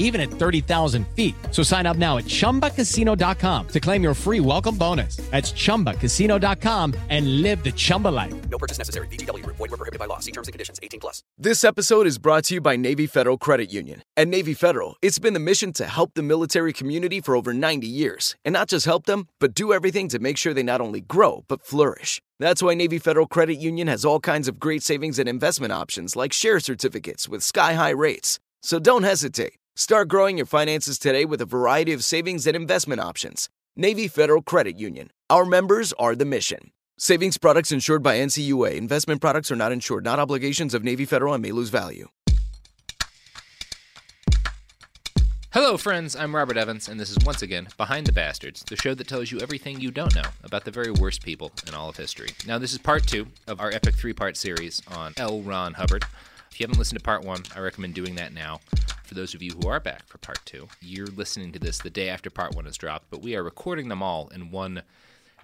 even 0.00 0.20
at 0.20 0.28
30,000 0.28 1.06
feet. 1.14 1.34
So 1.52 1.62
sign 1.62 1.86
up 1.86 1.96
now 1.96 2.18
at 2.18 2.24
ChumbaCasino.com 2.24 3.68
to 3.68 3.80
claim 3.80 4.02
your 4.02 4.14
free 4.14 4.40
welcome 4.40 4.76
bonus. 4.76 5.16
That's 5.30 5.52
ChumbaCasino.com 5.52 6.94
and 7.08 7.42
live 7.42 7.62
the 7.62 7.70
Chumba 7.70 8.08
life. 8.08 8.34
No 8.50 8.58
purchase 8.58 8.78
necessary. 8.78 9.06
VGW. 9.08 9.46
Void 9.46 9.58
were 9.60 9.68
prohibited 9.68 10.00
by 10.00 10.06
law. 10.06 10.18
See 10.18 10.32
terms 10.32 10.48
and 10.48 10.52
conditions. 10.52 10.80
18 10.82 10.98
plus. 11.00 11.22
This 11.38 11.62
episode 11.64 12.06
is 12.06 12.18
brought 12.18 12.44
to 12.44 12.54
you 12.54 12.60
by 12.60 12.76
Navy 12.76 13.06
Federal 13.06 13.38
Credit 13.38 13.72
Union. 13.72 14.02
At 14.16 14.28
Navy 14.28 14.54
Federal, 14.54 14.96
it's 15.02 15.18
been 15.18 15.34
the 15.34 15.40
mission 15.40 15.72
to 15.74 15.86
help 15.86 16.14
the 16.14 16.22
military 16.22 16.72
community 16.72 17.20
for 17.20 17.36
over 17.36 17.52
90 17.52 17.86
years. 17.86 18.34
And 18.44 18.52
not 18.54 18.68
just 18.68 18.86
help 18.86 19.06
them, 19.06 19.28
but 19.38 19.54
do 19.54 19.72
everything 19.72 20.08
to 20.08 20.18
make 20.18 20.36
sure 20.38 20.54
they 20.54 20.62
not 20.62 20.80
only 20.80 21.00
grow, 21.00 21.44
but 21.46 21.62
flourish. 21.62 22.20
That's 22.40 22.62
why 22.62 22.74
Navy 22.74 22.98
Federal 22.98 23.26
Credit 23.26 23.58
Union 23.58 23.86
has 23.88 24.04
all 24.04 24.18
kinds 24.18 24.48
of 24.48 24.58
great 24.58 24.82
savings 24.82 25.18
and 25.18 25.28
investment 25.28 25.72
options 25.72 26.16
like 26.16 26.32
share 26.32 26.58
certificates 26.58 27.28
with 27.28 27.42
sky 27.42 27.74
high 27.74 27.90
rates. 27.90 28.38
So 28.62 28.78
don't 28.78 29.02
hesitate. 29.02 29.59
Start 29.80 30.08
growing 30.08 30.36
your 30.36 30.44
finances 30.44 30.98
today 30.98 31.24
with 31.24 31.40
a 31.40 31.46
variety 31.46 31.94
of 31.94 32.04
savings 32.04 32.46
and 32.46 32.54
investment 32.54 33.00
options. 33.00 33.48
Navy 33.74 34.08
Federal 34.08 34.42
Credit 34.42 34.78
Union. 34.78 35.10
Our 35.30 35.46
members 35.46 35.94
are 35.94 36.14
the 36.14 36.26
mission. 36.26 36.72
Savings 36.98 37.38
products 37.38 37.72
insured 37.72 38.02
by 38.02 38.18
NCUA. 38.18 38.76
Investment 38.76 39.22
products 39.22 39.50
are 39.50 39.56
not 39.56 39.72
insured, 39.72 40.04
not 40.04 40.18
obligations 40.18 40.74
of 40.74 40.84
Navy 40.84 41.06
Federal 41.06 41.32
and 41.32 41.40
may 41.40 41.50
lose 41.50 41.70
value. 41.70 42.08
Hello, 45.54 45.78
friends. 45.78 46.14
I'm 46.14 46.36
Robert 46.36 46.58
Evans, 46.58 46.86
and 46.86 47.00
this 47.00 47.08
is 47.08 47.16
once 47.24 47.40
again 47.40 47.68
Behind 47.78 48.06
the 48.06 48.12
Bastards, 48.12 48.62
the 48.68 48.76
show 48.76 48.92
that 48.92 49.08
tells 49.08 49.32
you 49.32 49.40
everything 49.40 49.80
you 49.80 49.90
don't 49.90 50.14
know 50.14 50.28
about 50.44 50.66
the 50.66 50.70
very 50.70 50.90
worst 50.90 51.24
people 51.24 51.52
in 51.66 51.74
all 51.74 51.88
of 51.88 51.96
history. 51.96 52.28
Now, 52.46 52.58
this 52.58 52.72
is 52.72 52.78
part 52.78 53.06
two 53.06 53.28
of 53.48 53.60
our 53.60 53.70
epic 53.70 53.94
three 53.94 54.12
part 54.12 54.36
series 54.36 54.82
on 54.94 55.14
L. 55.16 55.40
Ron 55.40 55.72
Hubbard. 55.72 56.04
If 56.60 56.64
you 56.64 56.68
haven't 56.68 56.78
listened 56.78 56.98
to 56.98 57.02
part 57.02 57.24
one, 57.24 57.42
I 57.56 57.60
recommend 57.60 57.94
doing 57.94 58.16
that 58.16 58.34
now. 58.34 58.60
For 59.04 59.14
those 59.14 59.32
of 59.32 59.40
you 59.40 59.52
who 59.52 59.68
are 59.70 59.80
back 59.80 60.06
for 60.06 60.18
part 60.18 60.40
two, 60.44 60.68
you're 60.82 61.06
listening 61.06 61.52
to 61.52 61.58
this 61.58 61.78
the 61.78 61.88
day 61.88 62.10
after 62.10 62.28
part 62.28 62.54
one 62.54 62.66
is 62.66 62.76
dropped, 62.76 63.08
but 63.08 63.22
we 63.22 63.34
are 63.34 63.42
recording 63.42 63.88
them 63.88 64.02
all 64.02 64.28
in 64.28 64.50
one 64.50 64.82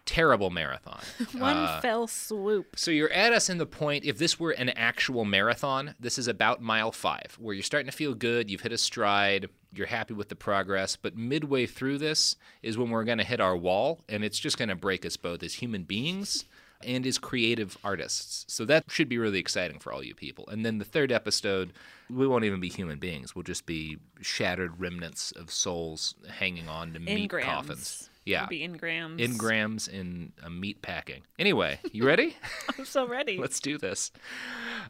terrible 0.05 0.50
marathon. 0.50 1.00
One 1.32 1.56
Uh, 1.56 1.81
fell 1.81 2.06
swoop. 2.06 2.78
so 2.78 2.91
you're 2.91 3.10
at 3.10 3.32
us 3.32 3.49
in 3.49 3.56
the 3.56 3.65
point, 3.65 4.05
if 4.05 4.19
this 4.19 4.38
were 4.38 4.50
an 4.50 4.69
actual 4.69 5.25
marathon, 5.25 5.94
this 5.99 6.19
is 6.19 6.28
about 6.28 6.60
mile 6.60 6.93
five, 6.93 7.34
where 7.41 7.55
you're 7.55 7.62
starting 7.62 7.91
to 7.91 7.97
feel 7.97 8.12
good, 8.15 8.50
you've 8.50 8.60
hit 8.60 8.71
a 8.72 8.78
stride, 8.78 9.49
you're 9.72 9.87
happy 9.87 10.12
with 10.12 10.28
the 10.28 10.37
progress, 10.37 10.97
but 10.97 11.16
midway 11.16 11.65
through 11.65 11.97
this 11.97 12.37
is 12.62 12.76
when 12.76 12.91
we're 12.91 13.05
going 13.05 13.19
to 13.19 13.25
hit 13.25 13.41
our 13.41 13.56
wall, 13.56 14.05
and 14.09 14.22
it's 14.22 14.38
just 14.38 14.59
going 14.59 14.69
to 14.69 14.76
break 14.76 15.06
us 15.06 15.16
both 15.16 15.43
as 15.43 15.55
human 15.55 15.82
beings 15.82 16.44
and 16.82 17.06
as 17.06 17.19
creative 17.19 17.76
artists. 17.82 18.44
So 18.48 18.64
that 18.66 18.84
should 18.88 19.09
be 19.09 19.19
really 19.19 19.38
exciting 19.38 19.78
for 19.78 19.92
all 19.92 20.03
you 20.03 20.14
people. 20.14 20.48
And 20.48 20.64
then 20.64 20.78
the 20.78 20.84
third 20.84 21.12
episode, 21.12 21.72
we 22.10 22.26
won't 22.26 22.44
even 22.44 22.60
be 22.60 22.69
human 22.69 22.98
beings. 22.98 23.34
We'll 23.34 23.42
just 23.42 23.66
be 23.66 23.98
shattered 24.20 24.81
remnants 24.81 25.32
of 25.32 25.50
souls 25.50 26.14
hanging 26.28 26.69
on 26.69 26.92
to 26.92 26.98
meat 26.98 27.31
engrams. 27.31 27.42
coffins. 27.44 28.10
Yeah. 28.26 28.42
It'll 28.42 28.48
be 28.50 28.69
engrams. 28.69 29.20
Engrams 29.20 29.88
in 29.88 30.32
a 30.42 30.50
meat 30.50 30.82
packing. 30.82 31.22
Anyway, 31.38 31.78
you 31.92 32.04
ready? 32.04 32.37
I'm 32.78 32.84
so 32.84 33.06
ready. 33.06 33.38
Let's 33.38 33.60
do 33.60 33.78
this. 33.78 34.10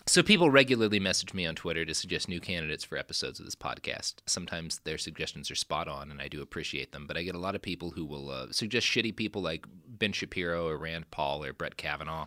So, 0.06 0.22
people 0.22 0.50
regularly 0.50 0.98
message 0.98 1.34
me 1.34 1.46
on 1.46 1.54
Twitter 1.54 1.84
to 1.84 1.94
suggest 1.94 2.28
new 2.28 2.40
candidates 2.40 2.82
for 2.82 2.96
episodes 2.96 3.38
of 3.38 3.44
this 3.44 3.54
podcast. 3.54 4.14
Sometimes 4.26 4.80
their 4.80 4.96
suggestions 4.96 5.50
are 5.50 5.54
spot 5.54 5.86
on, 5.86 6.10
and 6.10 6.20
I 6.20 6.28
do 6.28 6.40
appreciate 6.40 6.92
them. 6.92 7.06
But 7.06 7.18
I 7.18 7.22
get 7.22 7.34
a 7.34 7.38
lot 7.38 7.54
of 7.54 7.60
people 7.60 7.90
who 7.90 8.06
will 8.06 8.30
uh, 8.30 8.46
suggest 8.52 8.86
shitty 8.86 9.14
people 9.14 9.42
like 9.42 9.66
Ben 9.86 10.12
Shapiro 10.12 10.66
or 10.66 10.78
Rand 10.78 11.10
Paul 11.10 11.44
or 11.44 11.52
Brett 11.52 11.76
Kavanaugh. 11.76 12.26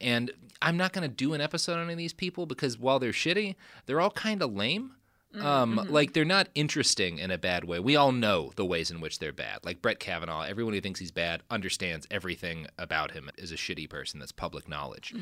And 0.00 0.30
I'm 0.62 0.76
not 0.76 0.92
going 0.92 1.08
to 1.08 1.14
do 1.14 1.34
an 1.34 1.40
episode 1.40 1.74
on 1.74 1.84
any 1.84 1.92
of 1.92 1.98
these 1.98 2.12
people 2.12 2.46
because 2.46 2.78
while 2.78 3.00
they're 3.00 3.10
shitty, 3.10 3.56
they're 3.86 4.00
all 4.00 4.10
kind 4.10 4.42
of 4.42 4.54
lame. 4.54 4.92
Um, 5.40 5.76
mm-hmm. 5.78 5.92
Like 5.92 6.12
they're 6.12 6.24
not 6.24 6.48
interesting 6.54 7.18
in 7.18 7.30
a 7.30 7.38
bad 7.38 7.64
way. 7.64 7.78
We 7.78 7.96
all 7.96 8.12
know 8.12 8.52
the 8.56 8.64
ways 8.64 8.90
in 8.90 9.00
which 9.00 9.18
they're 9.18 9.32
bad. 9.32 9.60
Like 9.64 9.82
Brett 9.82 9.98
Kavanaugh, 10.00 10.42
everyone 10.42 10.74
who 10.74 10.80
thinks 10.80 11.00
he's 11.00 11.10
bad 11.10 11.42
understands 11.50 12.06
everything 12.10 12.66
about 12.78 13.10
him 13.12 13.30
is 13.36 13.52
a 13.52 13.56
shitty 13.56 13.88
person. 13.88 14.20
That's 14.20 14.32
public 14.32 14.68
knowledge. 14.68 15.14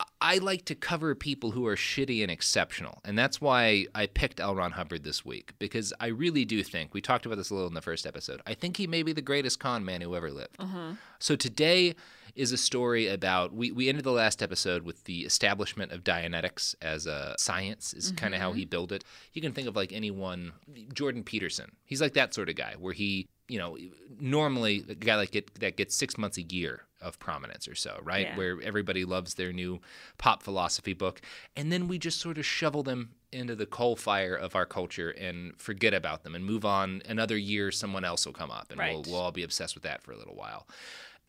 I- 0.00 0.04
I 0.20 0.38
like 0.38 0.64
to 0.66 0.74
cover 0.74 1.14
people 1.14 1.52
who 1.52 1.66
are 1.66 1.76
shitty 1.76 2.22
and 2.22 2.30
exceptional, 2.30 3.00
and 3.04 3.16
that's 3.16 3.40
why 3.40 3.86
I 3.94 4.06
picked 4.06 4.40
L. 4.40 4.56
Ron 4.56 4.72
Hubbard 4.72 5.04
this 5.04 5.24
week 5.24 5.52
because 5.60 5.92
I 6.00 6.08
really 6.08 6.44
do 6.44 6.62
think 6.64 6.92
we 6.92 7.00
talked 7.00 7.24
about 7.24 7.36
this 7.36 7.50
a 7.50 7.54
little 7.54 7.68
in 7.68 7.74
the 7.74 7.80
first 7.80 8.04
episode. 8.04 8.42
I 8.44 8.54
think 8.54 8.76
he 8.78 8.86
may 8.88 9.04
be 9.04 9.12
the 9.12 9.22
greatest 9.22 9.60
con 9.60 9.84
man 9.84 10.00
who 10.00 10.16
ever 10.16 10.30
lived. 10.32 10.56
Uh-huh. 10.58 10.94
So 11.20 11.36
today 11.36 11.94
is 12.38 12.52
a 12.52 12.56
story 12.56 13.08
about 13.08 13.52
we, 13.52 13.72
we 13.72 13.88
ended 13.88 14.04
the 14.04 14.12
last 14.12 14.44
episode 14.44 14.84
with 14.84 15.02
the 15.04 15.22
establishment 15.22 15.90
of 15.90 16.04
Dianetics 16.04 16.76
as 16.80 17.04
a 17.04 17.34
science 17.36 17.92
is 17.92 18.12
kind 18.12 18.32
of 18.32 18.40
how 18.40 18.52
he 18.52 18.62
mm-hmm. 18.62 18.70
built 18.70 18.92
it. 18.92 19.02
You 19.32 19.42
can 19.42 19.52
think 19.52 19.66
of 19.66 19.74
like 19.74 19.92
anyone 19.92 20.52
Jordan 20.94 21.24
Peterson. 21.24 21.72
He's 21.84 22.00
like 22.00 22.14
that 22.14 22.32
sort 22.32 22.48
of 22.48 22.54
guy 22.54 22.76
where 22.78 22.92
he, 22.92 23.26
you 23.48 23.58
know, 23.58 23.76
normally 24.20 24.84
a 24.88 24.94
guy 24.94 25.16
like 25.16 25.34
it 25.34 25.52
that 25.58 25.76
gets 25.76 25.96
6 25.96 26.16
months 26.16 26.38
a 26.38 26.42
year 26.42 26.84
of 27.02 27.18
prominence 27.18 27.66
or 27.66 27.74
so, 27.74 27.98
right? 28.04 28.28
Yeah. 28.28 28.36
Where 28.36 28.62
everybody 28.62 29.04
loves 29.04 29.34
their 29.34 29.52
new 29.52 29.80
pop 30.16 30.44
philosophy 30.44 30.92
book 30.92 31.20
and 31.56 31.72
then 31.72 31.88
we 31.88 31.98
just 31.98 32.20
sort 32.20 32.38
of 32.38 32.46
shovel 32.46 32.84
them 32.84 33.10
into 33.32 33.56
the 33.56 33.66
coal 33.66 33.96
fire 33.96 34.36
of 34.36 34.54
our 34.54 34.64
culture 34.64 35.10
and 35.10 35.56
forget 35.60 35.92
about 35.92 36.22
them 36.22 36.36
and 36.36 36.44
move 36.44 36.64
on 36.64 37.02
another 37.06 37.36
year 37.36 37.70
someone 37.72 38.04
else 38.04 38.24
will 38.24 38.32
come 38.32 38.50
up 38.50 38.70
and 38.70 38.80
we'll, 38.80 39.02
we'll 39.08 39.20
all 39.20 39.32
be 39.32 39.42
obsessed 39.42 39.74
with 39.74 39.82
that 39.82 40.02
for 40.02 40.12
a 40.12 40.16
little 40.16 40.36
while. 40.36 40.66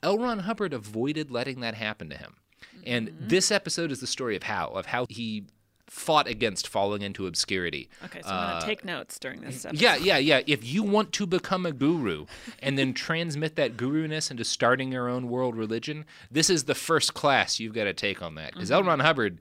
L. 0.03 0.17
Ron 0.17 0.39
Hubbard 0.39 0.73
avoided 0.73 1.31
letting 1.31 1.59
that 1.61 1.75
happen 1.75 2.09
to 2.09 2.17
him. 2.17 2.35
And 2.85 3.09
Mm-hmm. 3.09 3.27
this 3.27 3.51
episode 3.51 3.91
is 3.91 3.99
the 3.99 4.07
story 4.07 4.35
of 4.35 4.43
how, 4.43 4.67
of 4.69 4.87
how 4.87 5.05
he 5.09 5.45
fought 5.87 6.27
against 6.27 6.67
falling 6.67 7.01
into 7.01 7.25
obscurity. 7.25 7.89
Okay, 8.05 8.21
so 8.21 8.29
I'm 8.29 8.49
going 8.51 8.61
to 8.61 8.67
take 8.67 8.85
notes 8.85 9.17
during 9.17 9.41
this 9.41 9.65
episode. 9.65 9.69
Uh, 9.83 9.95
Yeah, 9.95 9.95
yeah, 9.97 10.17
yeah. 10.17 10.41
If 10.45 10.63
you 10.63 10.83
want 10.83 11.11
to 11.13 11.25
become 11.25 11.65
a 11.65 11.71
guru 11.71 12.25
and 12.61 12.77
then 12.77 12.93
transmit 12.93 13.55
that 13.55 13.75
guru-ness 13.75 14.29
into 14.29 14.45
starting 14.45 14.91
your 14.91 15.09
own 15.09 15.29
world 15.29 15.55
religion, 15.55 16.05
this 16.29 16.49
is 16.49 16.65
the 16.65 16.75
first 16.75 17.13
class 17.15 17.59
you've 17.59 17.73
got 17.73 17.85
to 17.85 17.93
take 17.93 18.21
on 18.21 18.35
that. 18.35 18.53
Because 18.53 18.71
L. 18.71 18.83
Ron 18.83 18.99
Hubbard 18.99 19.39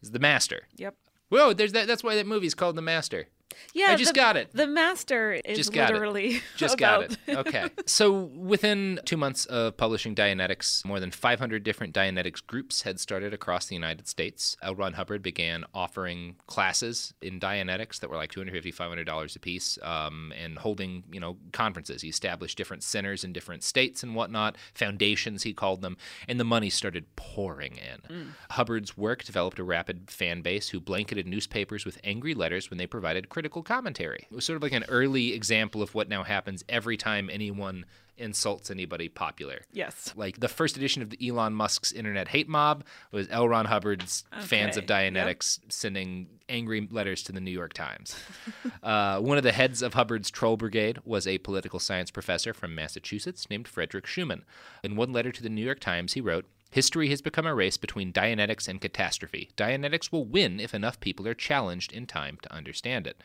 is 0.00 0.10
the 0.12 0.18
master. 0.18 0.62
Yep. 0.76 0.94
Whoa, 1.28 1.52
there's 1.52 1.72
that. 1.72 1.86
That's 1.86 2.02
why 2.04 2.14
that 2.16 2.26
movie's 2.26 2.54
called 2.54 2.76
The 2.76 2.82
Master. 2.82 3.26
Yeah, 3.74 3.86
I 3.90 3.96
just 3.96 4.14
the, 4.14 4.20
got 4.20 4.36
it. 4.36 4.50
The 4.52 4.66
master 4.66 5.32
is 5.32 5.56
Just 5.56 5.72
got 5.72 5.90
it. 5.90 5.94
literally 5.94 6.40
Just 6.56 6.74
about... 6.74 7.08
got 7.08 7.18
it. 7.26 7.36
Okay. 7.36 7.68
so 7.86 8.12
within 8.12 9.00
two 9.04 9.16
months 9.16 9.46
of 9.46 9.76
publishing 9.76 10.14
Dianetics, 10.14 10.84
more 10.84 11.00
than 11.00 11.10
500 11.10 11.62
different 11.62 11.94
Dianetics 11.94 12.44
groups 12.46 12.82
had 12.82 13.00
started 13.00 13.32
across 13.32 13.66
the 13.66 13.74
United 13.74 14.08
States. 14.08 14.56
L. 14.62 14.74
Ron 14.74 14.94
Hubbard 14.94 15.22
began 15.22 15.64
offering 15.74 16.36
classes 16.46 17.14
in 17.22 17.40
Dianetics 17.40 18.00
that 18.00 18.10
were 18.10 18.16
like 18.16 18.32
$250, 18.32 18.74
$500 18.74 19.36
a 19.36 19.38
piece 19.38 19.78
um, 19.82 20.32
and 20.36 20.58
holding, 20.58 21.04
you 21.10 21.20
know, 21.20 21.36
conferences. 21.52 22.02
He 22.02 22.08
established 22.08 22.58
different 22.58 22.82
centers 22.82 23.24
in 23.24 23.32
different 23.32 23.62
states 23.62 24.02
and 24.02 24.14
whatnot, 24.14 24.56
foundations, 24.74 25.42
he 25.42 25.52
called 25.52 25.82
them, 25.82 25.96
and 26.28 26.38
the 26.38 26.44
money 26.44 26.70
started 26.70 27.04
pouring 27.16 27.76
in. 27.76 28.34
Hubbard's 28.50 28.96
work 28.96 29.24
developed 29.24 29.58
a 29.58 29.64
rapid 29.64 30.10
fan 30.10 30.42
base 30.42 30.68
who 30.68 30.80
blanketed 30.80 31.26
newspapers 31.26 31.84
with 31.84 31.98
angry 32.04 32.34
letters 32.34 32.70
when 32.70 32.78
they 32.78 32.86
provided 32.86 33.28
critical 33.42 33.64
commentary. 33.64 34.28
It 34.30 34.34
was 34.36 34.44
sort 34.44 34.56
of 34.56 34.62
like 34.62 34.70
an 34.70 34.84
early 34.88 35.32
example 35.32 35.82
of 35.82 35.96
what 35.96 36.08
now 36.08 36.22
happens 36.22 36.62
every 36.68 36.96
time 36.96 37.28
anyone 37.28 37.84
insults 38.16 38.70
anybody 38.70 39.08
popular. 39.08 39.62
Yes. 39.72 40.12
Like 40.14 40.38
the 40.38 40.46
first 40.46 40.76
edition 40.76 41.02
of 41.02 41.10
the 41.10 41.28
Elon 41.28 41.52
Musk's 41.52 41.90
internet 41.90 42.28
hate 42.28 42.48
mob 42.48 42.84
was 43.10 43.26
L. 43.30 43.48
Ron 43.48 43.64
Hubbard's 43.64 44.22
fans 44.42 44.76
of 44.76 44.84
Okay, 44.84 45.06
yep. 45.06 45.14
Dianetics 45.14 45.58
sending 45.68 46.28
angry 46.48 46.86
letters 46.88 47.24
to 47.24 47.32
the 47.32 47.40
New 47.40 47.50
York 47.50 47.72
Times. 47.72 48.14
uh, 48.84 49.18
one 49.18 49.38
of 49.38 49.42
the 49.42 49.50
heads 49.50 49.82
of 49.82 49.94
Hubbard's 49.94 50.30
troll 50.30 50.56
brigade 50.56 51.00
was 51.04 51.26
a 51.26 51.38
political 51.38 51.80
science 51.80 52.12
professor 52.12 52.54
from 52.54 52.76
Massachusetts 52.76 53.50
named 53.50 53.66
Frederick 53.66 54.06
Schuman. 54.06 54.42
In 54.84 54.94
one 54.94 55.12
letter 55.12 55.32
to 55.32 55.42
the 55.42 55.50
New 55.50 55.64
York 55.64 55.80
Times, 55.80 56.12
he 56.12 56.20
wrote, 56.20 56.44
History 56.72 57.10
has 57.10 57.20
become 57.20 57.44
a 57.44 57.54
race 57.54 57.76
between 57.76 58.14
Dianetics 58.14 58.66
and 58.66 58.80
catastrophe. 58.80 59.50
Dianetics 59.58 60.10
will 60.10 60.24
win 60.24 60.58
if 60.58 60.72
enough 60.72 60.98
people 61.00 61.28
are 61.28 61.34
challenged 61.34 61.92
in 61.92 62.06
time 62.06 62.38
to 62.42 62.52
understand 62.52 63.06
it. 63.06 63.22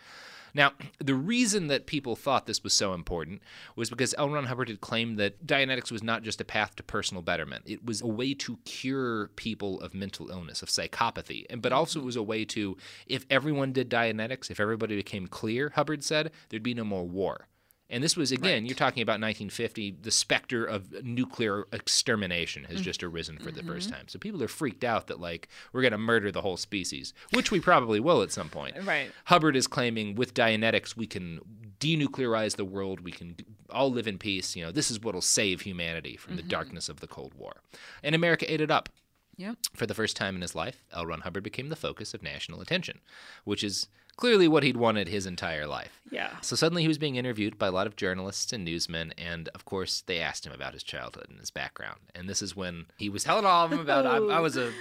Now, 0.53 0.73
the 0.99 1.15
reason 1.15 1.67
that 1.67 1.85
people 1.85 2.17
thought 2.17 2.45
this 2.45 2.61
was 2.61 2.73
so 2.73 2.93
important 2.93 3.41
was 3.77 3.89
because 3.89 4.13
L. 4.17 4.29
Ron 4.29 4.47
Hubbard 4.47 4.67
had 4.67 4.81
claimed 4.81 5.17
that 5.17 5.47
Dianetics 5.47 5.93
was 5.93 6.03
not 6.03 6.23
just 6.23 6.41
a 6.41 6.45
path 6.45 6.75
to 6.75 6.83
personal 6.83 7.21
betterment. 7.21 7.63
It 7.65 7.85
was 7.85 8.01
a 8.01 8.07
way 8.07 8.33
to 8.33 8.57
cure 8.65 9.29
people 9.37 9.79
of 9.79 9.93
mental 9.93 10.29
illness, 10.29 10.61
of 10.61 10.67
psychopathy, 10.67 11.45
and 11.49 11.61
but 11.61 11.71
also 11.71 11.99
it 11.99 12.05
was 12.05 12.17
a 12.17 12.23
way 12.23 12.43
to, 12.45 12.75
if 13.05 13.25
everyone 13.29 13.71
did 13.71 13.89
Dianetics, 13.89 14.51
if 14.51 14.59
everybody 14.59 14.97
became 14.97 15.27
clear, 15.27 15.71
Hubbard 15.75 16.03
said, 16.03 16.31
there'd 16.49 16.63
be 16.63 16.73
no 16.73 16.83
more 16.83 17.07
war. 17.07 17.47
And 17.89 18.03
this 18.03 18.17
was, 18.17 18.33
again, 18.33 18.65
you're 18.65 18.75
talking 18.75 19.01
about 19.01 19.13
1950, 19.13 19.97
the 20.01 20.11
specter 20.11 20.65
of 20.65 21.03
nuclear 21.03 21.65
extermination 21.71 22.65
has 22.65 22.81
just 22.81 23.01
arisen 23.01 23.37
for 23.37 23.49
the 23.49 23.63
first 23.63 23.87
mm-hmm. 23.87 23.97
time. 23.97 24.07
So 24.09 24.19
people 24.19 24.43
are 24.43 24.49
freaked 24.49 24.83
out 24.83 25.07
that, 25.07 25.21
like, 25.21 25.47
we're 25.71 25.81
going 25.81 25.93
to 25.93 25.97
murder 25.97 26.29
the 26.29 26.41
whole 26.41 26.57
species, 26.57 27.13
which 27.31 27.49
we 27.49 27.61
probably 27.61 28.01
will 28.01 28.21
at 28.21 28.31
some 28.33 28.49
point. 28.49 28.75
Right. 28.83 29.09
Hubbard 29.25 29.55
is 29.55 29.67
claiming 29.67 30.15
with 30.15 30.33
Dianetics, 30.33 30.97
we 30.97 31.07
can 31.07 31.39
denuclearize 31.79 32.57
the 32.57 32.65
world, 32.65 33.01
we 33.01 33.11
can 33.11 33.37
all 33.69 33.89
live 33.89 34.07
in 34.07 34.17
peace. 34.17 34.55
You 34.55 34.65
know, 34.65 34.71
this 34.71 34.91
is 34.91 35.01
what 35.01 35.13
will 35.13 35.21
save 35.21 35.61
humanity 35.61 36.17
from 36.17 36.35
the 36.35 36.41
mm-hmm. 36.41 36.49
darkness 36.49 36.89
of 36.89 36.99
the 36.99 37.07
Cold 37.07 37.35
War. 37.35 37.61
And 38.03 38.13
America 38.13 38.51
ate 38.51 38.61
it 38.61 38.71
up. 38.71 38.89
Yep. 39.37 39.57
For 39.75 39.85
the 39.85 39.93
first 39.93 40.17
time 40.17 40.35
in 40.35 40.41
his 40.41 40.55
life, 40.55 40.83
L. 40.91 41.05
Ron 41.05 41.21
Hubbard 41.21 41.43
became 41.43 41.69
the 41.69 41.75
focus 41.75 42.13
of 42.15 42.23
national 42.23 42.59
attention, 42.59 42.99
which 43.43 43.63
is 43.63 43.87
clearly 44.17 44.47
what 44.47 44.63
he'd 44.63 44.75
wanted 44.77 45.07
his 45.07 45.25
entire 45.25 45.65
life. 45.67 46.01
Yeah. 46.09 46.31
So 46.41 46.55
suddenly 46.55 46.81
he 46.81 46.87
was 46.87 46.97
being 46.97 47.15
interviewed 47.15 47.57
by 47.57 47.67
a 47.67 47.71
lot 47.71 47.87
of 47.87 47.95
journalists 47.95 48.51
and 48.51 48.65
newsmen, 48.65 49.13
and 49.17 49.49
of 49.49 49.63
course 49.63 50.01
they 50.05 50.19
asked 50.19 50.45
him 50.45 50.53
about 50.53 50.73
his 50.73 50.83
childhood 50.83 51.27
and 51.29 51.39
his 51.39 51.51
background. 51.51 51.99
And 52.15 52.27
this 52.27 52.41
is 52.41 52.55
when 52.55 52.87
he 52.97 53.09
was 53.09 53.23
telling 53.23 53.45
all 53.45 53.65
of 53.65 53.71
them 53.71 53.79
about 53.79 54.05
I, 54.05 54.17
I 54.17 54.39
was 54.39 54.57
a 54.57 54.71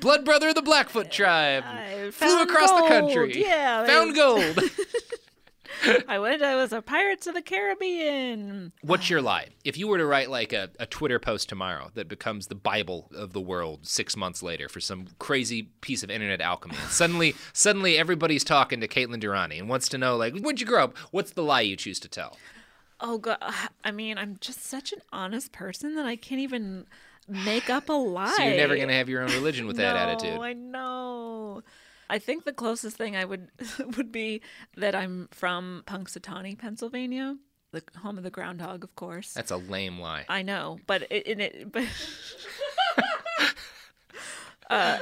blood 0.00 0.24
brother 0.24 0.48
of 0.48 0.54
the 0.54 0.62
Blackfoot 0.62 1.10
tribe, 1.10 1.64
I 1.66 2.10
flew 2.10 2.42
across 2.42 2.70
the 2.70 2.88
country, 2.88 3.42
Yeah, 3.42 3.84
found 3.84 4.14
gold. 4.14 4.58
I 6.08 6.18
went. 6.18 6.42
I 6.42 6.56
was 6.56 6.72
a 6.72 6.82
Pirates 6.82 7.26
of 7.26 7.34
the 7.34 7.42
Caribbean. 7.42 8.72
What's 8.82 9.10
your 9.10 9.22
lie? 9.22 9.48
If 9.64 9.76
you 9.76 9.88
were 9.88 9.98
to 9.98 10.06
write 10.06 10.30
like 10.30 10.52
a, 10.52 10.70
a 10.78 10.86
Twitter 10.86 11.18
post 11.18 11.48
tomorrow 11.48 11.90
that 11.94 12.08
becomes 12.08 12.46
the 12.46 12.54
Bible 12.54 13.10
of 13.14 13.32
the 13.32 13.40
world 13.40 13.86
six 13.86 14.16
months 14.16 14.42
later 14.42 14.68
for 14.68 14.80
some 14.80 15.08
crazy 15.18 15.64
piece 15.80 16.02
of 16.02 16.10
internet 16.10 16.40
alchemy, 16.40 16.76
suddenly 16.88 17.34
suddenly 17.52 17.98
everybody's 17.98 18.44
talking 18.44 18.80
to 18.80 18.88
Caitlin 18.88 19.20
Durante 19.20 19.58
and 19.58 19.68
wants 19.68 19.88
to 19.88 19.98
know 19.98 20.16
like 20.16 20.38
where'd 20.38 20.60
you 20.60 20.66
grow 20.66 20.84
up? 20.84 20.96
What's 21.10 21.32
the 21.32 21.42
lie 21.42 21.62
you 21.62 21.76
choose 21.76 22.00
to 22.00 22.08
tell? 22.08 22.36
Oh 23.00 23.18
god. 23.18 23.38
I 23.84 23.90
mean, 23.90 24.18
I'm 24.18 24.38
just 24.40 24.64
such 24.64 24.92
an 24.92 25.00
honest 25.12 25.52
person 25.52 25.96
that 25.96 26.06
I 26.06 26.16
can't 26.16 26.40
even 26.40 26.86
make 27.28 27.68
up 27.70 27.88
a 27.88 27.92
lie. 27.92 28.26
So 28.36 28.42
you're 28.42 28.56
never 28.56 28.76
gonna 28.76 28.92
have 28.92 29.08
your 29.08 29.22
own 29.22 29.30
religion 29.30 29.66
with 29.66 29.76
that 29.76 29.94
no, 29.94 29.98
attitude. 29.98 30.40
I 30.40 30.52
know. 30.52 31.62
I 32.08 32.18
think 32.18 32.44
the 32.44 32.52
closest 32.52 32.96
thing 32.96 33.16
I 33.16 33.24
would 33.24 33.48
would 33.96 34.12
be 34.12 34.42
that 34.76 34.94
I'm 34.94 35.28
from 35.30 35.84
Punxsutawney, 35.86 36.58
Pennsylvania, 36.58 37.36
the 37.72 37.82
home 37.98 38.18
of 38.18 38.24
the 38.24 38.30
groundhog, 38.30 38.84
of 38.84 38.94
course. 38.96 39.32
That's 39.32 39.50
a 39.50 39.56
lame 39.56 39.98
lie. 39.98 40.24
I 40.28 40.42
know, 40.42 40.78
but 40.86 41.02
it, 41.10 41.26
in 41.26 41.40
it, 41.40 41.72
but 41.72 41.84
uh, 44.70 44.98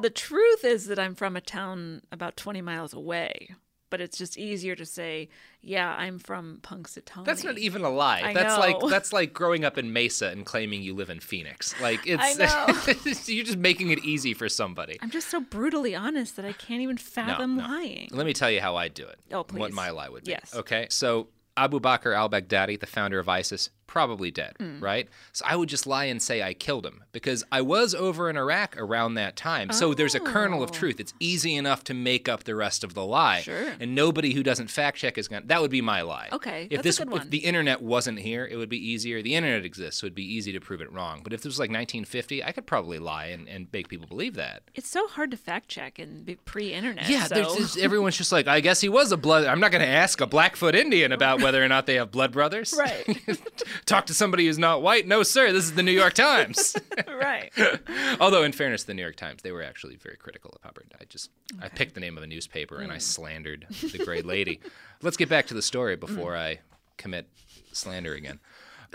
the 0.00 0.10
truth 0.10 0.64
is 0.64 0.86
that 0.86 0.98
I'm 0.98 1.14
from 1.14 1.36
a 1.36 1.40
town 1.40 2.02
about 2.12 2.36
20 2.36 2.62
miles 2.62 2.92
away. 2.92 3.54
But 3.94 4.00
it's 4.00 4.18
just 4.18 4.36
easier 4.36 4.74
to 4.74 4.84
say, 4.84 5.28
yeah, 5.60 5.94
I'm 5.96 6.18
from 6.18 6.58
Punxsutawney. 6.64 7.24
That's 7.24 7.44
not 7.44 7.58
even 7.58 7.84
a 7.84 7.90
lie. 7.90 8.22
I 8.24 8.32
that's 8.32 8.58
like 8.58 8.80
know. 8.80 8.88
that's 8.88 9.12
like 9.12 9.32
growing 9.32 9.64
up 9.64 9.78
in 9.78 9.92
Mesa 9.92 10.30
and 10.30 10.44
claiming 10.44 10.82
you 10.82 10.94
live 10.94 11.10
in 11.10 11.20
Phoenix. 11.20 11.80
Like 11.80 12.00
it's 12.04 13.28
you're 13.28 13.44
just 13.44 13.58
making 13.58 13.90
it 13.90 14.04
easy 14.04 14.34
for 14.34 14.48
somebody. 14.48 14.98
I'm 15.00 15.12
just 15.12 15.28
so 15.28 15.38
brutally 15.38 15.94
honest 15.94 16.34
that 16.34 16.44
I 16.44 16.54
can't 16.54 16.82
even 16.82 16.96
fathom 16.96 17.58
no. 17.58 17.68
lying. 17.68 18.08
Let 18.10 18.26
me 18.26 18.32
tell 18.32 18.50
you 18.50 18.60
how 18.60 18.74
I 18.74 18.88
do 18.88 19.06
it. 19.06 19.20
Oh, 19.30 19.44
please. 19.44 19.60
What 19.60 19.72
my 19.72 19.90
lie 19.90 20.08
would 20.08 20.24
be. 20.24 20.32
Yes. 20.32 20.52
Okay. 20.56 20.88
So 20.90 21.28
Abu 21.56 21.78
Bakr 21.78 22.16
al 22.16 22.28
Baghdadi, 22.28 22.80
the 22.80 22.86
founder 22.86 23.20
of 23.20 23.28
ISIS, 23.28 23.70
probably 23.86 24.30
dead, 24.30 24.54
Hmm. 24.58 24.80
right? 24.80 25.08
So 25.32 25.44
I 25.48 25.56
would 25.56 25.68
just 25.68 25.86
lie 25.86 26.04
and 26.06 26.20
say 26.22 26.42
I 26.42 26.54
killed 26.54 26.84
him 26.86 27.04
because 27.12 27.44
I 27.52 27.60
was 27.60 27.94
over 27.94 28.28
in 28.30 28.36
Iraq 28.36 28.76
around 28.78 29.14
that 29.14 29.36
time. 29.36 29.70
So 29.72 29.94
there's 29.94 30.14
a 30.14 30.20
kernel 30.20 30.62
of 30.62 30.70
truth. 30.72 31.00
It's 31.00 31.14
easy 31.20 31.54
enough 31.56 31.84
to 31.84 31.94
make 31.94 32.28
up 32.28 32.44
the 32.44 32.54
rest 32.54 32.84
of 32.84 32.94
the 32.94 33.04
lie. 33.04 33.38
Oh. 33.40 33.42
Sure. 33.42 33.66
And 33.80 33.94
nobody 33.94 34.32
who 34.32 34.42
doesn't 34.42 34.68
fact 34.70 34.98
check 34.98 35.18
is 35.18 35.28
going 35.28 35.46
that 35.46 35.60
would 35.60 35.70
be 35.70 35.80
my 35.82 36.02
lie. 36.02 36.28
Okay, 36.32 36.68
If 36.70 36.82
that's 36.82 36.98
a 37.00 37.04
this, 37.04 37.22
if 37.22 37.30
the 37.30 37.38
internet 37.38 37.82
wasn't 37.82 38.18
here, 38.18 38.46
it 38.46 38.56
would 38.56 38.68
be 38.68 38.78
easier. 38.90 39.22
The 39.22 39.34
internet 39.34 39.64
exists, 39.64 40.00
so 40.00 40.06
it'd 40.06 40.14
be 40.14 40.24
easy 40.24 40.52
to 40.52 40.60
prove 40.60 40.80
it 40.80 40.90
wrong. 40.92 41.20
But 41.22 41.32
if 41.32 41.40
this 41.40 41.46
was 41.46 41.58
like 41.58 41.70
1950, 41.70 42.42
I 42.42 42.52
could 42.52 42.66
probably 42.66 42.98
lie 42.98 43.26
and, 43.26 43.48
and 43.48 43.66
make 43.72 43.88
people 43.88 44.06
believe 44.06 44.34
that. 44.34 44.62
It's 44.74 44.88
so 44.88 45.06
hard 45.06 45.30
to 45.32 45.36
fact 45.36 45.68
check 45.68 45.98
and 45.98 46.24
be 46.24 46.36
pre-internet. 46.36 47.08
Yeah, 47.08 47.24
so. 47.24 47.34
there's 47.34 47.56
just, 47.56 47.78
everyone's 47.78 48.16
just 48.16 48.32
like, 48.32 48.46
I 48.46 48.60
guess 48.60 48.80
he 48.80 48.88
was 48.88 49.12
a 49.12 49.16
blood. 49.16 49.44
I'm 49.44 49.60
not 49.60 49.70
going 49.72 49.82
to 49.84 49.88
ask 49.88 50.20
a 50.20 50.26
Blackfoot 50.26 50.74
Indian 50.74 51.12
about 51.12 51.40
whether 51.42 51.62
or 51.62 51.68
not 51.68 51.86
they 51.86 51.94
have 51.96 52.10
blood 52.10 52.32
brothers. 52.32 52.72
Right. 52.84 53.04
Talk 53.86 54.06
to 54.06 54.14
somebody 54.14 54.46
who's 54.46 54.58
not 54.58 54.82
white. 54.82 55.06
No, 55.06 55.22
sir. 55.22 55.52
This 55.52 55.64
is 55.64 55.74
the 55.74 55.82
New 55.82 55.92
York 55.92 56.14
Times. 56.14 56.76
right. 57.08 57.52
Although, 58.20 58.42
in 58.42 58.52
fairness, 58.52 58.84
the 58.84 58.94
New 58.94 59.02
York 59.02 59.16
Times, 59.16 59.42
they 59.42 59.52
were 59.52 59.62
actually 59.62 59.96
very 59.96 60.16
critical 60.16 60.52
of 60.54 60.62
Hubbard. 60.62 60.94
I 61.00 61.04
just 61.04 61.30
I 61.60 61.68
picked 61.68 61.94
the 61.94 62.00
name 62.00 62.16
of 62.16 62.22
a 62.22 62.26
newspaper 62.26 62.80
and 62.80 62.90
I 62.90 62.96
hmm. 62.96 63.00
slandered 63.00 63.66
the 63.92 64.02
great 64.04 64.26
lady. 64.26 64.60
Let's 65.02 65.16
get 65.16 65.28
back 65.28 65.46
to 65.48 65.54
the 65.54 65.62
story 65.62 65.96
before 65.96 66.32
hmm. 66.32 66.40
I 66.40 66.58
commit 66.96 67.28
slander 67.72 68.14
again. 68.14 68.40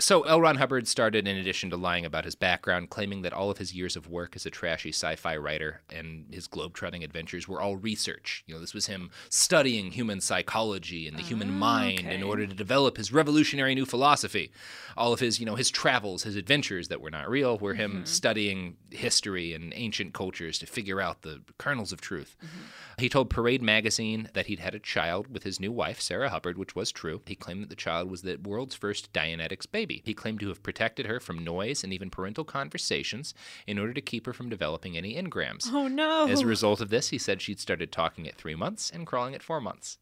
So 0.00 0.22
L. 0.22 0.40
Ron 0.40 0.56
Hubbard 0.56 0.88
started, 0.88 1.28
in 1.28 1.36
addition 1.36 1.68
to 1.70 1.76
lying 1.76 2.06
about 2.06 2.24
his 2.24 2.34
background, 2.34 2.88
claiming 2.88 3.20
that 3.22 3.34
all 3.34 3.50
of 3.50 3.58
his 3.58 3.74
years 3.74 3.96
of 3.96 4.08
work 4.08 4.34
as 4.34 4.46
a 4.46 4.50
trashy 4.50 4.88
sci-fi 4.90 5.36
writer 5.36 5.82
and 5.90 6.24
his 6.30 6.46
globe-trotting 6.46 7.04
adventures 7.04 7.46
were 7.46 7.60
all 7.60 7.76
research. 7.76 8.42
You 8.46 8.54
know, 8.54 8.60
this 8.60 8.72
was 8.72 8.86
him 8.86 9.10
studying 9.28 9.90
human 9.90 10.22
psychology 10.22 11.06
and 11.06 11.18
the 11.18 11.22
human 11.22 11.52
mind 11.52 12.00
in 12.10 12.22
order 12.22 12.46
to 12.46 12.54
develop 12.54 12.96
his 12.96 13.12
revolutionary 13.12 13.74
new 13.74 13.84
philosophy. 13.84 14.50
All 14.96 15.12
of 15.12 15.20
his, 15.20 15.38
you 15.38 15.44
know, 15.44 15.54
his 15.54 15.70
travels, 15.70 16.22
his 16.22 16.36
adventures 16.36 16.88
that 16.88 17.00
were 17.00 17.10
not 17.10 17.28
real, 17.28 17.58
were 17.58 17.74
him 17.74 17.92
mm-hmm. 17.92 18.04
studying 18.04 18.76
history 18.90 19.52
and 19.52 19.72
ancient 19.76 20.14
cultures 20.14 20.58
to 20.60 20.66
figure 20.66 21.00
out 21.00 21.22
the 21.22 21.42
kernels 21.58 21.92
of 21.92 22.00
truth. 22.00 22.36
Mm-hmm. 22.42 22.60
He 22.98 23.08
told 23.08 23.30
Parade 23.30 23.62
magazine 23.62 24.28
that 24.34 24.46
he'd 24.46 24.58
had 24.60 24.74
a 24.74 24.78
child 24.78 25.32
with 25.32 25.42
his 25.42 25.58
new 25.58 25.72
wife, 25.72 26.00
Sarah 26.00 26.28
Hubbard, 26.28 26.58
which 26.58 26.74
was 26.74 26.92
true. 26.92 27.22
He 27.26 27.34
claimed 27.34 27.62
that 27.62 27.70
the 27.70 27.76
child 27.76 28.10
was 28.10 28.22
the 28.22 28.36
world's 28.36 28.74
first 28.74 29.12
Dianetics 29.12 29.70
baby. 29.70 29.89
He 30.04 30.14
claimed 30.14 30.40
to 30.40 30.48
have 30.48 30.62
protected 30.62 31.06
her 31.06 31.20
from 31.20 31.42
noise 31.44 31.82
and 31.84 31.92
even 31.92 32.10
parental 32.10 32.44
conversations 32.44 33.34
in 33.66 33.78
order 33.78 33.92
to 33.94 34.00
keep 34.00 34.26
her 34.26 34.32
from 34.32 34.48
developing 34.48 34.96
any 34.96 35.14
engrams. 35.14 35.68
Oh 35.72 35.88
no. 35.88 36.26
As 36.28 36.40
a 36.40 36.46
result 36.46 36.80
of 36.80 36.90
this, 36.90 37.08
he 37.10 37.18
said 37.18 37.42
she'd 37.42 37.60
started 37.60 37.90
talking 37.92 38.26
at 38.28 38.36
three 38.36 38.54
months 38.54 38.90
and 38.90 39.06
crawling 39.06 39.34
at 39.34 39.42
four 39.42 39.60
months. 39.60 39.98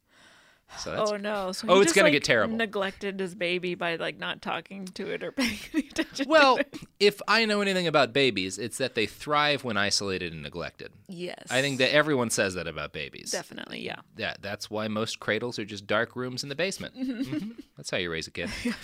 So 0.76 0.90
that's 0.94 1.10
Oh 1.12 1.16
no! 1.16 1.50
So 1.52 1.66
Oh, 1.66 1.76
it's 1.80 1.84
just, 1.86 1.94
gonna 1.94 2.08
like, 2.08 2.12
get 2.12 2.24
terrible. 2.24 2.54
Neglected 2.54 3.18
his 3.18 3.34
baby 3.34 3.74
by 3.74 3.96
like 3.96 4.18
not 4.18 4.42
talking 4.42 4.84
to 4.84 5.06
it 5.10 5.22
or 5.22 5.32
paying 5.40 5.56
any 5.72 5.88
attention. 5.88 6.26
to 6.26 6.28
well, 6.28 6.58
if 7.00 7.22
I 7.26 7.46
know 7.46 7.62
anything 7.62 7.86
about 7.86 8.12
babies, 8.12 8.58
it's 8.58 8.76
that 8.76 8.94
they 8.94 9.06
thrive 9.06 9.64
when 9.64 9.78
isolated 9.78 10.34
and 10.34 10.42
neglected. 10.42 10.92
yes, 11.08 11.46
I 11.48 11.62
think 11.62 11.78
that 11.78 11.94
everyone 11.94 12.28
says 12.28 12.52
that 12.52 12.66
about 12.66 12.92
babies. 12.92 13.30
definitely, 13.30 13.80
yeah. 13.80 14.00
Yeah, 14.18 14.34
that's 14.42 14.68
why 14.70 14.88
most 14.88 15.20
cradles 15.20 15.58
are 15.58 15.64
just 15.64 15.86
dark 15.86 16.14
rooms 16.14 16.42
in 16.42 16.50
the 16.50 16.54
basement. 16.54 16.94
Mhm. 16.98 17.52
That's 17.78 17.90
how 17.90 17.96
you 17.96 18.10
raise 18.10 18.26
a 18.26 18.30
kid. 18.30 18.50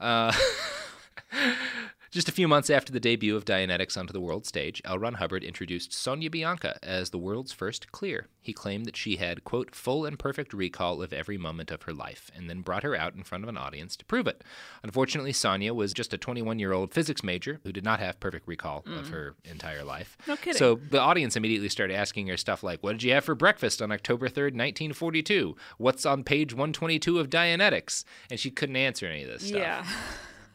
Uh, 0.00 0.32
Just 2.10 2.28
a 2.28 2.32
few 2.32 2.48
months 2.48 2.70
after 2.70 2.90
the 2.90 3.00
debut 3.00 3.36
of 3.36 3.44
Dianetics 3.44 3.98
onto 3.98 4.14
the 4.14 4.20
world 4.20 4.46
stage, 4.46 4.80
L. 4.86 4.98
Ron 4.98 5.14
Hubbard 5.14 5.44
introduced 5.44 5.92
Sonia 5.92 6.30
Bianca 6.30 6.78
as 6.82 7.10
the 7.10 7.18
world's 7.18 7.52
first 7.52 7.92
clear. 7.92 8.28
He 8.40 8.54
claimed 8.54 8.86
that 8.86 8.96
she 8.96 9.16
had, 9.16 9.44
quote, 9.44 9.74
full 9.74 10.06
and 10.06 10.18
perfect 10.18 10.54
recall 10.54 11.02
of 11.02 11.12
every 11.12 11.36
moment 11.36 11.70
of 11.70 11.82
her 11.82 11.92
life, 11.92 12.30
and 12.34 12.48
then 12.48 12.62
brought 12.62 12.82
her 12.82 12.96
out 12.96 13.14
in 13.14 13.24
front 13.24 13.44
of 13.44 13.48
an 13.50 13.58
audience 13.58 13.94
to 13.96 14.06
prove 14.06 14.26
it. 14.26 14.42
Unfortunately, 14.82 15.34
Sonia 15.34 15.74
was 15.74 15.92
just 15.92 16.14
a 16.14 16.18
21 16.18 16.58
year 16.58 16.72
old 16.72 16.94
physics 16.94 17.22
major 17.22 17.60
who 17.62 17.72
did 17.72 17.84
not 17.84 18.00
have 18.00 18.20
perfect 18.20 18.48
recall 18.48 18.78
of 18.86 19.06
mm. 19.06 19.10
her 19.10 19.34
entire 19.44 19.84
life. 19.84 20.16
No 20.26 20.36
kidding. 20.36 20.54
So 20.54 20.80
the 20.90 21.00
audience 21.00 21.36
immediately 21.36 21.68
started 21.68 21.94
asking 21.94 22.28
her 22.28 22.38
stuff 22.38 22.62
like, 22.62 22.82
What 22.82 22.92
did 22.92 23.02
you 23.02 23.12
have 23.12 23.24
for 23.24 23.34
breakfast 23.34 23.82
on 23.82 23.92
October 23.92 24.28
3rd, 24.28 24.54
1942? 24.54 25.56
What's 25.76 26.06
on 26.06 26.24
page 26.24 26.54
122 26.54 27.18
of 27.18 27.28
Dianetics? 27.28 28.04
And 28.30 28.40
she 28.40 28.50
couldn't 28.50 28.76
answer 28.76 29.06
any 29.06 29.24
of 29.24 29.28
this 29.28 29.48
stuff. 29.48 29.60
Yeah. 29.60 29.86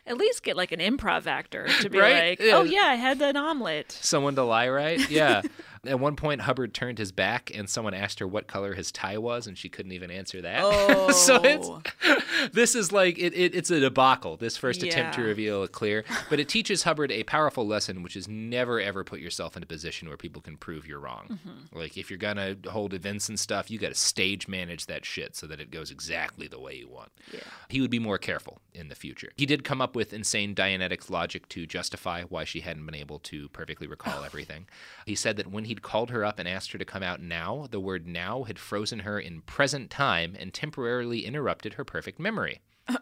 At 0.06 0.18
least 0.18 0.44
get 0.44 0.58
like 0.58 0.72
an 0.74 0.80
improv 0.82 1.28
actor 1.28 1.68
to 1.82 1.90
be 1.90 1.98
Right? 2.00 2.32
like, 2.32 2.40
Yeah. 2.42 2.58
oh 2.58 2.64
yeah, 2.64 2.82
I 2.88 2.96
had 2.96 3.22
an 3.22 3.38
omelet. 3.38 3.92
Someone 4.02 4.36
to 4.36 4.44
lie 4.44 4.68
right? 4.70 5.10
Yeah. 5.10 5.42
At 5.86 6.00
one 6.00 6.16
point, 6.16 6.42
Hubbard 6.42 6.74
turned 6.74 6.98
his 6.98 7.12
back 7.12 7.52
and 7.54 7.70
someone 7.70 7.94
asked 7.94 8.20
her 8.20 8.28
what 8.28 8.48
color 8.48 8.74
his 8.74 8.92
tie 8.92 9.18
was, 9.18 9.48
and 9.48 9.58
she 9.58 9.68
couldn't 9.70 9.92
even 9.92 10.12
answer 10.12 10.42
that. 10.42 10.62
so 11.14 11.40
Oh. 11.44 11.82
it's 12.06 12.52
this 12.54 12.76
is 12.76 12.92
like 12.92 13.18
it, 13.18 13.34
it, 13.34 13.54
it's 13.56 13.70
a 13.72 13.80
debacle. 13.80 14.38
This 14.38 14.56
first 14.58 14.82
attempt 14.84 15.16
to 15.16 15.22
reveal 15.24 15.64
a 15.64 15.68
clear, 15.68 16.06
but 16.30 16.40
it 16.40 16.48
teaches 16.48 16.84
Hubbard 16.84 17.12
a 17.12 17.24
powerful 17.24 17.68
lesson, 17.68 18.02
which 18.04 18.16
is 18.16 18.28
never 18.28 18.80
ever 18.80 19.04
put 19.04 19.20
yourself 19.20 19.58
in 19.58 19.64
a 19.64 19.66
position 19.66 20.08
where 20.08 20.18
people 20.18 20.42
can 20.42 20.58
prove 20.58 20.88
you're 20.88 21.00
wrong. 21.00 21.28
Mm-hmm. 21.32 21.78
Like 21.78 21.98
if 21.98 22.10
you're 22.10 22.18
gonna 22.18 22.56
hold 22.68 22.94
events 22.94 23.28
and 23.30 23.40
stuff, 23.40 23.70
you 23.70 23.78
got 23.80 23.90
to 23.90 23.96
stage 23.96 24.48
manage 24.48 24.86
that 24.86 25.06
shit 25.06 25.36
so 25.36 25.48
that 25.48 25.60
it 25.60 25.72
goes 25.72 25.92
exactly 25.92 26.48
the 26.48 26.60
way 26.60 26.76
you 26.76 26.88
want. 26.88 27.12
Yeah. 27.34 27.40
He 27.70 27.82
would 27.82 27.92
be 27.92 28.00
more 28.00 28.18
careful 28.18 28.60
in 28.74 28.88
the 28.88 28.96
future. 28.96 29.32
He 29.36 29.46
did 29.46 29.64
come 29.64 29.82
up 29.82 29.96
with 29.96 30.14
insane 30.14 30.56
Dianetics 30.56 31.10
logic 31.10 31.50
to 31.50 31.66
justify 31.66 32.24
why 32.24 32.44
she 32.44 32.62
hadn't 32.62 32.86
been 32.86 32.96
able 32.96 33.20
to 33.20 33.50
perfectly 33.50 33.88
recall 33.88 34.24
everything. 34.24 34.66
He 35.06 35.16
said 35.16 35.38
that 35.38 35.48
when 35.48 35.66
he'd 35.74 35.82
called 35.82 36.12
her 36.12 36.24
up 36.24 36.38
and 36.38 36.48
asked 36.48 36.72
her 36.72 36.78
to 36.78 36.86
come 36.86 37.02
out 37.02 37.20
now, 37.20 37.68
the 37.72 37.80
word 37.80 38.06
now 38.06 38.44
had 38.44 38.60
frozen 38.60 39.00
her 39.00 39.20
in 39.20 39.42
present 39.42 39.90
time 39.90 40.36
and 40.38 40.54
temporarily 40.54 41.26
interrupted 41.26 41.74
her 41.74 41.84
perfect 41.84 42.20
memory. 42.20 42.62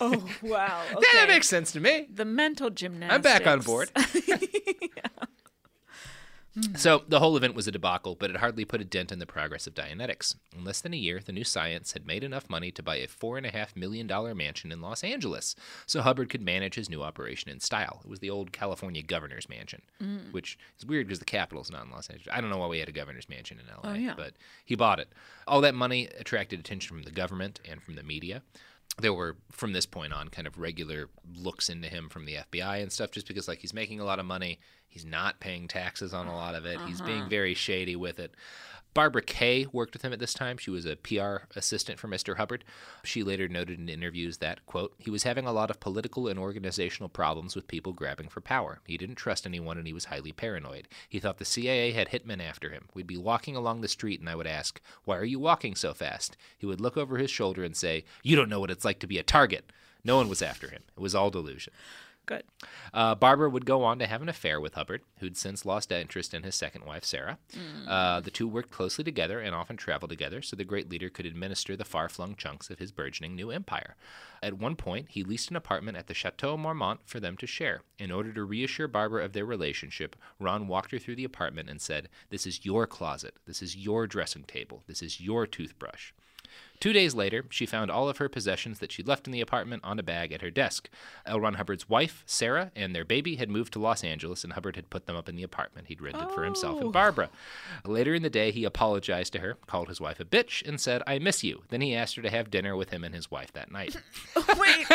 Oh 0.00 0.26
wow. 0.42 0.82
Yeah, 0.90 0.96
Okay. 0.96 1.06
that 1.14 1.28
makes 1.28 1.46
sense 1.48 1.70
to 1.72 1.80
me. 1.80 2.08
the 2.12 2.24
mental 2.24 2.68
gymnastics. 2.70 3.14
I'm 3.14 3.22
back 3.22 3.46
on 3.46 3.60
board. 3.60 3.90
Mm. 6.56 6.78
So 6.78 7.02
the 7.08 7.18
whole 7.18 7.36
event 7.36 7.54
was 7.54 7.66
a 7.66 7.72
debacle, 7.72 8.14
but 8.14 8.30
it 8.30 8.36
hardly 8.36 8.64
put 8.64 8.80
a 8.80 8.84
dent 8.84 9.10
in 9.10 9.18
the 9.18 9.26
progress 9.26 9.66
of 9.66 9.74
Dianetics. 9.74 10.36
In 10.56 10.64
less 10.64 10.80
than 10.80 10.94
a 10.94 10.98
year, 10.98 11.20
the 11.24 11.32
new 11.32 11.44
science 11.44 11.92
had 11.92 12.06
made 12.06 12.22
enough 12.22 12.48
money 12.48 12.70
to 12.72 12.82
buy 12.82 12.96
a 12.96 13.08
four 13.08 13.36
and 13.36 13.46
a 13.46 13.50
half 13.50 13.74
million 13.74 14.06
dollar 14.06 14.34
mansion 14.34 14.70
in 14.70 14.80
Los 14.80 15.02
Angeles, 15.02 15.56
so 15.86 16.02
Hubbard 16.02 16.30
could 16.30 16.42
manage 16.42 16.76
his 16.76 16.88
new 16.88 17.02
operation 17.02 17.50
in 17.50 17.60
style. 17.60 18.00
It 18.04 18.10
was 18.10 18.20
the 18.20 18.30
old 18.30 18.52
California 18.52 19.02
governor's 19.02 19.48
mansion, 19.48 19.82
mm. 20.02 20.32
which 20.32 20.58
is 20.78 20.86
weird 20.86 21.08
because 21.08 21.18
the 21.18 21.24
capital's 21.24 21.70
not 21.70 21.84
in 21.84 21.90
Los 21.90 22.08
Angeles. 22.08 22.28
I 22.32 22.40
don't 22.40 22.50
know 22.50 22.58
why 22.58 22.68
we 22.68 22.78
had 22.78 22.88
a 22.88 22.92
governor's 22.92 23.28
mansion 23.28 23.58
in 23.58 23.66
LA, 23.66 23.92
oh, 23.92 23.94
yeah. 23.94 24.14
but 24.16 24.34
he 24.64 24.76
bought 24.76 25.00
it. 25.00 25.08
All 25.48 25.60
that 25.62 25.74
money 25.74 26.08
attracted 26.18 26.60
attention 26.60 26.96
from 26.96 27.04
the 27.04 27.10
government 27.10 27.60
and 27.68 27.82
from 27.82 27.96
the 27.96 28.02
media 28.02 28.42
there 29.00 29.12
were 29.12 29.36
from 29.50 29.72
this 29.72 29.86
point 29.86 30.12
on 30.12 30.28
kind 30.28 30.46
of 30.46 30.58
regular 30.58 31.08
looks 31.36 31.68
into 31.68 31.88
him 31.88 32.08
from 32.08 32.26
the 32.26 32.36
FBI 32.52 32.82
and 32.82 32.92
stuff 32.92 33.10
just 33.10 33.26
because 33.26 33.48
like 33.48 33.58
he's 33.58 33.74
making 33.74 34.00
a 34.00 34.04
lot 34.04 34.18
of 34.18 34.26
money. 34.26 34.60
He's 34.86 35.04
not 35.04 35.40
paying 35.40 35.66
taxes 35.66 36.14
on 36.14 36.28
a 36.28 36.34
lot 36.34 36.54
of 36.54 36.66
it. 36.66 36.78
He's 36.86 37.00
being 37.00 37.22
uh-huh. 37.22 37.28
very 37.28 37.54
shady 37.54 37.96
with 37.96 38.20
it 38.20 38.34
Barbara 38.94 39.22
Kaye 39.22 39.66
worked 39.72 39.92
with 39.92 40.02
him 40.02 40.12
at 40.12 40.20
this 40.20 40.32
time. 40.32 40.56
She 40.56 40.70
was 40.70 40.86
a 40.86 40.94
PR 40.94 41.46
assistant 41.56 41.98
for 41.98 42.06
Mr. 42.06 42.36
Hubbard. 42.36 42.64
She 43.02 43.24
later 43.24 43.48
noted 43.48 43.80
in 43.80 43.88
interviews 43.88 44.38
that, 44.38 44.64
quote, 44.66 44.94
he 44.98 45.10
was 45.10 45.24
having 45.24 45.46
a 45.46 45.52
lot 45.52 45.68
of 45.68 45.80
political 45.80 46.28
and 46.28 46.38
organizational 46.38 47.08
problems 47.08 47.56
with 47.56 47.66
people 47.66 47.92
grabbing 47.92 48.28
for 48.28 48.40
power. 48.40 48.78
He 48.86 48.96
didn't 48.96 49.16
trust 49.16 49.46
anyone 49.46 49.78
and 49.78 49.86
he 49.86 49.92
was 49.92 50.06
highly 50.06 50.30
paranoid. 50.30 50.86
He 51.08 51.18
thought 51.18 51.38
the 51.38 51.44
CIA 51.44 51.90
had 51.90 52.10
hitmen 52.10 52.40
after 52.40 52.70
him. 52.70 52.88
We'd 52.94 53.08
be 53.08 53.16
walking 53.16 53.56
along 53.56 53.80
the 53.80 53.88
street 53.88 54.20
and 54.20 54.28
I 54.28 54.36
would 54.36 54.46
ask, 54.46 54.80
Why 55.04 55.18
are 55.18 55.24
you 55.24 55.40
walking 55.40 55.74
so 55.74 55.92
fast? 55.92 56.36
He 56.56 56.64
would 56.64 56.80
look 56.80 56.96
over 56.96 57.18
his 57.18 57.30
shoulder 57.32 57.64
and 57.64 57.76
say, 57.76 58.04
You 58.22 58.36
don't 58.36 58.48
know 58.48 58.60
what 58.60 58.70
it's 58.70 58.84
like 58.84 59.00
to 59.00 59.08
be 59.08 59.18
a 59.18 59.24
target. 59.24 59.72
No 60.04 60.16
one 60.16 60.28
was 60.28 60.42
after 60.42 60.68
him. 60.68 60.82
It 60.96 61.00
was 61.00 61.14
all 61.14 61.30
delusion. 61.30 61.72
Good. 62.26 62.44
Uh, 62.94 63.14
Barbara 63.14 63.50
would 63.50 63.66
go 63.66 63.84
on 63.84 63.98
to 63.98 64.06
have 64.06 64.22
an 64.22 64.30
affair 64.30 64.58
with 64.58 64.74
Hubbard, 64.74 65.02
who'd 65.18 65.36
since 65.36 65.66
lost 65.66 65.92
interest 65.92 66.32
in 66.32 66.42
his 66.42 66.54
second 66.54 66.84
wife, 66.86 67.04
Sarah. 67.04 67.38
Uh, 67.86 68.20
the 68.20 68.30
two 68.30 68.48
worked 68.48 68.70
closely 68.70 69.04
together 69.04 69.40
and 69.40 69.54
often 69.54 69.76
traveled 69.76 70.10
together 70.10 70.40
so 70.40 70.56
the 70.56 70.64
great 70.64 70.88
leader 70.88 71.10
could 71.10 71.26
administer 71.26 71.76
the 71.76 71.84
far 71.84 72.08
flung 72.08 72.34
chunks 72.34 72.70
of 72.70 72.78
his 72.78 72.92
burgeoning 72.92 73.34
new 73.34 73.50
empire. 73.50 73.96
At 74.42 74.54
one 74.54 74.74
point, 74.74 75.08
he 75.10 75.22
leased 75.22 75.50
an 75.50 75.56
apartment 75.56 75.98
at 75.98 76.06
the 76.06 76.14
Chateau 76.14 76.56
Marmont 76.56 77.00
for 77.04 77.20
them 77.20 77.36
to 77.38 77.46
share. 77.46 77.82
In 77.98 78.10
order 78.10 78.32
to 78.32 78.44
reassure 78.44 78.88
Barbara 78.88 79.24
of 79.24 79.32
their 79.32 79.46
relationship, 79.46 80.16
Ron 80.38 80.66
walked 80.66 80.92
her 80.92 80.98
through 80.98 81.16
the 81.16 81.24
apartment 81.24 81.68
and 81.68 81.80
said, 81.80 82.08
This 82.30 82.46
is 82.46 82.64
your 82.64 82.86
closet. 82.86 83.34
This 83.46 83.60
is 83.60 83.76
your 83.76 84.06
dressing 84.06 84.44
table. 84.44 84.82
This 84.86 85.02
is 85.02 85.20
your 85.20 85.46
toothbrush. 85.46 86.12
Two 86.80 86.92
days 86.92 87.14
later, 87.14 87.44
she 87.50 87.66
found 87.66 87.90
all 87.90 88.08
of 88.08 88.18
her 88.18 88.28
possessions 88.28 88.78
that 88.78 88.92
she'd 88.92 89.08
left 89.08 89.26
in 89.26 89.32
the 89.32 89.40
apartment 89.40 89.82
on 89.84 89.98
a 89.98 90.02
bag 90.02 90.32
at 90.32 90.42
her 90.42 90.50
desk. 90.50 90.90
L. 91.24 91.40
Ron 91.40 91.54
Hubbard's 91.54 91.88
wife, 91.88 92.22
Sarah, 92.26 92.72
and 92.76 92.94
their 92.94 93.04
baby 93.04 93.36
had 93.36 93.48
moved 93.48 93.72
to 93.72 93.78
Los 93.78 94.04
Angeles, 94.04 94.44
and 94.44 94.52
Hubbard 94.52 94.76
had 94.76 94.90
put 94.90 95.06
them 95.06 95.16
up 95.16 95.28
in 95.28 95.36
the 95.36 95.42
apartment 95.42 95.86
he'd 95.86 96.02
rented 96.02 96.30
for 96.32 96.44
himself 96.44 96.78
and 96.78 96.88
oh. 96.88 96.92
Barbara. 96.92 97.30
Later 97.84 98.14
in 98.14 98.22
the 98.22 98.30
day, 98.30 98.50
he 98.50 98.64
apologized 98.64 99.32
to 99.34 99.38
her, 99.38 99.56
called 99.66 99.88
his 99.88 100.00
wife 100.00 100.20
a 100.20 100.24
bitch, 100.24 100.66
and 100.66 100.80
said, 100.80 101.02
I 101.06 101.18
miss 101.18 101.42
you. 101.42 101.62
Then 101.68 101.80
he 101.80 101.94
asked 101.94 102.16
her 102.16 102.22
to 102.22 102.30
have 102.30 102.50
dinner 102.50 102.76
with 102.76 102.90
him 102.90 103.04
and 103.04 103.14
his 103.14 103.30
wife 103.30 103.52
that 103.52 103.70
night. 103.70 103.96
Wait. 104.58 104.86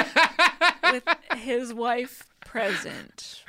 With 0.91 1.03
his 1.37 1.73
wife 1.73 2.27
present. 2.41 3.43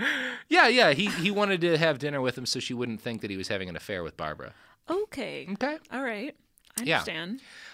yeah, 0.49 0.69
yeah, 0.69 0.93
he, 0.93 1.07
he 1.07 1.31
wanted 1.31 1.61
to 1.63 1.79
have 1.79 1.99
dinner 1.99 2.21
with 2.21 2.37
him 2.39 2.47
so 2.47 2.61
she 2.61 2.75
wouldn't 2.75 3.01
think 3.01 3.21
that 3.21 3.31
he 3.31 3.37
was 3.37 3.49
having 3.49 3.69
an 3.69 3.77
affair 3.77 4.03
with 4.03 4.17
Barbara. 4.17 4.53
Okay. 4.89 5.47
Okay. 5.53 5.79
All 5.93 6.03
right. 6.03 6.35
I 6.81 6.85
Yeah. 6.85 7.03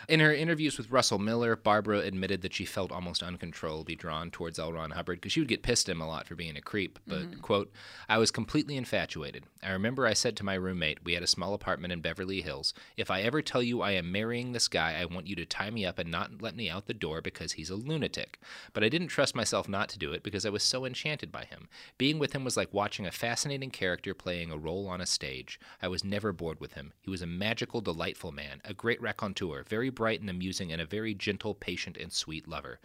In 0.09 0.21
her 0.21 0.33
interviews 0.33 0.79
with 0.79 0.93
Russell 0.93 1.19
Miller, 1.19 1.57
Barbara 1.57 1.99
admitted 1.99 2.43
that 2.43 2.55
she 2.55 2.65
felt 2.65 2.93
almost 2.93 3.25
uncontrollably 3.25 3.97
drawn 3.97 4.31
towards 4.31 4.59
L. 4.59 4.73
Ron 4.73 4.93
Hubbard 4.93 5.19
because 5.19 5.33
she 5.33 5.41
would 5.41 5.49
get 5.49 5.65
pissed 5.65 5.89
at 5.89 5.97
him 5.97 6.01
a 6.01 6.07
lot 6.07 6.29
for 6.29 6.37
being 6.37 6.57
a 6.57 6.61
creep. 6.61 7.01
But, 7.09 7.23
mm-hmm. 7.23 7.41
quote, 7.41 7.73
I 8.09 8.19
was 8.19 8.31
completely 8.31 8.77
infatuated. 8.77 9.45
I 9.65 9.73
remember 9.73 10.07
I 10.07 10.13
said 10.13 10.37
to 10.37 10.45
my 10.45 10.55
roommate, 10.55 11.05
we 11.05 11.15
had 11.15 11.25
a 11.25 11.27
small 11.27 11.55
apartment 11.55 11.93
in 11.93 12.01
Beverly 12.01 12.41
Hills, 12.41 12.73
if 12.97 13.11
I 13.11 13.23
ever 13.23 13.43
tell 13.43 13.63
you 13.63 13.83
I 13.83 13.93
am 13.93 14.13
marrying 14.13 14.53
this 14.53 14.69
guy, 14.69 14.97
I 15.01 15.07
want 15.07 15.27
you 15.27 15.35
to 15.37 15.45
tie 15.45 15.71
me 15.71 15.85
up 15.85 15.99
and 15.99 16.11
not 16.11 16.41
let 16.41 16.55
me 16.55 16.71
out 16.71 16.87
the 16.87 16.95
door 16.95 17.21
because 17.21 17.53
he's 17.53 17.71
a 17.71 17.75
lunatic. 17.75 18.39
But 18.73 18.85
I 18.85 18.89
didn't 18.89 19.09
trust 19.09 19.35
myself 19.35 19.69
not 19.69 19.89
to 19.91 19.99
do 19.99 20.13
it 20.13 20.23
because 20.23 20.47
I 20.47 20.51
was 20.51 20.63
so 20.63 20.85
enchanted 20.85 21.33
by 21.33 21.45
him. 21.45 21.69
Being 21.99 22.21
with 22.21 22.33
him 22.33 22.45
was 22.45 22.57
like 22.57 22.73
watching 22.73 23.07
a 23.07 23.13
fascinating 23.13 23.71
character 23.71 24.15
playing 24.15 24.53
a 24.53 24.57
role 24.57 24.87
on 24.87 25.01
a 25.01 25.07
stage. 25.07 25.59
I 25.83 25.89
was 25.89 26.05
never 26.05 26.33
bored 26.33 26.61
with 26.61 26.75
him. 26.75 26.93
He 27.01 27.11
was 27.11 27.23
a 27.23 27.27
magical, 27.27 27.81
delightful 27.81 28.31
man, 28.31 28.61
a 28.65 28.73
great 28.73 28.96
raconteur, 29.01 29.65
very 29.69 29.91
bright 29.91 30.21
and 30.21 30.29
amusing, 30.31 30.73
and 30.73 30.81
a 30.81 30.87
very 30.87 31.15
gentle, 31.15 31.55
patient, 31.55 31.97
and 31.97 32.13
sweet 32.13 32.47
lover. 32.49 32.79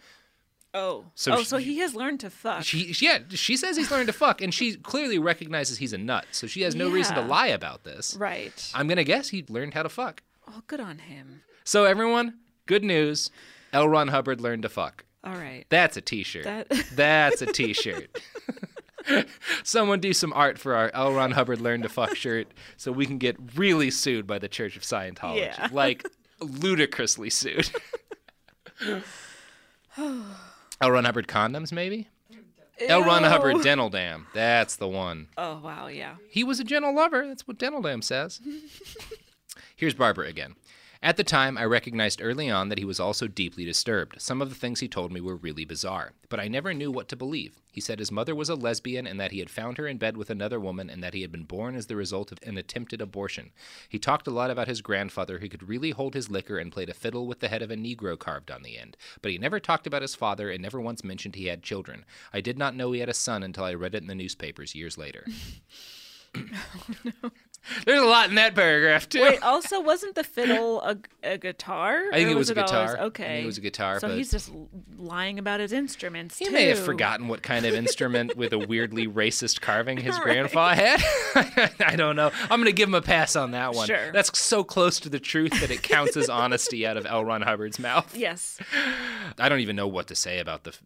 Oh. 0.74 1.04
So 1.14 1.32
oh, 1.34 1.36
she- 1.38 1.44
so 1.44 1.56
he 1.58 1.78
has 1.78 1.94
learned 1.94 2.20
to 2.20 2.30
fuck. 2.30 2.64
She, 2.64 2.94
yeah, 3.04 3.18
she 3.30 3.56
says 3.56 3.76
he's 3.76 3.90
learned 3.90 4.06
to 4.06 4.12
fuck, 4.12 4.40
and 4.40 4.54
she 4.54 4.76
clearly 4.76 5.18
recognizes 5.18 5.78
he's 5.78 5.92
a 5.92 5.98
nut, 5.98 6.24
so 6.32 6.46
she 6.46 6.62
has 6.62 6.74
no 6.74 6.88
reason 6.90 7.14
to 7.16 7.20
lie 7.22 7.48
about 7.48 7.84
this. 7.84 8.16
right. 8.18 8.70
I'm 8.74 8.88
gonna 8.88 9.04
guess 9.04 9.28
he 9.28 9.44
learned 9.48 9.74
how 9.74 9.82
to 9.82 9.88
fuck. 9.90 10.22
Oh, 10.48 10.62
good 10.66 10.80
on 10.80 10.98
him. 10.98 11.42
So 11.64 11.84
everyone, 11.84 12.38
good 12.66 12.84
news. 12.84 13.30
L. 13.72 13.88
Ron 13.88 14.08
Hubbard 14.08 14.40
learned 14.40 14.62
to 14.62 14.68
fuck. 14.68 15.04
All 15.24 15.34
right. 15.34 15.64
That's 15.68 15.96
a 15.96 16.00
T-shirt. 16.00 16.44
That- 16.44 16.68
That's 16.94 17.42
a 17.42 17.46
T-shirt. 17.52 18.18
Someone 19.64 20.00
do 20.00 20.12
some 20.12 20.32
art 20.32 20.58
for 20.58 20.74
our 20.74 20.90
L. 20.94 21.12
Ron 21.12 21.32
Hubbard 21.32 21.60
learn 21.60 21.82
to 21.82 21.88
fuck 21.88 22.14
shirt, 22.16 22.48
so 22.76 22.92
we 22.92 23.06
can 23.06 23.18
get 23.18 23.36
really 23.56 23.90
sued 23.90 24.26
by 24.26 24.38
the 24.38 24.48
Church 24.48 24.76
of 24.76 24.82
Scientology, 24.82 25.36
Yeah. 25.36 25.68
like 25.72 26.06
ludicrously 26.40 27.30
sued. 27.30 27.70
L. 30.80 30.90
Ron 30.90 31.04
Hubbard 31.04 31.28
condoms, 31.28 31.72
maybe. 31.72 32.08
L. 32.88 33.02
Ron 33.04 33.22
Ew. 33.22 33.28
Hubbard 33.28 33.62
dental 33.62 33.90
dam. 33.90 34.26
That's 34.34 34.76
the 34.76 34.88
one. 34.88 35.28
Oh, 35.36 35.60
wow. 35.62 35.86
Yeah. 35.86 36.16
He 36.28 36.42
was 36.42 36.58
a 36.58 36.64
gentle 36.64 36.94
lover. 36.94 37.26
That's 37.26 37.46
what 37.46 37.58
Dental 37.58 37.80
Dam 37.82 38.02
says. 38.02 38.40
Here's 39.76 39.94
Barbara 39.94 40.26
again. 40.26 40.56
At 41.04 41.16
the 41.16 41.24
time, 41.24 41.58
I 41.58 41.64
recognized 41.64 42.22
early 42.22 42.48
on 42.48 42.68
that 42.68 42.78
he 42.78 42.84
was 42.84 43.00
also 43.00 43.26
deeply 43.26 43.64
disturbed. 43.64 44.22
Some 44.22 44.40
of 44.40 44.50
the 44.50 44.54
things 44.54 44.78
he 44.78 44.86
told 44.86 45.10
me 45.10 45.20
were 45.20 45.34
really 45.34 45.64
bizarre, 45.64 46.12
but 46.28 46.38
I 46.38 46.46
never 46.46 46.72
knew 46.72 46.92
what 46.92 47.08
to 47.08 47.16
believe. 47.16 47.58
He 47.72 47.80
said 47.80 47.98
his 47.98 48.12
mother 48.12 48.36
was 48.36 48.48
a 48.48 48.54
lesbian 48.54 49.04
and 49.04 49.18
that 49.18 49.32
he 49.32 49.40
had 49.40 49.50
found 49.50 49.78
her 49.78 49.88
in 49.88 49.96
bed 49.96 50.16
with 50.16 50.30
another 50.30 50.60
woman 50.60 50.88
and 50.88 51.02
that 51.02 51.12
he 51.12 51.22
had 51.22 51.32
been 51.32 51.42
born 51.42 51.74
as 51.74 51.88
the 51.88 51.96
result 51.96 52.30
of 52.30 52.38
an 52.44 52.56
attempted 52.56 53.00
abortion. 53.00 53.50
He 53.88 53.98
talked 53.98 54.28
a 54.28 54.30
lot 54.30 54.52
about 54.52 54.68
his 54.68 54.80
grandfather 54.80 55.40
who 55.40 55.48
could 55.48 55.68
really 55.68 55.90
hold 55.90 56.14
his 56.14 56.30
liquor 56.30 56.56
and 56.56 56.70
played 56.70 56.88
a 56.88 56.94
fiddle 56.94 57.26
with 57.26 57.40
the 57.40 57.48
head 57.48 57.62
of 57.62 57.72
a 57.72 57.76
Negro 57.76 58.16
carved 58.16 58.52
on 58.52 58.62
the 58.62 58.78
end, 58.78 58.96
but 59.22 59.32
he 59.32 59.38
never 59.38 59.58
talked 59.58 59.88
about 59.88 60.02
his 60.02 60.14
father 60.14 60.50
and 60.50 60.62
never 60.62 60.80
once 60.80 61.02
mentioned 61.02 61.34
he 61.34 61.46
had 61.46 61.64
children. 61.64 62.04
I 62.32 62.40
did 62.40 62.56
not 62.56 62.76
know 62.76 62.92
he 62.92 63.00
had 63.00 63.08
a 63.08 63.14
son 63.14 63.42
until 63.42 63.64
I 63.64 63.74
read 63.74 63.96
it 63.96 64.02
in 64.02 64.08
the 64.08 64.14
newspapers 64.14 64.76
years 64.76 64.96
later. 64.96 65.26
Oh, 67.24 67.30
There's 67.86 68.00
a 68.00 68.06
lot 68.06 68.28
in 68.28 68.34
that 68.36 68.54
paragraph 68.54 69.08
too. 69.08 69.22
Wait, 69.22 69.42
also, 69.42 69.80
wasn't 69.80 70.14
the 70.14 70.24
fiddle 70.24 70.80
a, 70.82 70.96
a 71.22 71.38
guitar? 71.38 72.02
I 72.12 72.16
think 72.16 72.30
it 72.30 72.36
was 72.36 72.50
a 72.50 72.54
always- 72.56 72.70
guitar. 72.70 72.84
I 72.84 72.90
think 72.90 73.00
okay, 73.06 73.42
it 73.42 73.46
was 73.46 73.58
a 73.58 73.60
guitar, 73.60 74.00
So 74.00 74.08
he's 74.08 74.30
just 74.30 74.50
lying 74.96 75.38
about 75.38 75.60
his 75.60 75.72
instruments. 75.72 76.38
He 76.38 76.48
may 76.48 76.66
have 76.66 76.78
forgotten 76.78 77.28
what 77.28 77.42
kind 77.42 77.64
of 77.66 77.74
instrument 77.74 78.36
with 78.36 78.52
a 78.52 78.58
weirdly 78.58 79.06
racist 79.22 79.60
carving 79.60 79.98
his 79.98 80.14
Right. 80.16 80.22
grandpa 80.24 80.74
had. 80.74 81.00
I 81.86 81.96
don't 81.96 82.16
know. 82.16 82.30
I'm 82.42 82.60
going 82.60 82.64
to 82.66 82.72
give 82.72 82.88
him 82.88 82.94
a 82.94 83.02
pass 83.02 83.36
on 83.36 83.52
that 83.52 83.74
one. 83.74 83.86
Sure. 83.86 84.10
That's 84.12 84.36
so 84.38 84.64
close 84.64 84.98
to 85.00 85.08
the 85.08 85.20
truth 85.20 85.52
that 85.60 85.70
it 85.70 85.82
counts 85.82 86.16
as 86.16 86.28
honesty 86.28 86.86
out 86.86 86.96
of 86.96 87.06
L. 87.06 87.24
Ron 87.24 87.42
Hubbard's 87.42 87.78
mouth. 87.78 88.14
Yes. 88.16 88.58
I 89.38 89.48
don't 89.48 89.60
even 89.60 89.76
know 89.76 89.86
what 89.88 90.08
to 90.08 90.14
say 90.14 90.38
about 90.38 90.64
the. 90.64 90.76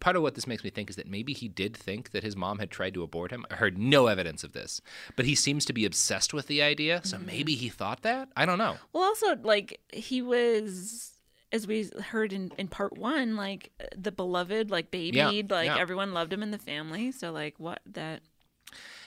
Part 0.00 0.16
of 0.16 0.22
what 0.22 0.34
this 0.34 0.46
makes 0.46 0.62
me 0.64 0.70
think 0.70 0.90
is 0.90 0.96
that 0.96 1.08
maybe 1.08 1.32
he 1.32 1.48
did 1.48 1.76
think 1.76 2.10
that 2.10 2.22
his 2.22 2.36
mom 2.36 2.58
had 2.58 2.70
tried 2.70 2.94
to 2.94 3.02
abort 3.02 3.30
him. 3.30 3.44
I 3.50 3.54
heard 3.54 3.78
no 3.78 4.06
evidence 4.08 4.44
of 4.44 4.52
this, 4.52 4.80
but 5.16 5.24
he 5.24 5.34
seems 5.34 5.64
to 5.66 5.72
be 5.72 5.84
obsessed 5.84 6.15
with 6.32 6.46
the 6.46 6.62
idea, 6.62 7.00
so 7.04 7.16
Mm-hmm. 7.16 7.26
maybe 7.26 7.54
he 7.54 7.68
thought 7.68 8.02
that. 8.02 8.28
I 8.36 8.46
don't 8.46 8.58
know. 8.58 8.76
Well, 8.92 9.04
also, 9.04 9.36
like 9.42 9.80
he 9.92 10.22
was, 10.22 11.12
as 11.52 11.66
we 11.66 11.88
heard 12.10 12.32
in 12.32 12.52
in 12.58 12.68
part 12.68 12.96
one, 12.98 13.36
like 13.36 13.70
the 13.96 14.12
beloved, 14.12 14.70
like 14.70 14.90
babied, 14.90 15.50
like 15.50 15.66
yeah. 15.66 15.78
everyone 15.78 16.12
loved 16.14 16.32
him 16.32 16.42
in 16.42 16.50
the 16.50 16.58
family. 16.58 17.12
So, 17.12 17.32
like, 17.32 17.54
what 17.58 17.80
that? 17.92 18.20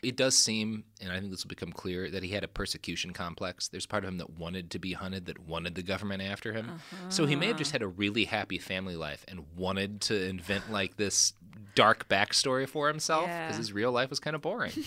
It 0.01 0.15
does 0.15 0.33
seem, 0.37 0.85
and 1.01 1.11
I 1.11 1.19
think 1.19 1.29
this 1.31 1.43
will 1.43 1.49
become 1.49 1.73
clear, 1.73 2.09
that 2.09 2.23
he 2.23 2.29
had 2.29 2.45
a 2.45 2.47
persecution 2.47 3.11
complex. 3.11 3.67
There's 3.67 3.85
part 3.85 4.05
of 4.05 4.07
him 4.09 4.17
that 4.19 4.29
wanted 4.39 4.71
to 4.71 4.79
be 4.79 4.93
hunted, 4.93 5.25
that 5.25 5.39
wanted 5.39 5.75
the 5.75 5.83
government 5.83 6.21
after 6.23 6.53
him. 6.53 6.79
So 7.09 7.25
he 7.25 7.35
may 7.35 7.47
have 7.47 7.57
just 7.57 7.73
had 7.73 7.81
a 7.81 7.87
really 7.87 8.23
happy 8.23 8.57
family 8.57 8.95
life 8.95 9.25
and 9.27 9.45
wanted 9.57 9.99
to 10.03 10.15
invent 10.29 10.71
like 10.71 10.95
this 10.95 11.33
dark 11.75 12.07
backstory 12.07 12.67
for 12.69 12.87
himself 12.87 13.25
because 13.25 13.55
Yeah. 13.55 13.57
his 13.57 13.73
real 13.73 13.91
life 13.91 14.09
was 14.09 14.21
kind 14.21 14.35
of 14.37 14.41
boring. 14.41 14.71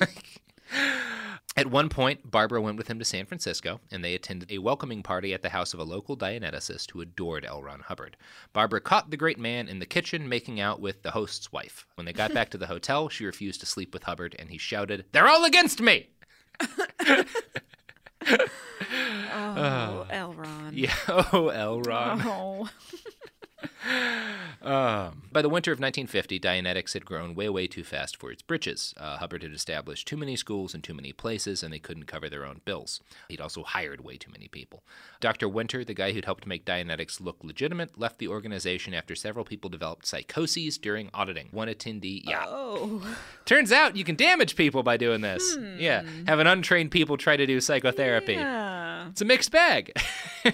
At 1.54 1.66
one 1.66 1.90
point, 1.90 2.30
Barbara 2.30 2.62
went 2.62 2.78
with 2.78 2.88
him 2.88 2.98
to 2.98 3.04
San 3.04 3.26
Francisco, 3.26 3.80
and 3.90 4.02
they 4.02 4.14
attended 4.14 4.50
a 4.50 4.58
welcoming 4.58 5.02
party 5.02 5.34
at 5.34 5.42
the 5.42 5.50
house 5.50 5.74
of 5.74 5.80
a 5.80 5.84
local 5.84 6.16
Dianeticist 6.16 6.90
who 6.90 7.02
adored 7.02 7.44
L. 7.44 7.62
Ron 7.62 7.80
Hubbard. 7.80 8.16
Barbara 8.54 8.80
caught 8.80 9.10
the 9.10 9.18
great 9.18 9.38
man 9.38 9.68
in 9.68 9.78
the 9.78 9.84
kitchen 9.84 10.28
making 10.28 10.60
out 10.60 10.80
with 10.80 11.02
the 11.02 11.10
host's 11.10 11.52
wife. 11.52 11.86
When 11.96 12.06
they 12.06 12.14
got 12.14 12.32
back 12.32 12.48
to 12.50 12.58
the 12.58 12.68
hotel, 12.68 13.10
she 13.10 13.26
refused 13.26 13.60
to 13.60 13.66
sleep 13.66 13.92
with 13.92 14.04
Hubbard, 14.04 14.34
and 14.38 14.48
he 14.48 14.56
shouted, 14.56 15.04
They're 15.12 15.28
all 15.28 15.44
against 15.44 15.80
me! 15.80 16.08
Oh, 19.34 20.06
Elron. 20.10 20.70
Yeah, 20.72 20.94
oh, 21.08 21.48
L. 21.48 21.80
Ron. 21.80 22.22
Oh. 22.24 22.68
Um, 24.62 25.22
by 25.32 25.42
the 25.42 25.48
winter 25.48 25.72
of 25.72 25.80
1950, 25.80 26.38
Dianetics 26.38 26.92
had 26.94 27.04
grown 27.04 27.34
way, 27.34 27.48
way 27.48 27.66
too 27.66 27.82
fast 27.82 28.16
for 28.16 28.30
its 28.30 28.42
britches. 28.42 28.94
Uh, 28.96 29.16
Hubbard 29.16 29.42
had 29.42 29.52
established 29.52 30.06
too 30.06 30.16
many 30.16 30.36
schools 30.36 30.74
in 30.74 30.82
too 30.82 30.94
many 30.94 31.12
places, 31.12 31.62
and 31.62 31.72
they 31.72 31.80
couldn't 31.80 32.04
cover 32.04 32.28
their 32.28 32.46
own 32.46 32.60
bills. 32.64 33.00
He'd 33.28 33.40
also 33.40 33.64
hired 33.64 34.02
way 34.04 34.16
too 34.16 34.30
many 34.30 34.46
people. 34.46 34.84
Dr. 35.20 35.48
Winter, 35.48 35.84
the 35.84 35.94
guy 35.94 36.12
who'd 36.12 36.26
helped 36.26 36.46
make 36.46 36.64
Dianetics 36.64 37.20
look 37.20 37.38
legitimate, 37.42 37.98
left 37.98 38.18
the 38.18 38.28
organization 38.28 38.94
after 38.94 39.16
several 39.16 39.44
people 39.44 39.68
developed 39.68 40.06
psychoses 40.06 40.78
during 40.78 41.10
auditing. 41.12 41.48
One 41.50 41.68
attendee, 41.68 42.22
yeah. 42.24 42.44
Oh. 42.46 43.02
Turns 43.44 43.72
out 43.72 43.96
you 43.96 44.04
can 44.04 44.14
damage 44.14 44.54
people 44.54 44.84
by 44.84 44.96
doing 44.96 45.22
this. 45.22 45.56
Yeah. 45.76 46.04
Have 46.28 46.38
an 46.38 46.46
untrained 46.46 46.92
people 46.92 47.16
try 47.16 47.36
to 47.36 47.46
do 47.46 47.60
psychotherapy. 47.60 48.34
Yeah. 48.34 49.08
It's 49.08 49.20
a 49.20 49.24
mixed 49.24 49.50
bag. 49.50 49.92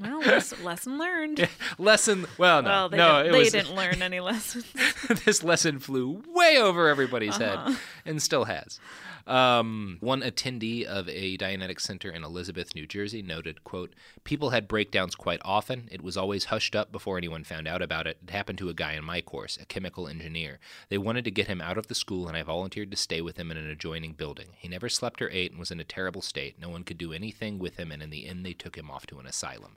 Well, 0.00 0.20
lesson, 0.20 0.64
lesson 0.64 0.98
learned. 0.98 1.48
Lesson, 1.78 2.26
well, 2.38 2.62
no. 2.62 2.68
Well, 2.68 2.88
they, 2.88 2.96
no, 2.96 3.16
didn't, 3.22 3.26
it 3.26 3.32
they 3.32 3.38
was, 3.40 3.52
didn't 3.52 3.74
learn 3.74 4.02
any 4.02 4.20
lessons. 4.20 4.64
this 5.24 5.42
lesson 5.44 5.78
flew 5.78 6.22
way 6.28 6.56
over 6.58 6.88
everybody's 6.88 7.38
Uh-huh. 7.40 7.70
head 7.70 7.78
and 8.06 8.22
still 8.22 8.44
has. 8.44 8.80
Um, 9.26 9.98
one 10.00 10.22
attendee 10.22 10.84
of 10.84 11.08
a 11.08 11.36
Dianetic 11.36 11.80
center 11.80 12.10
in 12.10 12.24
Elizabeth, 12.24 12.74
New 12.74 12.86
Jersey, 12.86 13.22
noted, 13.22 13.62
quote, 13.64 13.94
People 14.24 14.50
had 14.50 14.66
breakdowns 14.68 15.14
quite 15.14 15.40
often. 15.44 15.88
It 15.92 16.02
was 16.02 16.16
always 16.16 16.46
hushed 16.46 16.74
up 16.74 16.90
before 16.92 17.16
anyone 17.18 17.44
found 17.44 17.68
out 17.68 17.82
about 17.82 18.06
it. 18.06 18.18
It 18.22 18.30
happened 18.30 18.58
to 18.58 18.68
a 18.68 18.74
guy 18.74 18.92
in 18.92 19.04
my 19.04 19.20
course, 19.20 19.56
a 19.60 19.64
chemical 19.66 20.08
engineer. 20.08 20.58
They 20.88 20.98
wanted 20.98 21.24
to 21.24 21.30
get 21.30 21.46
him 21.48 21.60
out 21.60 21.78
of 21.78 21.86
the 21.88 21.94
school, 21.94 22.26
and 22.28 22.36
I 22.36 22.42
volunteered 22.42 22.90
to 22.90 22.96
stay 22.96 23.20
with 23.20 23.36
him 23.36 23.50
in 23.50 23.56
an 23.56 23.68
adjoining 23.70 24.12
building. 24.14 24.48
He 24.58 24.68
never 24.68 24.88
slept 24.88 25.22
or 25.22 25.30
ate 25.30 25.50
and 25.52 25.60
was 25.60 25.70
in 25.70 25.80
a 25.80 25.84
terrible 25.84 26.22
state. 26.22 26.60
No 26.60 26.68
one 26.68 26.82
could 26.84 26.98
do 26.98 27.12
anything 27.12 27.58
with 27.58 27.76
him, 27.76 27.92
and 27.92 28.02
in 28.02 28.10
the 28.10 28.26
end, 28.26 28.44
they 28.44 28.52
took 28.54 28.76
him 28.76 28.90
off 28.90 29.06
to 29.06 29.18
an 29.18 29.26
asylum. 29.26 29.76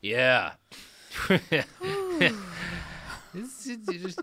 Yeah. 0.00 0.52
It's- 3.32 3.66
it's 3.66 3.86
just- 3.86 4.20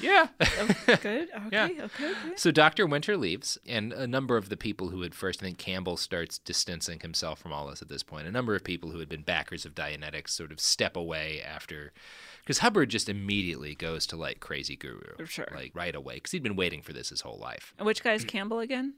yeah. 0.00 0.28
Good. 0.86 1.28
Okay. 1.46 1.48
Yeah. 1.52 1.64
Okay. 1.64 2.10
Okay. 2.10 2.12
So 2.36 2.50
Dr. 2.50 2.86
Winter 2.86 3.16
leaves, 3.16 3.58
and 3.66 3.92
a 3.92 4.06
number 4.06 4.36
of 4.36 4.48
the 4.48 4.56
people 4.56 4.88
who 4.88 5.02
had 5.02 5.14
first, 5.14 5.42
I 5.42 5.46
think 5.46 5.58
Campbell 5.58 5.96
starts 5.96 6.38
distancing 6.38 7.00
himself 7.00 7.38
from 7.38 7.52
all 7.52 7.68
this 7.68 7.82
at 7.82 7.88
this 7.88 8.02
point. 8.02 8.26
A 8.26 8.32
number 8.32 8.54
of 8.54 8.64
people 8.64 8.90
who 8.90 8.98
had 8.98 9.08
been 9.08 9.22
backers 9.22 9.64
of 9.64 9.74
Dianetics 9.74 10.30
sort 10.30 10.52
of 10.52 10.60
step 10.60 10.96
away 10.96 11.42
after. 11.42 11.92
Because 12.40 12.58
Hubbard 12.58 12.90
just 12.90 13.08
immediately 13.08 13.74
goes 13.74 14.06
to 14.06 14.16
like 14.16 14.40
crazy 14.40 14.76
guru. 14.76 15.26
Sure. 15.26 15.48
Like 15.54 15.72
right 15.74 15.94
away. 15.94 16.14
Because 16.14 16.32
he'd 16.32 16.42
been 16.42 16.56
waiting 16.56 16.82
for 16.82 16.92
this 16.92 17.10
his 17.10 17.20
whole 17.20 17.38
life. 17.38 17.74
And 17.78 17.86
which 17.86 18.02
guy's 18.02 18.24
Campbell 18.24 18.60
again? 18.60 18.94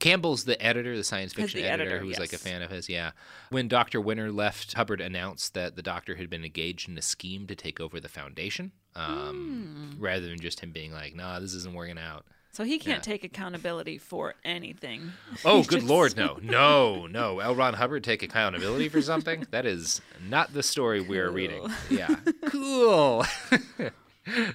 Campbell's 0.00 0.44
the 0.44 0.60
editor, 0.62 0.96
the 0.96 1.04
science 1.04 1.32
fiction 1.32 1.60
the 1.60 1.66
editor, 1.66 1.90
editor, 1.90 1.98
who 2.00 2.08
was 2.08 2.18
like 2.18 2.32
a 2.32 2.38
fan 2.38 2.62
of 2.62 2.70
his. 2.70 2.88
Yeah. 2.88 3.12
When 3.50 3.68
Dr. 3.68 4.00
Winter 4.00 4.32
left, 4.32 4.74
Hubbard 4.74 5.00
announced 5.00 5.54
that 5.54 5.76
the 5.76 5.82
doctor 5.82 6.16
had 6.16 6.28
been 6.28 6.44
engaged 6.44 6.88
in 6.88 6.98
a 6.98 7.02
scheme 7.02 7.46
to 7.46 7.54
take 7.54 7.80
over 7.80 8.00
the 8.00 8.08
foundation, 8.08 8.72
um, 8.96 9.92
Hmm. 9.96 10.02
rather 10.02 10.26
than 10.26 10.40
just 10.40 10.60
him 10.60 10.72
being 10.72 10.92
like, 10.92 11.14
"Nah, 11.14 11.38
this 11.38 11.54
isn't 11.54 11.74
working 11.74 11.98
out." 11.98 12.24
So 12.52 12.64
he 12.64 12.78
can't 12.78 13.06
Yeah. 13.06 13.12
take 13.12 13.22
accountability 13.22 13.98
for 13.98 14.34
anything. 14.42 15.12
Oh, 15.44 15.62
good 15.62 15.80
just- 15.80 15.86
lord, 15.86 16.16
no, 16.16 16.38
no, 16.42 17.06
no! 17.06 17.38
L. 17.40 17.54
Ron 17.54 17.74
Hubbard 17.74 18.02
take 18.02 18.22
accountability 18.22 18.88
for 18.88 19.02
something? 19.02 19.46
That 19.50 19.66
is 19.66 20.00
not 20.26 20.54
the 20.54 20.62
story 20.62 21.00
we're 21.02 21.30
reading. 21.30 21.68
Yeah, 21.90 22.14
cool. 22.46 23.26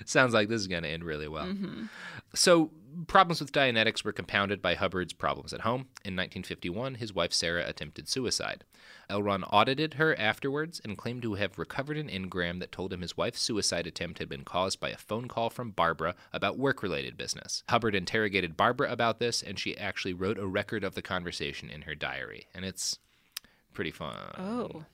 Sounds 0.05 0.33
like 0.33 0.49
this 0.49 0.59
is 0.61 0.67
going 0.67 0.83
to 0.83 0.89
end 0.89 1.03
really 1.03 1.27
well. 1.27 1.55
So, 2.33 2.71
problems 3.07 3.39
with 3.39 3.51
Dianetics 3.51 4.03
were 4.03 4.11
compounded 4.11 4.61
by 4.61 4.75
Hubbard's 4.75 5.13
problems 5.13 5.53
at 5.53 5.61
home. 5.61 5.87
In 6.03 6.15
1951, 6.15 6.95
his 6.95 7.13
wife 7.13 7.33
Sarah 7.33 7.67
attempted 7.67 8.07
suicide. 8.07 8.63
L. 9.09 9.21
Ron 9.21 9.43
audited 9.43 9.95
her 9.95 10.17
afterwards 10.17 10.81
and 10.83 10.97
claimed 10.97 11.21
to 11.23 11.35
have 11.35 11.59
recovered 11.59 11.97
an 11.97 12.09
engram 12.09 12.59
that 12.59 12.71
told 12.71 12.93
him 12.93 13.01
his 13.01 13.17
wife's 13.17 13.41
suicide 13.41 13.87
attempt 13.87 14.19
had 14.19 14.29
been 14.29 14.43
caused 14.43 14.79
by 14.79 14.89
a 14.89 14.97
phone 14.97 15.27
call 15.27 15.49
from 15.49 15.71
Barbara 15.71 16.15
about 16.31 16.57
work 16.57 16.81
related 16.81 17.17
business. 17.17 17.63
Hubbard 17.69 17.95
interrogated 17.95 18.55
Barbara 18.55 18.91
about 18.91 19.19
this, 19.19 19.41
and 19.41 19.59
she 19.59 19.77
actually 19.77 20.13
wrote 20.13 20.37
a 20.37 20.47
record 20.47 20.83
of 20.83 20.95
the 20.95 21.01
conversation 21.01 21.69
in 21.69 21.83
her 21.83 21.95
diary. 21.95 22.47
And 22.53 22.63
it's 22.63 22.99
pretty 23.73 23.91
fun. 23.91 24.15
Oh. 24.37 24.85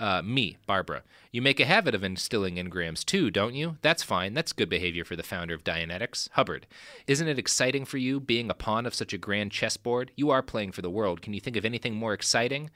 Uh, 0.00 0.22
me, 0.22 0.56
Barbara. 0.66 1.02
You 1.32 1.42
make 1.42 1.58
a 1.58 1.64
habit 1.64 1.94
of 1.94 2.04
instilling 2.04 2.54
engrams 2.54 3.04
too, 3.04 3.30
don't 3.30 3.54
you? 3.54 3.78
That's 3.82 4.02
fine. 4.02 4.32
That's 4.32 4.52
good 4.52 4.68
behavior 4.68 5.04
for 5.04 5.16
the 5.16 5.22
founder 5.24 5.54
of 5.54 5.64
Dianetics. 5.64 6.28
Hubbard. 6.32 6.66
Isn't 7.08 7.26
it 7.26 7.38
exciting 7.38 7.84
for 7.84 7.98
you 7.98 8.20
being 8.20 8.48
a 8.48 8.54
pawn 8.54 8.86
of 8.86 8.94
such 8.94 9.12
a 9.12 9.18
grand 9.18 9.50
chessboard? 9.50 10.12
You 10.14 10.30
are 10.30 10.42
playing 10.42 10.72
for 10.72 10.82
the 10.82 10.90
world. 10.90 11.20
Can 11.20 11.32
you 11.32 11.40
think 11.40 11.56
of 11.56 11.64
anything 11.64 11.94
more 11.94 12.14
exciting? 12.14 12.70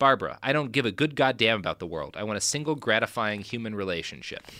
Barbara, 0.00 0.40
I 0.42 0.52
don't 0.52 0.72
give 0.72 0.84
a 0.84 0.90
good 0.90 1.14
goddamn 1.14 1.60
about 1.60 1.78
the 1.78 1.86
world. 1.86 2.16
I 2.18 2.24
want 2.24 2.38
a 2.38 2.40
single 2.40 2.74
gratifying 2.74 3.42
human 3.42 3.74
relationship. 3.74 4.42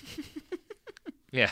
Yeah. 1.35 1.51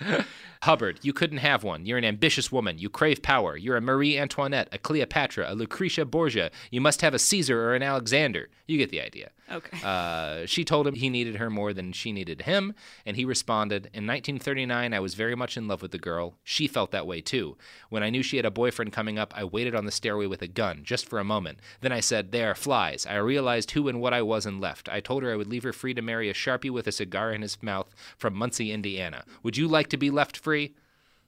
Hubbard, 0.64 0.98
you 1.00 1.14
couldn't 1.14 1.38
have 1.38 1.64
one. 1.64 1.86
You're 1.86 1.96
an 1.96 2.04
ambitious 2.04 2.52
woman. 2.52 2.78
You 2.78 2.90
crave 2.90 3.22
power. 3.22 3.56
You're 3.56 3.78
a 3.78 3.80
Marie 3.80 4.18
Antoinette, 4.18 4.68
a 4.72 4.76
Cleopatra, 4.78 5.50
a 5.50 5.54
Lucretia 5.54 6.04
Borgia. 6.04 6.50
You 6.70 6.82
must 6.82 7.00
have 7.00 7.14
a 7.14 7.18
Caesar 7.18 7.62
or 7.62 7.74
an 7.74 7.82
Alexander. 7.82 8.50
You 8.66 8.76
get 8.76 8.90
the 8.90 9.00
idea. 9.00 9.30
Okay. 9.50 9.78
Uh, 9.82 10.46
she 10.46 10.64
told 10.64 10.86
him 10.86 10.94
he 10.94 11.08
needed 11.08 11.36
her 11.36 11.50
more 11.50 11.72
than 11.72 11.92
she 11.92 12.12
needed 12.12 12.42
him, 12.42 12.74
and 13.04 13.16
he 13.16 13.24
responded, 13.24 13.86
In 13.86 14.06
1939, 14.06 14.92
I 14.94 15.00
was 15.00 15.14
very 15.14 15.34
much 15.34 15.56
in 15.56 15.66
love 15.66 15.82
with 15.82 15.90
the 15.90 15.98
girl. 15.98 16.34
She 16.44 16.68
felt 16.68 16.92
that 16.92 17.06
way 17.06 17.20
too. 17.20 17.56
When 17.88 18.04
I 18.04 18.10
knew 18.10 18.22
she 18.22 18.36
had 18.36 18.46
a 18.46 18.50
boyfriend 18.50 18.92
coming 18.92 19.18
up, 19.18 19.32
I 19.36 19.42
waited 19.44 19.74
on 19.74 19.86
the 19.86 19.90
stairway 19.90 20.26
with 20.26 20.42
a 20.42 20.46
gun, 20.46 20.82
just 20.84 21.08
for 21.08 21.18
a 21.18 21.24
moment. 21.24 21.58
Then 21.80 21.90
I 21.90 21.98
said, 21.98 22.30
They 22.30 22.44
are 22.44 22.54
flies. 22.54 23.06
I 23.06 23.16
realized 23.16 23.72
who 23.72 23.88
and 23.88 24.00
what 24.00 24.14
I 24.14 24.22
was 24.22 24.46
and 24.46 24.60
left. 24.60 24.88
I 24.88 25.00
told 25.00 25.24
her 25.24 25.32
I 25.32 25.36
would 25.36 25.48
leave 25.48 25.64
her 25.64 25.72
free 25.72 25.94
to 25.94 26.02
marry 26.02 26.28
a 26.28 26.34
Sharpie 26.34 26.70
with 26.70 26.86
a 26.86 26.92
cigar 26.92 27.32
in 27.32 27.42
his 27.42 27.60
mouth 27.62 27.92
from 28.18 28.34
Muncie, 28.34 28.70
Indiana. 28.70 29.24
Would 29.42 29.56
you 29.56 29.66
like 29.66 29.88
to 29.88 29.96
be 29.96 30.10
left 30.10 30.36
free? 30.36 30.49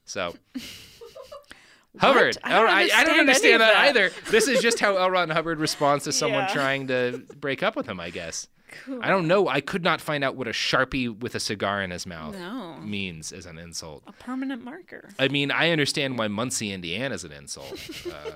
So. 0.05 0.35
Hubbard. 1.99 2.37
I 2.43 2.49
don't 2.49 2.67
L- 2.67 2.73
I, 2.75 2.89
I 2.93 3.03
don't 3.03 3.19
understand 3.19 3.19
any 3.19 3.19
understand 3.19 3.53
of 3.55 3.59
that, 3.59 3.73
that. 3.73 3.89
either. 3.89 4.11
This 4.31 4.47
is 4.47 4.61
just 4.61 4.79
how 4.79 4.97
L. 4.97 5.11
Ron 5.11 5.29
Hubbard 5.29 5.59
responds 5.59 6.03
to 6.05 6.11
someone 6.11 6.41
Yeah. 6.47 6.53
trying 6.53 6.87
to 6.87 7.23
break 7.39 7.61
up 7.61 7.75
with 7.75 7.85
him, 7.87 7.99
I 7.99 8.09
guess. 8.09 8.47
Cool. 8.85 8.99
I 9.03 9.09
don't 9.09 9.27
know. 9.27 9.47
I 9.47 9.61
could 9.61 9.83
not 9.83 10.01
find 10.01 10.23
out 10.23 10.35
what 10.35 10.47
a 10.47 10.51
Sharpie 10.51 11.15
with 11.19 11.35
a 11.35 11.39
cigar 11.39 11.83
in 11.83 11.91
his 11.91 12.07
mouth 12.07 12.35
No. 12.35 12.77
means 12.79 13.31
as 13.31 13.45
an 13.45 13.59
insult. 13.59 14.01
A 14.07 14.11
permanent 14.11 14.63
marker. 14.63 15.09
I 15.19 15.27
mean, 15.27 15.51
I 15.51 15.69
understand 15.69 16.17
why 16.17 16.27
Muncie, 16.27 16.71
Indiana 16.73 17.13
is 17.13 17.23
an 17.23 17.31
insult. 17.31 17.79
Uh, 18.11 18.31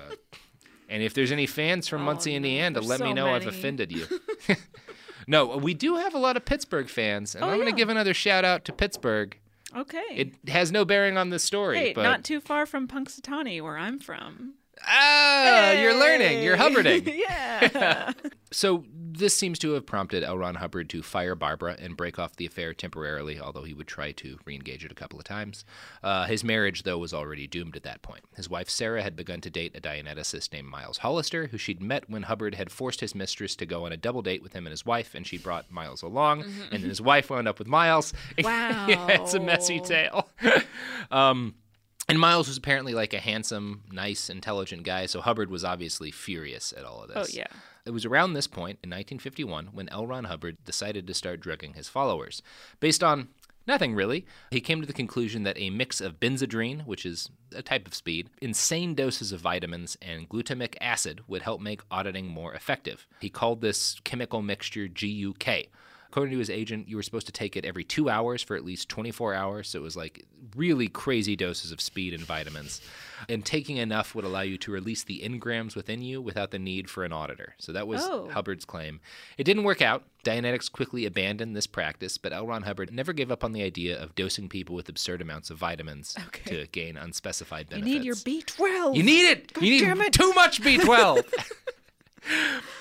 and 0.88 1.02
if 1.02 1.12
there's 1.12 1.32
any 1.32 1.46
fans 1.46 1.88
from 1.88 2.02
Oh, 2.02 2.04
Muncie, 2.04 2.36
Indiana, 2.36 2.80
let 2.80 3.00
me 3.00 3.08
so 3.08 3.12
know 3.14 3.34
I've 3.34 3.48
offended 3.48 3.90
you. 3.90 4.06
no, 5.26 5.56
we 5.56 5.74
do 5.74 5.96
have 5.96 6.14
a 6.14 6.18
lot 6.18 6.36
of 6.36 6.44
Pittsburgh 6.44 6.88
fans, 6.88 7.34
and 7.34 7.42
Oh, 7.42 7.48
I'm 7.48 7.56
going 7.56 7.66
to 7.66 7.72
yeah. 7.72 7.76
give 7.76 7.88
another 7.88 8.14
shout 8.14 8.44
out 8.44 8.64
to 8.66 8.72
Pittsburgh. 8.72 9.36
Okay. 9.76 10.02
It 10.10 10.48
has 10.48 10.72
no 10.72 10.84
bearing 10.84 11.16
on 11.16 11.30
the 11.30 11.38
story, 11.38 11.78
hey, 11.78 11.92
but 11.92 12.02
not 12.02 12.24
too 12.24 12.40
far 12.40 12.66
from 12.66 12.88
Punxsutawney, 12.88 13.60
where 13.62 13.76
I'm 13.76 13.98
from. 13.98 14.54
Ah, 14.86 15.72
you're 15.72 15.98
learning. 15.98 16.42
You're 16.42 16.56
Hubbarding. 16.58 17.06
yeah. 17.14 18.12
So 18.50 18.84
this 18.96 19.36
seems 19.36 19.58
to 19.58 19.72
have 19.72 19.84
prompted 19.84 20.24
L. 20.24 20.38
Ron 20.38 20.54
Hubbard 20.54 20.88
to 20.88 21.02
fire 21.02 21.34
Barbara 21.34 21.76
and 21.78 21.98
break 21.98 22.18
off 22.18 22.36
the 22.36 22.46
affair 22.46 22.72
temporarily, 22.72 23.38
although 23.38 23.64
he 23.64 23.74
would 23.74 23.86
try 23.86 24.10
to 24.12 24.38
re-engage 24.46 24.86
it 24.86 24.90
a 24.90 24.94
couple 24.94 25.18
of 25.18 25.26
times. 25.26 25.66
Uh, 26.02 26.24
his 26.24 26.42
marriage, 26.42 26.84
though, 26.84 26.96
was 26.96 27.12
already 27.12 27.46
doomed 27.46 27.76
at 27.76 27.82
that 27.82 28.00
point. 28.00 28.24
His 28.36 28.48
wife 28.48 28.70
Sarah 28.70 29.02
had 29.02 29.16
begun 29.16 29.42
to 29.42 29.50
date 29.50 29.76
a 29.76 29.82
Dianeticist 29.82 30.50
named 30.54 30.68
Miles 30.68 30.96
Hollister, 30.96 31.48
who 31.48 31.58
she'd 31.58 31.82
met 31.82 32.08
when 32.08 32.22
Hubbard 32.22 32.54
had 32.54 32.72
forced 32.72 33.00
his 33.02 33.14
mistress 33.14 33.54
to 33.56 33.66
go 33.66 33.84
on 33.84 33.92
a 33.92 33.98
double 33.98 34.22
date 34.22 34.42
with 34.42 34.54
him 34.54 34.66
and 34.66 34.70
his 34.72 34.86
wife, 34.86 35.14
and 35.14 35.26
she 35.26 35.36
brought 35.36 35.70
Miles 35.70 36.00
along, 36.00 36.44
and 36.72 36.82
then 36.82 36.88
his 36.88 37.02
wife 37.02 37.28
wound 37.28 37.46
up 37.48 37.58
with 37.58 37.68
Miles. 37.68 38.14
Wow. 38.42 38.86
yeah, 38.88 39.06
it's 39.08 39.34
a 39.34 39.40
messy 39.40 39.78
tale. 39.80 40.26
um, 41.10 41.54
and 42.08 42.18
Miles 42.18 42.48
was 42.48 42.56
apparently 42.56 42.94
like 42.94 43.12
a 43.12 43.20
handsome, 43.20 43.82
nice, 43.92 44.30
intelligent 44.30 44.82
guy, 44.82 45.06
so 45.06 45.20
Hubbard 45.20 45.50
was 45.50 45.64
obviously 45.64 46.10
furious 46.10 46.72
at 46.76 46.84
all 46.84 47.02
of 47.02 47.10
oh, 47.14 47.20
this. 47.20 47.34
Oh 47.34 47.36
yeah. 47.36 47.46
It 47.84 47.90
was 47.90 48.04
around 48.04 48.32
this 48.32 48.46
point 48.46 48.78
in 48.82 48.90
1951 48.90 49.68
when 49.72 49.88
L. 49.88 50.06
Ron 50.06 50.24
Hubbard 50.24 50.58
decided 50.64 51.06
to 51.06 51.14
start 51.14 51.40
drugging 51.40 51.74
his 51.74 51.88
followers. 51.88 52.42
Based 52.80 53.02
on 53.02 53.28
nothing 53.66 53.94
really, 53.94 54.26
he 54.50 54.60
came 54.60 54.80
to 54.80 54.86
the 54.86 54.92
conclusion 54.92 55.42
that 55.44 55.58
a 55.58 55.70
mix 55.70 56.00
of 56.00 56.20
Benzedrine, 56.20 56.84
which 56.86 57.06
is 57.06 57.30
a 57.54 57.62
type 57.62 57.86
of 57.86 57.94
speed, 57.94 58.28
insane 58.42 58.94
doses 58.94 59.32
of 59.32 59.40
vitamins, 59.40 59.96
and 60.02 60.28
glutamic 60.28 60.76
acid 60.80 61.22
would 61.28 61.42
help 61.42 61.60
make 61.60 61.82
auditing 61.90 62.26
more 62.26 62.52
effective. 62.54 63.06
He 63.20 63.30
called 63.30 63.60
this 63.60 64.00
chemical 64.04 64.42
mixture 64.42 64.88
GUK. 64.88 65.68
According 66.10 66.32
to 66.32 66.38
his 66.38 66.48
agent, 66.48 66.88
you 66.88 66.96
were 66.96 67.02
supposed 67.02 67.26
to 67.26 67.32
take 67.32 67.54
it 67.56 67.66
every 67.66 67.84
two 67.84 68.08
hours 68.08 68.42
for 68.42 68.56
at 68.56 68.64
least 68.64 68.88
24 68.88 69.34
hours. 69.34 69.68
So 69.68 69.78
it 69.78 69.82
was 69.82 69.94
like 69.96 70.24
really 70.56 70.88
crazy 70.88 71.36
doses 71.36 71.70
of 71.70 71.80
speed 71.82 72.14
and 72.14 72.22
vitamins. 72.24 72.80
And 73.28 73.44
taking 73.44 73.76
enough 73.76 74.14
would 74.14 74.24
allow 74.24 74.40
you 74.40 74.56
to 74.58 74.70
release 74.72 75.04
the 75.04 75.20
engrams 75.20 75.76
within 75.76 76.00
you 76.00 76.22
without 76.22 76.50
the 76.50 76.58
need 76.58 76.88
for 76.88 77.04
an 77.04 77.12
auditor. 77.12 77.54
So 77.58 77.72
that 77.72 77.86
was 77.86 78.00
Oh. 78.02 78.30
Hubbard's 78.32 78.64
claim. 78.64 79.00
It 79.36 79.44
didn't 79.44 79.64
work 79.64 79.82
out. 79.82 80.04
Dianetics 80.24 80.72
quickly 80.72 81.04
abandoned 81.04 81.54
this 81.54 81.66
practice, 81.66 82.16
but 82.16 82.32
L. 82.32 82.46
Ron 82.46 82.62
Hubbard 82.62 82.90
never 82.92 83.12
gave 83.12 83.30
up 83.30 83.44
on 83.44 83.52
the 83.52 83.62
idea 83.62 84.00
of 84.02 84.14
dosing 84.14 84.48
people 84.48 84.74
with 84.74 84.88
absurd 84.88 85.20
amounts 85.20 85.50
of 85.50 85.58
vitamins 85.58 86.16
Okay. 86.28 86.50
to 86.62 86.66
gain 86.68 86.96
unspecified 86.96 87.68
benefits. 87.68 87.92
You 87.92 87.98
need 87.98 88.04
your 88.06 88.16
B12. 88.16 88.96
You 88.96 89.02
need 89.02 89.28
it. 89.30 89.52
you 89.60 89.70
need 89.72 89.80
damn 89.80 90.00
it. 90.00 90.12
too 90.14 90.32
much 90.32 90.62
B12. 90.62 91.22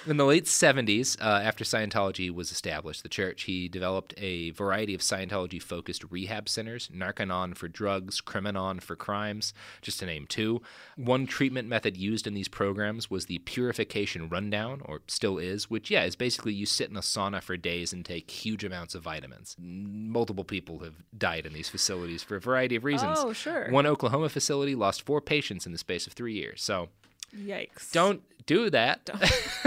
In 0.06 0.16
the 0.16 0.26
late 0.26 0.46
70s, 0.46 1.20
uh, 1.22 1.42
after 1.44 1.66
Scientology 1.66 2.34
was 2.34 2.50
established, 2.50 3.04
the 3.04 3.10
church, 3.10 3.44
he 3.44 3.68
developed 3.68 4.14
a 4.18 4.52
variety 4.52 4.94
of 4.96 5.02
Scientology 5.02 5.62
focused 5.62 6.04
rehab 6.10 6.48
centers 6.48 6.88
Narconon 6.88 7.56
for 7.58 7.68
drugs, 7.68 8.22
Criminon 8.22 8.82
for 8.82 8.96
crimes, 8.96 9.54
just 9.82 10.00
to 10.00 10.06
name 10.06 10.26
two. 10.26 10.62
One 10.96 11.28
treatment 11.28 11.68
method 11.68 11.98
used 11.98 12.26
in 12.26 12.34
these 12.34 12.48
programs 12.48 13.10
was 13.10 13.26
the 13.26 13.40
purification 13.40 14.30
rundown, 14.30 14.82
or 14.86 15.02
still 15.08 15.38
is, 15.38 15.70
which, 15.70 15.92
yeah, 15.92 16.06
is 16.06 16.16
basically 16.16 16.54
you 16.54 16.66
sit 16.66 16.90
in 16.90 16.96
a 16.96 17.02
sauna 17.02 17.42
for 17.42 17.58
days 17.58 17.92
and 17.92 18.06
take 18.06 18.32
huge 18.32 18.64
amounts 18.64 18.96
of 18.96 19.04
vitamins. 19.04 19.58
Multiple 19.60 20.46
people 20.46 20.80
have 20.80 20.96
died 21.18 21.46
in 21.46 21.52
these 21.52 21.70
facilities 21.70 22.24
for 22.24 22.38
a 22.38 22.42
variety 22.42 22.78
of 22.78 22.86
reasons. 22.86 23.18
Oh, 23.20 23.34
sure. 23.34 23.70
One 23.72 23.86
Oklahoma 23.86 24.30
facility 24.30 24.74
lost 24.74 25.02
four 25.02 25.20
patients 25.20 25.66
in 25.66 25.74
the 25.74 25.78
space 25.78 26.08
of 26.08 26.14
three 26.14 26.34
years. 26.34 26.62
So 26.62 26.88
Yikes. 27.36 27.92
don't 27.92 28.22
do 28.48 28.72
that. 28.72 29.08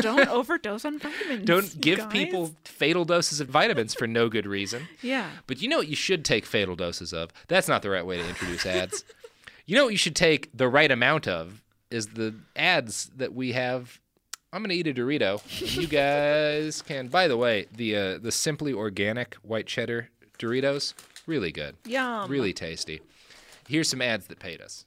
don't 0.01 0.29
overdose 0.38 0.85
on 0.85 0.99
vitamins. 0.99 1.45
Don't 1.45 1.81
give 1.81 1.99
guys. 1.99 2.12
people 2.12 2.55
fatal 2.64 3.05
doses 3.05 3.38
of 3.40 3.49
vitamins 3.49 3.95
for 3.95 4.09
no 4.09 4.29
good 4.29 4.47
reason. 4.47 4.88
Yeah. 5.03 5.31
But 5.47 5.62
you 5.62 5.69
know 5.69 5.77
what 5.79 5.87
you 5.88 5.95
should 5.97 6.25
take 6.25 6.45
fatal 6.45 6.75
doses 6.75 7.12
of? 7.12 7.31
That's 7.47 7.69
not 7.69 7.83
the 7.83 7.90
right 7.90 8.05
way 8.05 8.16
to 8.16 8.29
introduce 8.29 8.66
ads. 8.66 9.05
you 9.66 9.77
know 9.77 9.85
what 9.85 9.93
you 9.93 9.99
should 9.99 10.16
take 10.16 10.49
the 10.53 10.66
right 10.69 10.90
amount 10.90 11.29
of 11.29 11.62
is 11.90 12.09
the 12.09 12.35
ads 12.57 13.11
that 13.16 13.33
we 13.35 13.53
have. 13.53 14.01
I'm 14.53 14.62
gonna 14.62 14.75
eat 14.75 14.88
a 14.88 14.93
Dorito. 14.95 15.40
You 15.81 15.87
guys 15.87 16.83
can. 16.87 17.07
By 17.07 17.29
the 17.29 17.37
way, 17.37 17.66
the 17.73 17.95
uh, 17.97 18.19
the 18.19 18.33
simply 18.33 18.73
organic 18.73 19.35
white 19.37 19.66
cheddar 19.66 20.09
Doritos, 20.40 20.95
really 21.27 21.53
good, 21.53 21.77
Yum. 21.85 22.29
really 22.29 22.53
tasty. 22.53 23.01
Here's 23.69 23.88
some 23.88 24.03
ads 24.03 24.27
that 24.27 24.40
paid 24.40 24.61
us. 24.61 24.87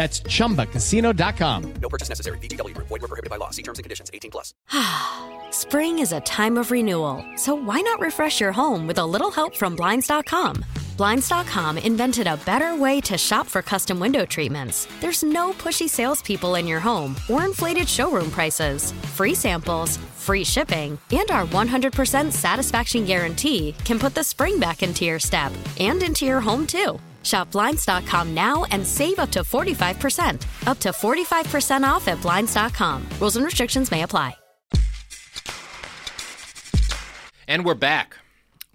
That's 0.00 0.20
chumbacasino.com. 0.20 1.74
No 1.82 1.88
purchase 1.90 2.08
necessary. 2.08 2.38
VGW 2.38 2.72
Group. 2.72 2.88
Void 2.88 3.02
were 3.02 3.08
prohibited 3.08 3.28
by 3.28 3.36
law. 3.36 3.50
See 3.50 3.62
terms 3.62 3.78
and 3.78 3.84
conditions. 3.84 4.10
18 4.14 4.30
plus. 4.30 4.54
Spring 5.50 5.98
is 5.98 6.12
a 6.12 6.20
time 6.20 6.56
of 6.56 6.70
renewal, 6.70 7.22
so 7.36 7.54
why 7.54 7.82
not 7.82 8.00
refresh 8.00 8.40
your 8.40 8.50
home 8.50 8.86
with 8.86 8.96
a 8.96 9.04
little 9.04 9.30
help 9.30 9.54
from 9.54 9.76
Blinds.com? 9.76 10.64
Blinds.com 10.96 11.76
invented 11.76 12.26
a 12.26 12.38
better 12.38 12.74
way 12.76 13.02
to 13.02 13.18
shop 13.18 13.46
for 13.46 13.60
custom 13.60 14.00
window 14.00 14.24
treatments. 14.24 14.88
There's 15.00 15.22
no 15.22 15.52
pushy 15.52 15.86
salespeople 15.86 16.54
in 16.54 16.66
your 16.66 16.80
home 16.80 17.14
or 17.28 17.44
inflated 17.44 17.86
showroom 17.86 18.30
prices. 18.30 18.92
Free 19.16 19.34
samples, 19.34 19.98
free 20.16 20.44
shipping, 20.44 20.98
and 21.12 21.30
our 21.30 21.44
100% 21.44 22.32
satisfaction 22.32 23.04
guarantee 23.04 23.74
can 23.84 23.98
put 23.98 24.14
the 24.14 24.24
spring 24.24 24.58
back 24.58 24.82
into 24.82 25.04
your 25.04 25.18
step 25.18 25.52
and 25.78 26.02
into 26.02 26.24
your 26.24 26.40
home 26.40 26.66
too. 26.66 26.98
Shop 27.22 27.50
Blinds.com 27.50 28.34
now 28.34 28.64
and 28.70 28.86
save 28.86 29.18
up 29.18 29.30
to 29.32 29.40
45%. 29.40 30.68
Up 30.68 30.78
to 30.78 30.90
45% 30.90 31.84
off 31.84 32.08
at 32.08 32.20
Blinds.com. 32.22 33.06
Rules 33.20 33.36
and 33.36 33.44
restrictions 33.44 33.90
may 33.90 34.02
apply. 34.02 34.36
And 37.50 37.64
we're 37.64 37.74
back. 37.74 38.16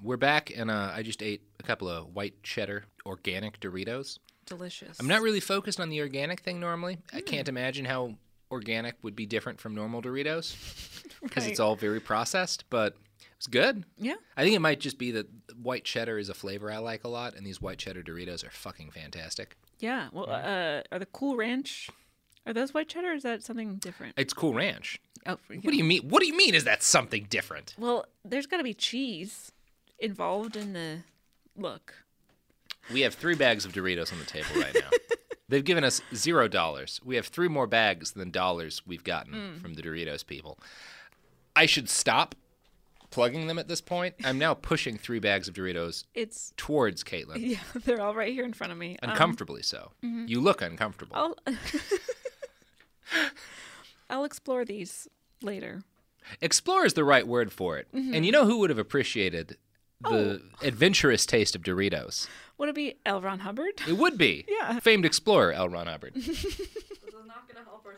We're 0.03 0.17
back, 0.17 0.51
and 0.53 0.69
uh, 0.69 0.91
I 0.93 1.01
just 1.01 1.23
ate 1.23 1.41
a 1.61 1.63
couple 1.63 1.87
of 1.87 2.13
white 2.13 2.43
cheddar 2.43 2.83
organic 3.05 3.59
Doritos. 3.61 4.19
Delicious. 4.45 4.99
I'm 4.99 5.07
not 5.07 5.21
really 5.21 5.39
focused 5.39 5.79
on 5.79 5.87
the 5.87 6.01
organic 6.01 6.41
thing 6.41 6.59
normally. 6.59 6.97
I 7.13 7.21
can't 7.21 7.47
imagine 7.47 7.85
how 7.85 8.15
organic 8.51 8.95
would 9.01 9.15
be 9.15 9.25
different 9.25 9.61
from 9.61 9.75
normal 9.75 10.01
Doritos 10.01 10.55
because 11.23 11.47
it's 11.47 11.59
all 11.61 11.77
very 11.77 12.01
processed. 12.01 12.65
But 12.69 12.97
It's 13.37 13.47
good. 13.47 13.83
Yeah. 13.97 14.15
I 14.37 14.43
think 14.43 14.55
it 14.55 14.59
might 14.59 14.79
just 14.79 14.97
be 14.97 15.11
that 15.11 15.27
white 15.61 15.83
cheddar 15.83 16.17
is 16.17 16.29
a 16.29 16.33
flavor 16.33 16.71
I 16.71 16.77
like 16.77 17.03
a 17.03 17.07
lot, 17.09 17.35
and 17.35 17.45
these 17.45 17.61
white 17.61 17.77
cheddar 17.77 18.01
Doritos 18.01 18.45
are 18.45 18.49
fucking 18.51 18.91
fantastic. 18.91 19.57
Yeah. 19.79 20.07
Well, 20.11 20.29
uh, 20.29 20.81
are 20.91 20.99
the 20.99 21.05
Cool 21.07 21.35
Ranch? 21.35 21.89
Are 22.47 22.53
those 22.53 22.73
white 22.73 22.87
cheddar? 22.87 23.11
Or 23.11 23.13
is 23.13 23.23
that 23.23 23.43
something 23.43 23.75
different? 23.75 24.13
It's 24.17 24.33
Cool 24.33 24.53
Ranch. 24.53 24.99
Oh, 25.25 25.37
What 25.47 25.63
do 25.63 25.75
you 25.75 25.83
mean? 25.83 26.07
What 26.07 26.21
do 26.21 26.27
you 26.27 26.37
mean? 26.37 26.53
Is 26.55 26.63
that 26.65 26.81
something 26.83 27.25
different? 27.29 27.75
Well, 27.77 28.05
there's 28.23 28.45
got 28.45 28.57
to 28.57 28.63
be 28.63 28.73
cheese 28.73 29.51
involved 29.99 30.55
in 30.55 30.73
the 30.73 30.99
look. 31.57 31.93
We 32.93 33.01
have 33.01 33.15
three 33.15 33.35
bags 33.35 33.65
of 33.65 33.73
Doritos 33.73 34.13
on 34.13 34.19
the 34.19 34.25
table 34.25 34.47
right 34.61 34.75
now. 34.75 34.89
They've 35.49 35.63
given 35.63 35.83
us 35.83 36.01
zero 36.13 36.47
dollars. 36.47 36.99
We 37.03 37.15
have 37.15 37.27
three 37.27 37.47
more 37.47 37.67
bags 37.67 38.11
than 38.11 38.31
dollars 38.31 38.81
we've 38.85 39.03
gotten 39.03 39.59
from 39.59 39.73
the 39.73 39.81
Doritos 39.81 40.25
people. 40.25 40.59
I 41.55 41.65
should 41.65 41.89
stop 41.89 42.35
plugging 43.15 43.47
them 43.47 43.57
at 43.57 43.69
this 43.69 43.79
point. 43.79 44.13
I'm 44.25 44.37
now 44.37 44.53
pushing 44.53 44.97
three 44.97 45.19
bags 45.19 45.47
of 45.47 45.53
Doritos 45.53 46.03
It's 46.13 46.51
towards 46.57 47.01
Caitlin, 47.01 47.37
yeah, 47.39 47.59
they're 47.85 48.01
all 48.01 48.13
right 48.13 48.33
here 48.33 48.43
in 48.43 48.51
front 48.51 48.73
of 48.73 48.77
me. 48.77 48.97
Um, 49.01 49.11
uncomfortably 49.11 49.63
so. 49.63 49.93
You 50.01 50.41
look 50.41 50.61
uncomfortable. 50.61 51.15
I'll 51.15 51.35
I'll 54.09 54.25
explore 54.25 54.65
these 54.65 55.07
later. 55.41 55.83
Explore 56.41 56.85
is 56.85 56.93
the 56.93 57.05
right 57.05 57.25
word 57.25 57.53
for 57.53 57.77
it. 57.77 57.87
And 57.93 58.25
you 58.25 58.33
know 58.33 58.45
who 58.45 58.59
would 58.59 58.69
have 58.69 58.79
appreciated 58.79 59.55
the 60.01 60.41
adventurous 60.61 61.25
taste 61.25 61.55
of 61.55 61.61
Doritos? 61.61 62.27
Would 62.57 62.67
it 62.69 62.75
be 62.75 62.95
L. 63.05 63.21
Ron 63.21 63.39
Hubbard? 63.39 63.81
It 63.87 63.97
would 63.97 64.17
be. 64.17 64.45
Yeah. 64.55 64.79
Famed 64.79 65.05
explorer 65.05 65.53
L. 65.53 65.69
Ron 65.69 65.87
Hubbard. 65.87 66.13
This 66.15 66.27
is 66.27 66.43
not 67.25 67.47
going 67.47 67.63
to 67.63 67.69
help 67.69 67.85
our 67.85 67.95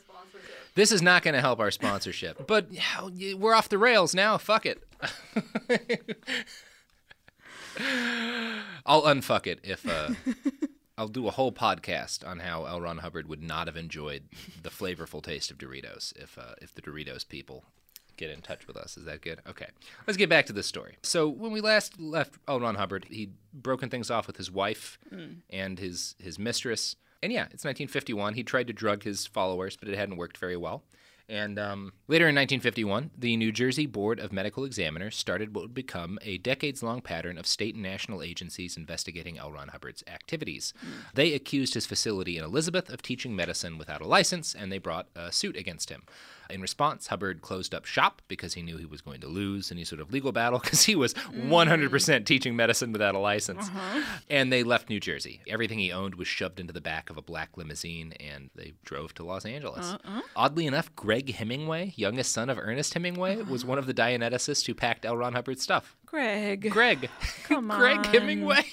sponsorship. 1.71 2.47
But 2.47 2.69
we're 3.37 3.53
off 3.53 3.69
the 3.69 3.77
rails 3.77 4.13
now. 4.15 4.37
Fuck 4.37 4.65
it. 4.65 4.83
I'll 8.85 9.03
unfuck 9.03 9.47
it 9.47 9.59
if 9.63 9.87
uh, 9.87 10.09
I'll 10.97 11.07
do 11.07 11.27
a 11.27 11.31
whole 11.31 11.51
podcast 11.51 12.27
on 12.27 12.39
how 12.39 12.65
L. 12.65 12.81
Ron 12.81 12.99
Hubbard 12.99 13.27
would 13.27 13.43
not 13.43 13.67
have 13.67 13.77
enjoyed 13.77 14.23
the 14.63 14.69
flavorful 14.69 15.21
taste 15.21 15.51
of 15.51 15.57
Doritos 15.57 16.15
if 16.15 16.37
uh, 16.37 16.53
if 16.61 16.73
the 16.73 16.81
Doritos 16.81 17.27
people 17.27 17.65
get 18.15 18.31
in 18.31 18.41
touch 18.41 18.65
with 18.65 18.75
us. 18.75 18.97
Is 18.97 19.05
that 19.05 19.21
good? 19.21 19.41
Okay. 19.47 19.67
Let's 20.07 20.17
get 20.17 20.29
back 20.29 20.47
to 20.47 20.53
this 20.53 20.65
story. 20.65 20.97
So 21.03 21.27
when 21.27 21.51
we 21.51 21.61
last 21.61 21.99
left 21.99 22.35
L. 22.47 22.59
Ron 22.59 22.75
Hubbard, 22.75 23.05
he'd 23.11 23.33
broken 23.53 23.89
things 23.89 24.09
off 24.09 24.25
with 24.25 24.37
his 24.37 24.49
wife 24.49 24.97
and 25.49 25.77
his 25.77 26.15
his 26.19 26.39
mistress. 26.39 26.95
And 27.21 27.31
yeah, 27.31 27.43
it's 27.43 27.65
1951. 27.65 28.33
He 28.35 28.43
tried 28.43 28.67
to 28.67 28.73
drug 28.73 29.03
his 29.03 29.25
followers, 29.25 29.75
but 29.75 29.89
it 29.89 29.97
hadn't 29.97 30.17
worked 30.17 30.37
very 30.37 30.57
well. 30.57 30.83
And 31.29 31.59
um, 31.59 31.91
later 32.07 32.23
in 32.23 32.35
1951, 32.35 33.11
the 33.17 33.35
New 33.35 33.51
Jersey 33.51 33.85
Board 33.85 34.17
of 34.19 34.31
Medical 34.31 34.63
Examiners 34.63 35.17
started 35.17 35.53
what 35.53 35.63
would 35.63 35.73
become 35.73 36.17
a 36.21 36.37
decades 36.37 36.81
long 36.81 37.01
pattern 37.01 37.37
of 37.37 37.45
state 37.45 37.73
and 37.73 37.83
national 37.83 38.21
agencies 38.21 38.77
investigating 38.77 39.37
L. 39.37 39.51
Ron 39.51 39.67
Hubbard's 39.69 40.05
activities. 40.07 40.73
They 41.15 41.33
accused 41.33 41.73
his 41.73 41.85
facility 41.85 42.37
in 42.37 42.45
Elizabeth 42.45 42.89
of 42.89 43.01
teaching 43.01 43.35
medicine 43.35 43.77
without 43.77 44.01
a 44.01 44.07
license, 44.07 44.55
and 44.55 44.71
they 44.71 44.77
brought 44.77 45.07
a 45.15 45.33
suit 45.33 45.57
against 45.57 45.89
him. 45.89 46.03
In 46.49 46.61
response, 46.61 47.07
Hubbard 47.07 47.41
closed 47.41 47.73
up 47.73 47.85
shop 47.85 48.21
because 48.27 48.53
he 48.53 48.61
knew 48.61 48.77
he 48.77 48.85
was 48.85 49.01
going 49.01 49.21
to 49.21 49.27
lose 49.27 49.71
any 49.71 49.83
sort 49.83 50.01
of 50.01 50.11
legal 50.11 50.31
battle 50.31 50.59
because 50.63 50.83
he 50.83 50.95
was 50.95 51.13
100% 51.13 51.89
mm. 51.89 52.25
teaching 52.25 52.55
medicine 52.55 52.91
without 52.91 53.15
a 53.15 53.19
license. 53.19 53.67
Uh-huh. 53.67 54.01
And 54.29 54.51
they 54.51 54.63
left 54.63 54.89
New 54.89 54.99
Jersey. 54.99 55.41
Everything 55.47 55.79
he 55.79 55.91
owned 55.91 56.15
was 56.15 56.27
shoved 56.27 56.59
into 56.59 56.73
the 56.73 56.81
back 56.81 57.09
of 57.09 57.17
a 57.17 57.21
black 57.21 57.57
limousine 57.57 58.13
and 58.13 58.49
they 58.55 58.73
drove 58.83 59.13
to 59.15 59.23
Los 59.23 59.45
Angeles. 59.45 59.85
Uh-uh. 59.85 60.21
Oddly 60.35 60.67
enough, 60.67 60.95
Greg 60.95 61.33
Hemingway, 61.33 61.93
youngest 61.95 62.31
son 62.31 62.49
of 62.49 62.57
Ernest 62.57 62.93
Hemingway, 62.93 63.41
uh-huh. 63.41 63.51
was 63.51 63.65
one 63.65 63.77
of 63.77 63.85
the 63.85 63.93
Dianeticists 63.93 64.65
who 64.65 64.73
packed 64.73 65.05
L. 65.05 65.17
Ron 65.17 65.33
Hubbard's 65.33 65.61
stuff. 65.61 65.95
Greg. 66.05 66.69
Greg. 66.71 67.09
Come 67.43 67.71
on. 67.71 67.79
Greg. 67.79 68.05
Hemingway. 68.07 68.65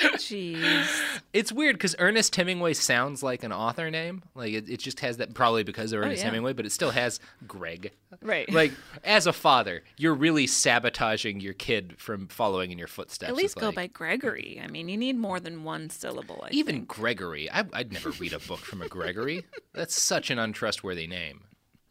Jeez. 0.00 0.86
It's 1.32 1.52
weird 1.52 1.76
because 1.76 1.94
Ernest 1.98 2.34
Hemingway 2.34 2.74
sounds 2.74 3.22
like 3.22 3.44
an 3.44 3.52
author 3.52 3.90
name. 3.90 4.22
Like 4.34 4.52
it, 4.52 4.68
it 4.68 4.78
just 4.80 5.00
has 5.00 5.18
that 5.18 5.34
probably 5.34 5.62
because 5.62 5.92
of 5.92 6.00
oh, 6.00 6.04
Ernest 6.04 6.20
yeah. 6.20 6.26
Hemingway, 6.26 6.52
but 6.52 6.66
it 6.66 6.72
still 6.72 6.90
has 6.90 7.20
Greg. 7.46 7.92
Right. 8.22 8.50
Like 8.50 8.72
as 9.04 9.26
a 9.26 9.32
father, 9.32 9.82
you're 9.96 10.14
really 10.14 10.46
sabotaging 10.46 11.40
your 11.40 11.54
kid 11.54 11.94
from 11.98 12.28
following 12.28 12.70
in 12.70 12.78
your 12.78 12.88
footsteps. 12.88 13.28
At 13.30 13.36
least 13.36 13.56
go 13.56 13.66
like- 13.66 13.74
by 13.74 13.86
Gregory. 13.88 14.60
I 14.62 14.68
mean, 14.68 14.88
you 14.88 14.96
need 14.96 15.16
more 15.16 15.40
than 15.40 15.64
one 15.64 15.90
syllable. 15.90 16.42
I 16.44 16.50
even 16.52 16.76
think. 16.76 16.88
Gregory. 16.88 17.50
I, 17.50 17.64
I'd 17.72 17.92
never 17.92 18.10
read 18.10 18.32
a 18.32 18.38
book 18.38 18.60
from 18.60 18.82
a 18.82 18.88
Gregory. 18.88 19.44
That's 19.74 20.00
such 20.00 20.30
an 20.30 20.38
untrustworthy 20.38 21.06
name. 21.06 21.42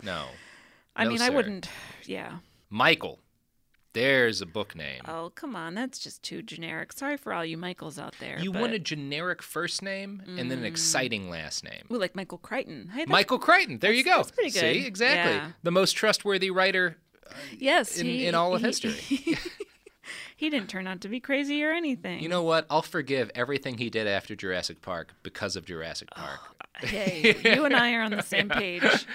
No. 0.04 0.26
I 0.96 1.06
No, 1.06 1.12
mean, 1.12 1.22
I 1.22 1.30
wouldn't. 1.30 1.70
Yeah. 2.06 2.38
Michael. 2.70 3.20
There's 3.94 4.42
a 4.42 4.46
book 4.46 4.76
name. 4.76 5.02
Oh, 5.08 5.32
come 5.34 5.56
on. 5.56 5.74
That's 5.74 5.98
just 5.98 6.22
too 6.22 6.42
generic. 6.42 6.94
Sorry 6.94 7.18
for 7.18 7.34
all 7.34 7.44
you 7.44 7.58
Michaels 7.58 7.98
out 7.98 8.16
there. 8.20 8.40
you 8.40 8.52
but... 8.52 8.62
want 8.62 8.74
a 8.74 8.80
generic 8.80 9.42
first 9.42 9.82
name 9.82 10.22
and 10.28 10.52
then 10.52 10.60
an 10.60 10.64
mm. 10.64 10.68
exciting 10.68 11.30
last 11.30 11.64
name. 11.64 11.84
Ooh, 11.92 11.98
like 11.98 12.16
Michael 12.16 12.38
Crichton. 12.38 12.92
Hey. 12.94 13.06
Michael 13.08 13.40
Crichton. 13.40 13.80
There 13.80 13.92
you 13.92 14.04
go. 14.04 14.18
that's 14.18 14.32
pretty 14.32 14.52
good. 14.52 14.60
See, 14.60 14.86
exactly. 14.86 15.34
Yeah. 15.34 15.52
The 15.64 15.72
most 15.72 15.94
trustworthy 15.94 16.52
writer 16.52 16.98
uh, 17.26 17.34
Yes. 17.58 17.98
in, 17.98 18.06
he, 18.06 18.28
in 18.28 18.36
all 18.36 18.54
of 18.54 18.62
he- 18.62 18.68
history. 18.68 19.38
he 20.40 20.50
didn't 20.50 20.70
turn 20.70 20.88
out 20.88 21.02
to 21.02 21.10
be 21.10 21.20
crazy 21.20 21.62
or 21.66 21.74
anything. 21.74 22.22
You 22.22 22.30
know 22.30 22.44
what? 22.44 22.66
I'll 22.70 22.82
forgive 22.82 23.30
everything 23.36 23.78
he 23.78 23.90
did 23.90 24.08
after 24.08 24.38
Jurassic 24.38 24.82
Park 24.82 25.14
because 25.22 25.58
of 25.58 25.66
Jurassic 25.66 26.08
oh, 26.16 26.22
Park. 26.22 26.40
Hey, 26.78 27.36
you 27.56 27.66
and 27.66 27.76
I 27.76 27.94
are 27.96 28.04
on 28.04 28.12
the 28.12 28.24
same 28.24 28.48
page. 28.48 29.06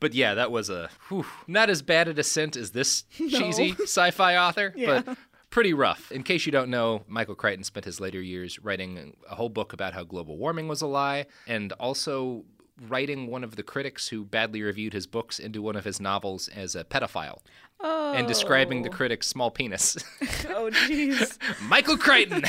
But 0.00 0.12
yeah, 0.12 0.34
that 0.34 0.50
was 0.50 0.68
a 0.68 0.90
whew, 1.08 1.24
not 1.46 1.70
as 1.70 1.80
bad 1.80 2.08
a 2.08 2.12
descent 2.12 2.58
as 2.58 2.72
this 2.72 3.04
cheesy 3.10 3.72
sci-fi 3.84 4.36
author, 4.36 4.74
but 4.84 5.16
pretty 5.48 5.72
rough. 5.72 6.12
In 6.12 6.22
case 6.22 6.44
you 6.44 6.52
don't 6.52 6.68
know, 6.68 7.04
Michael 7.08 7.36
Crichton 7.36 7.64
spent 7.64 7.86
his 7.86 7.98
later 7.98 8.20
years 8.20 8.58
writing 8.58 9.16
a 9.30 9.34
whole 9.34 9.48
book 9.48 9.72
about 9.72 9.94
how 9.94 10.04
global 10.04 10.36
warming 10.36 10.68
was 10.68 10.82
a 10.82 10.86
lie, 10.86 11.24
and 11.46 11.72
also 11.72 12.44
writing 12.80 13.26
one 13.28 13.44
of 13.44 13.56
the 13.56 13.62
critics 13.62 14.08
who 14.08 14.24
badly 14.24 14.62
reviewed 14.62 14.92
his 14.92 15.06
books 15.06 15.38
into 15.38 15.62
one 15.62 15.76
of 15.76 15.84
his 15.84 16.00
novels 16.00 16.48
as 16.48 16.74
a 16.74 16.84
pedophile. 16.84 17.38
And 17.82 18.26
describing 18.26 18.82
the 18.82 18.88
oh. 18.88 18.92
critic's 18.92 19.26
small 19.26 19.50
penis. 19.50 19.96
Oh, 20.48 20.70
jeez. 20.70 21.38
Michael 21.68 21.98
Crichton. 21.98 22.42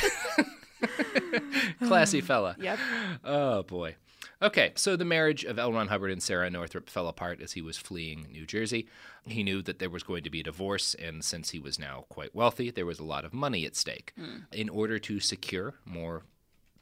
Classy 1.86 2.20
fella. 2.20 2.56
Yep. 2.58 2.78
Oh 3.24 3.62
boy. 3.64 3.96
Okay, 4.40 4.72
so 4.76 4.96
the 4.96 5.04
marriage 5.04 5.44
of 5.44 5.58
L. 5.58 5.72
Ron 5.72 5.88
Hubbard 5.88 6.12
and 6.12 6.22
Sarah 6.22 6.48
Northrup 6.48 6.88
fell 6.88 7.08
apart 7.08 7.42
as 7.42 7.52
he 7.52 7.62
was 7.62 7.76
fleeing 7.76 8.28
New 8.30 8.46
Jersey. 8.46 8.86
He 9.26 9.42
knew 9.42 9.62
that 9.62 9.80
there 9.80 9.90
was 9.90 10.04
going 10.04 10.22
to 10.22 10.30
be 10.30 10.40
a 10.40 10.44
divorce, 10.44 10.94
and 10.94 11.24
since 11.24 11.50
he 11.50 11.58
was 11.58 11.78
now 11.78 12.04
quite 12.08 12.34
wealthy, 12.34 12.70
there 12.70 12.86
was 12.86 13.00
a 13.00 13.04
lot 13.04 13.24
of 13.24 13.34
money 13.34 13.66
at 13.66 13.74
stake. 13.74 14.12
Hmm. 14.16 14.42
In 14.52 14.68
order 14.68 14.98
to 15.00 15.18
secure 15.18 15.74
more 15.84 16.22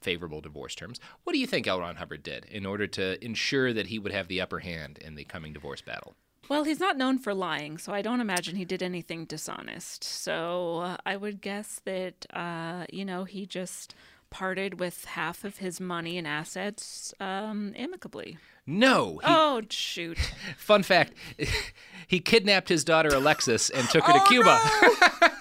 favorable 0.01 0.41
divorce 0.41 0.75
terms, 0.75 1.01
what 1.25 1.33
do 1.33 1.39
you 1.39 1.47
think 1.47 1.67
L. 1.67 1.81
Ron 1.81 1.97
Hubbard 1.97 2.23
did 2.23 2.45
in 2.47 2.65
order 2.67 2.87
to 2.89 3.23
ensure 3.25 3.73
that 3.73 3.87
he 3.89 3.99
would 3.99 4.13
have 4.13 4.29
the 4.29 4.41
upper 4.41 4.61
hand 4.61 4.99
in 4.99 5.15
the 5.15 5.25
coming 5.25 5.53
divorce 5.53 5.81
battle? 5.81 6.15
Well, 6.49 6.63
he's 6.63 6.79
not 6.79 6.97
known 6.97 7.19
for 7.19 7.35
lying, 7.35 7.77
so 7.77 7.93
I 7.93 8.03
don't 8.03 8.21
imagine 8.21 8.55
he 8.55 8.65
did 8.65 8.83
anything 8.83 9.25
dishonest. 9.25 10.05
So 10.05 10.79
uh, 10.79 10.97
I 11.05 11.17
would 11.17 11.41
guess 11.41 11.81
that, 11.85 12.25
uh, 12.33 12.85
you 12.93 13.05
know, 13.05 13.25
he 13.25 13.47
just 13.47 13.97
parted 14.31 14.79
with 14.79 15.07
half 15.07 15.43
of 15.45 15.59
his 15.59 15.81
money 15.81 16.19
and 16.19 16.27
assets 16.27 17.13
um, 17.19 17.73
amicably. 17.77 18.39
No. 18.65 19.19
He, 19.25 19.31
oh, 19.31 19.63
shoot. 19.71 20.19
Fun 20.57 20.83
fact 20.85 21.15
he 22.07 22.21
kidnapped 22.21 22.69
his 22.69 22.85
daughter 22.85 23.09
Alexis 23.15 23.71
and 23.71 23.89
took 23.89 24.05
her 24.05 24.13
Oh, 24.15 24.19
to 24.19 24.29
Cuba. 24.29 25.33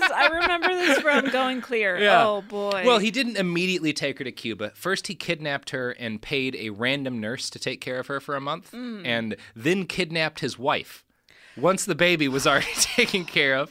yes, 0.00 0.10
I 0.14 0.26
remember 0.28 0.68
this 0.68 0.98
from 1.00 1.30
Going 1.30 1.60
Clear. 1.60 1.96
Yeah. 2.04 2.26
Oh, 2.26 2.42
boy. 2.42 2.82
Well, 2.84 2.98
he 2.98 3.10
didn't 3.10 3.36
immediately 3.36 3.92
take 3.92 4.18
her 4.18 4.24
to 4.24 4.32
Cuba. 4.32 4.72
First, 4.74 5.06
he 5.06 5.14
kidnapped 5.14 5.70
her 5.70 5.90
and 5.92 6.20
paid 6.20 6.54
a 6.56 6.70
random 6.70 7.20
nurse 7.20 7.48
to 7.50 7.58
take 7.58 7.80
care 7.80 7.98
of 7.98 8.06
her 8.08 8.20
for 8.20 8.34
a 8.36 8.40
month, 8.40 8.72
Mm. 8.72 9.06
and 9.06 9.36
then 9.54 9.86
kidnapped 9.86 10.40
his 10.40 10.58
wife. 10.58 11.04
Once 11.56 11.84
the 11.84 11.94
baby 11.94 12.26
was 12.28 12.46
already 12.46 12.66
taken 12.74 13.24
care 13.24 13.54
of, 13.56 13.70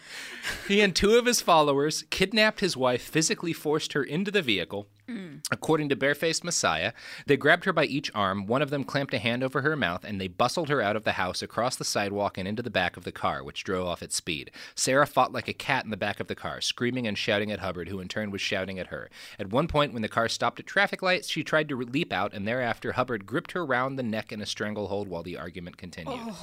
he 0.67 0.79
and 0.81 0.95
two 0.95 1.15
of 1.15 1.25
his 1.25 1.41
followers 1.41 2.03
kidnapped 2.09 2.61
his 2.61 2.77
wife, 2.77 3.01
physically 3.01 3.51
forced 3.53 3.93
her 3.93 4.03
into 4.03 4.31
the 4.31 4.41
vehicle. 4.41 4.87
Mm. 5.07 5.45
According 5.51 5.89
to 5.89 5.95
Barefaced 5.95 6.43
Messiah, 6.43 6.93
they 7.25 7.35
grabbed 7.35 7.65
her 7.65 7.73
by 7.73 7.85
each 7.85 8.09
arm, 8.15 8.45
one 8.45 8.61
of 8.61 8.69
them 8.69 8.85
clamped 8.85 9.13
a 9.13 9.19
hand 9.19 9.43
over 9.43 9.61
her 9.61 9.75
mouth, 9.75 10.05
and 10.05 10.19
they 10.19 10.29
bustled 10.29 10.69
her 10.69 10.81
out 10.81 10.95
of 10.95 11.03
the 11.03 11.13
house 11.13 11.41
across 11.41 11.75
the 11.75 11.83
sidewalk 11.83 12.37
and 12.37 12.47
into 12.47 12.61
the 12.61 12.69
back 12.69 12.95
of 12.95 13.03
the 13.03 13.11
car, 13.11 13.43
which 13.43 13.63
drove 13.63 13.85
off 13.85 14.01
at 14.01 14.13
speed. 14.13 14.49
Sarah 14.75 15.05
fought 15.05 15.33
like 15.33 15.47
a 15.49 15.53
cat 15.53 15.83
in 15.83 15.91
the 15.91 15.97
back 15.97 16.19
of 16.19 16.27
the 16.27 16.35
car, 16.35 16.61
screaming 16.61 17.05
and 17.05 17.17
shouting 17.17 17.51
at 17.51 17.59
Hubbard, 17.59 17.89
who 17.89 17.99
in 17.99 18.07
turn 18.07 18.31
was 18.31 18.41
shouting 18.41 18.79
at 18.79 18.87
her. 18.87 19.09
At 19.37 19.51
one 19.51 19.67
point, 19.67 19.91
when 19.91 20.01
the 20.01 20.07
car 20.07 20.29
stopped 20.29 20.59
at 20.59 20.67
traffic 20.67 21.01
lights, 21.01 21.29
she 21.29 21.43
tried 21.43 21.67
to 21.69 21.75
leap 21.75 22.13
out, 22.13 22.33
and 22.33 22.47
thereafter, 22.47 22.93
Hubbard 22.93 23.25
gripped 23.25 23.51
her 23.51 23.65
round 23.65 23.99
the 23.99 24.03
neck 24.03 24.31
in 24.31 24.41
a 24.41 24.45
stranglehold 24.45 25.09
while 25.09 25.23
the 25.23 25.37
argument 25.37 25.77
continued. 25.77 26.33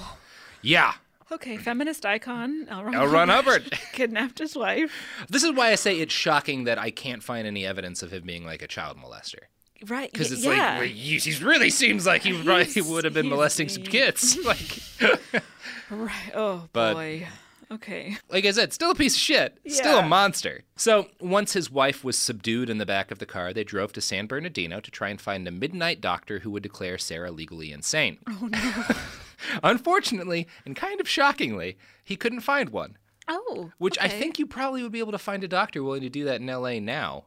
Yeah, 0.62 0.94
okay, 1.32 1.56
feminist 1.56 2.04
icon 2.06 2.66
L. 2.68 2.84
Ron, 2.84 2.94
L. 2.94 3.06
Ron 3.06 3.28
Hubbard. 3.28 3.78
kidnapped 3.92 4.38
his 4.38 4.56
wife. 4.56 4.92
This 5.28 5.42
is 5.42 5.52
why 5.52 5.70
I 5.70 5.74
say 5.74 5.98
it's 5.98 6.12
shocking 6.12 6.64
that 6.64 6.78
I 6.78 6.90
can't 6.90 7.22
find 7.22 7.46
any 7.46 7.66
evidence 7.66 8.02
of 8.02 8.12
him 8.12 8.24
being 8.24 8.44
like 8.44 8.62
a 8.62 8.68
child 8.68 8.96
molester. 8.98 9.44
Right. 9.86 10.12
Because 10.12 10.30
it's 10.30 10.44
yeah. 10.44 10.78
like, 10.78 10.90
he 10.90 11.44
really 11.44 11.70
seems 11.70 12.06
like 12.06 12.22
he, 12.22 12.32
probably 12.42 12.82
would 12.82 13.04
have 13.04 13.14
been 13.14 13.28
molesting 13.28 13.68
some 13.68 13.82
kids. 13.82 14.38
like, 14.44 14.80
Right. 15.90 16.32
Oh, 16.34 16.68
But- 16.72 16.94
boy. 16.94 17.28
Okay. 17.72 18.16
Like 18.28 18.44
I 18.44 18.50
said, 18.50 18.72
still 18.72 18.90
a 18.90 18.96
piece 18.96 19.14
of 19.14 19.20
shit. 19.20 19.56
Still 19.68 20.00
a 20.00 20.02
monster. 20.02 20.64
So 20.74 21.06
once 21.20 21.52
his 21.52 21.70
wife 21.70 22.02
was 22.02 22.18
subdued 22.18 22.68
in 22.68 22.78
the 22.78 22.86
back 22.86 23.12
of 23.12 23.20
the 23.20 23.26
car, 23.26 23.52
they 23.52 23.62
drove 23.62 23.92
to 23.92 24.00
San 24.00 24.26
Bernardino 24.26 24.80
to 24.80 24.90
try 24.90 25.08
and 25.08 25.20
find 25.20 25.46
a 25.46 25.52
midnight 25.52 26.00
doctor 26.00 26.40
who 26.40 26.50
would 26.50 26.64
declare 26.64 26.98
Sarah 26.98 27.30
legally 27.30 27.70
insane. 27.70 28.18
Oh 28.28 28.48
no. 28.50 28.96
Unfortunately, 29.62 30.46
and 30.64 30.76
kind 30.76 31.00
of 31.00 31.08
shockingly, 31.08 31.76
he 32.04 32.16
couldn't 32.16 32.40
find 32.40 32.70
one. 32.70 32.96
Oh. 33.28 33.72
Which 33.78 33.98
I 34.00 34.08
think 34.08 34.38
you 34.38 34.46
probably 34.46 34.82
would 34.82 34.92
be 34.92 34.98
able 34.98 35.12
to 35.12 35.18
find 35.18 35.44
a 35.44 35.48
doctor 35.48 35.82
willing 35.82 36.02
to 36.02 36.08
do 36.08 36.24
that 36.24 36.40
in 36.40 36.46
LA 36.46 36.80
now. 36.80 37.24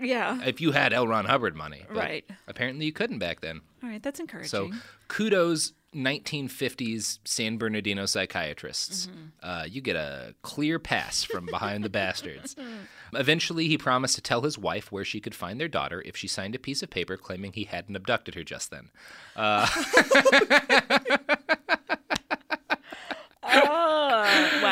Yeah. 0.00 0.42
If 0.44 0.60
you 0.60 0.72
had 0.72 0.92
L. 0.92 1.06
Ron 1.06 1.24
Hubbard 1.24 1.54
money. 1.54 1.84
Right. 1.90 2.24
Apparently 2.46 2.86
you 2.86 2.92
couldn't 2.92 3.18
back 3.18 3.40
then. 3.40 3.60
All 3.82 3.88
right. 3.88 4.02
That's 4.02 4.20
encouraging. 4.20 4.48
So 4.48 4.70
kudos 5.08 5.72
1950s 5.94 7.20
San 7.24 7.56
Bernardino 7.56 8.04
psychiatrists. 8.06 9.06
Mm-hmm. 9.06 9.26
Uh, 9.42 9.64
you 9.64 9.80
get 9.80 9.96
a 9.96 10.34
clear 10.42 10.78
pass 10.78 11.24
from 11.24 11.46
behind 11.46 11.84
the 11.84 11.88
bastards. 11.90 12.54
Mm. 12.66 13.20
Eventually, 13.20 13.68
he 13.68 13.78
promised 13.78 14.16
to 14.16 14.20
tell 14.20 14.40
his 14.42 14.58
wife 14.58 14.90
where 14.90 15.04
she 15.04 15.20
could 15.20 15.34
find 15.34 15.60
their 15.60 15.68
daughter 15.68 16.02
if 16.04 16.16
she 16.16 16.26
signed 16.26 16.54
a 16.54 16.58
piece 16.58 16.82
of 16.82 16.90
paper 16.90 17.16
claiming 17.16 17.52
he 17.52 17.64
hadn't 17.64 17.94
abducted 17.94 18.34
her 18.34 18.42
just 18.42 18.70
then. 18.70 18.90
oh, 19.36 19.66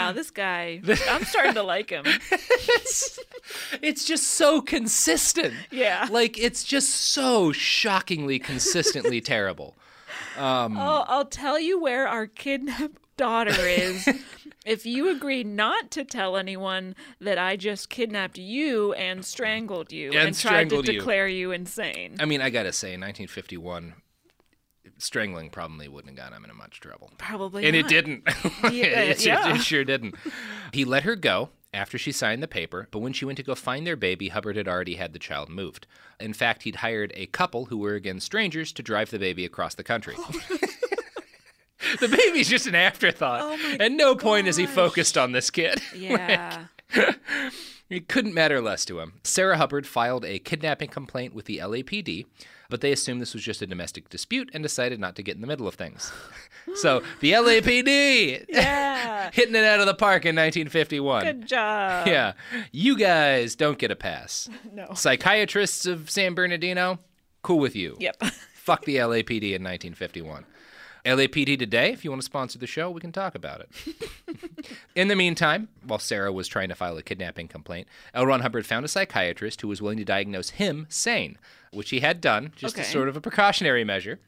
wow. 0.07 0.12
This 0.12 0.31
guy. 0.31 0.81
I'm 1.09 1.25
starting 1.25 1.55
to 1.55 1.62
like 1.62 1.90
him. 1.90 2.05
It's 3.83 4.05
just 4.05 4.25
so 4.29 4.62
consistent. 4.62 5.55
Yeah. 5.71 6.09
Like, 6.11 6.38
it's 6.38 6.64
just 6.64 6.90
so 6.90 7.53
shockingly 7.53 8.38
consistently 8.38 9.21
terrible. 9.21 9.77
Oh, 10.37 11.05
I'll 11.07 11.27
tell 11.27 11.59
you 11.59 11.79
where 11.79 12.09
our 12.09 12.27
kidnapped 12.27 12.97
daughter 13.17 13.55
is. 13.67 14.09
if 14.64 14.87
you 14.87 15.11
agree 15.11 15.45
not 15.45 15.90
to 15.93 16.05
tell 16.05 16.37
anyone 16.37 16.95
that 17.21 17.38
I 17.38 17.57
just 17.57 17.90
kidnapped 17.90 18.38
you 18.38 18.93
and 18.95 19.25
strangled 19.25 19.93
you 19.93 20.09
And 20.11 20.29
and, 20.29 20.38
tried 20.38 20.71
to 20.71 20.77
strangled 20.77 20.88
you. 20.88 20.95
declare 20.95 21.29
you 21.29 21.53
insane. 21.53 22.17
I 22.19 22.25
mean, 22.25 22.40
I 22.40 22.51
gotta 22.51 22.73
say, 22.73 22.88
1951, 22.93 23.95
strangling 24.98 25.50
probably 25.50 25.88
wouldn't 25.88 26.16
have 26.16 26.24
gotten 26.24 26.37
him 26.37 26.44
into 26.44 26.57
much 26.57 26.80
trouble. 26.80 27.12
Probably 27.18 27.64
and 27.64 27.74
it 27.76 27.88
didn't. 27.88 28.22
Yeah, 28.72 29.00
it, 29.00 29.20
sure- 29.20 29.33
yeah. 29.33 29.54
it 29.54 29.61
sure 29.61 29.85
didn't. 29.85 30.14
He 30.72 30.85
let 30.85 31.02
her 31.02 31.16
go 31.16 31.50
after 31.72 31.98
she 31.98 32.12
signed 32.12 32.42
the 32.42 32.48
paper, 32.48 32.88
but 32.90 33.00
when 33.00 33.12
she 33.12 33.24
went 33.24 33.37
to 33.37 33.42
go 33.42 33.54
find 33.54 33.87
their 33.87 33.96
baby, 33.96 34.28
Hubbard 34.28 34.57
had 34.57 34.68
already 34.68 34.94
had 34.94 35.12
the 35.12 35.18
child 35.18 35.48
moved. 35.48 35.87
In 36.20 36.33
fact, 36.33 36.62
he'd 36.62 36.76
hired 36.76 37.12
a 37.14 37.26
couple 37.26 37.66
who 37.66 37.76
were 37.78 37.94
again 37.94 38.20
strangers 38.20 38.72
to 38.72 38.83
drive 38.83 39.11
the 39.11 39.18
baby 39.18 39.44
across 39.44 39.74
the 39.74 39.85
country. 39.85 40.14
the 42.00 42.09
baby's 42.09 42.48
just 42.48 42.66
an 42.66 42.74
afterthought. 42.74 43.40
Oh 43.42 43.76
At 43.80 43.92
no 43.92 44.14
point 44.16 44.46
is 44.46 44.57
he 44.57 44.66
focused 44.66 45.18
on 45.18 45.33
this 45.33 45.50
kid. 45.50 45.80
Yeah. 45.94 46.66
It 47.90 48.09
couldn't 48.09 48.35
matter 48.35 48.61
less 48.61 48.85
to 48.87 49.00
him. 49.00 49.14
Sarah 49.24 49.59
Hubbard 49.59 49.87
filed 49.87 50.24
a 50.24 50.38
kidnapping 50.38 50.88
complaint 50.88 51.35
with 51.35 51.44
the 51.44 51.59
LAPD, 51.59 52.24
but 52.75 52.81
they 52.81 52.91
assumed 52.91 53.23
this 53.23 53.35
was 53.35 53.45
just 53.45 53.63
a 53.63 53.69
domestic 53.69 54.09
dispute 54.09 54.51
and 54.53 54.61
decided 54.65 54.99
not 54.99 55.15
to 55.15 55.23
get 55.23 55.37
in 55.37 55.41
the 55.41 55.47
middle 55.47 55.69
of 55.69 55.77
things. 55.77 56.11
so 56.75 57.05
the 57.21 57.31
LAPD 57.31 58.47
Yeah. 58.49 59.31
hitting 59.33 59.55
it 59.55 59.63
out 59.63 59.79
of 59.79 59.87
the 59.87 59.95
park 59.95 60.25
in 60.25 60.35
1951. 60.35 61.23
Good 61.25 61.47
job. 61.47 62.09
Yeah, 62.09 62.33
you 62.73 62.99
guys 62.99 63.55
don't 63.55 63.79
get 63.79 63.93
a 63.93 63.97
pass. 63.97 64.49
No. 64.73 64.89
Psychiatrists 64.93 65.87
of 65.87 66.11
San 66.11 66.35
Bernardino, 66.35 66.99
cool 67.43 67.61
with 67.61 67.77
you. 67.77 67.97
Yep. 68.01 68.25
Fuck 68.55 68.85
the 68.87 68.97
LAPD 68.97 69.53
in 69.55 69.63
1951. 69.63 70.45
LAPD 71.05 71.59
today, 71.59 71.93
if 71.93 72.03
you 72.05 72.11
want 72.11 72.23
to 72.23 72.27
sponsor 72.27 72.59
the 72.59 72.67
show, 72.67 72.90
we 72.90 73.01
can 73.01 73.12
talk 73.12 73.35
about 73.35 73.61
it. 73.61 74.71
in 74.95 75.09
the 75.09 75.17
meantime, 75.17 75.69
while 75.87 75.99
Sarah 75.99 76.33
was 76.33 76.49
trying 76.49 76.71
to 76.71 76.75
file 76.75 76.97
a 76.97 77.03
kidnapping 77.03 77.47
complaint, 77.47 77.88
L. 78.14 78.27
Ron 78.27 78.40
Hubbard 78.40 78.64
found 78.64 78.87
a 78.87 78.88
psychiatrist 78.88 79.61
who 79.61 79.69
was 79.69 79.83
willing 79.83 79.99
to 79.99 80.05
diagnose 80.05 80.51
him 80.51 80.87
sane, 80.88 81.37
which 81.73 81.90
he 81.90 82.01
had 82.01 82.23
done 82.23 82.53
just 82.57 82.79
as 82.79 82.87
sort 82.88 83.09
of 83.09 83.17
a 83.17 83.21
precautionary 83.21 83.85
measure. 83.85 84.19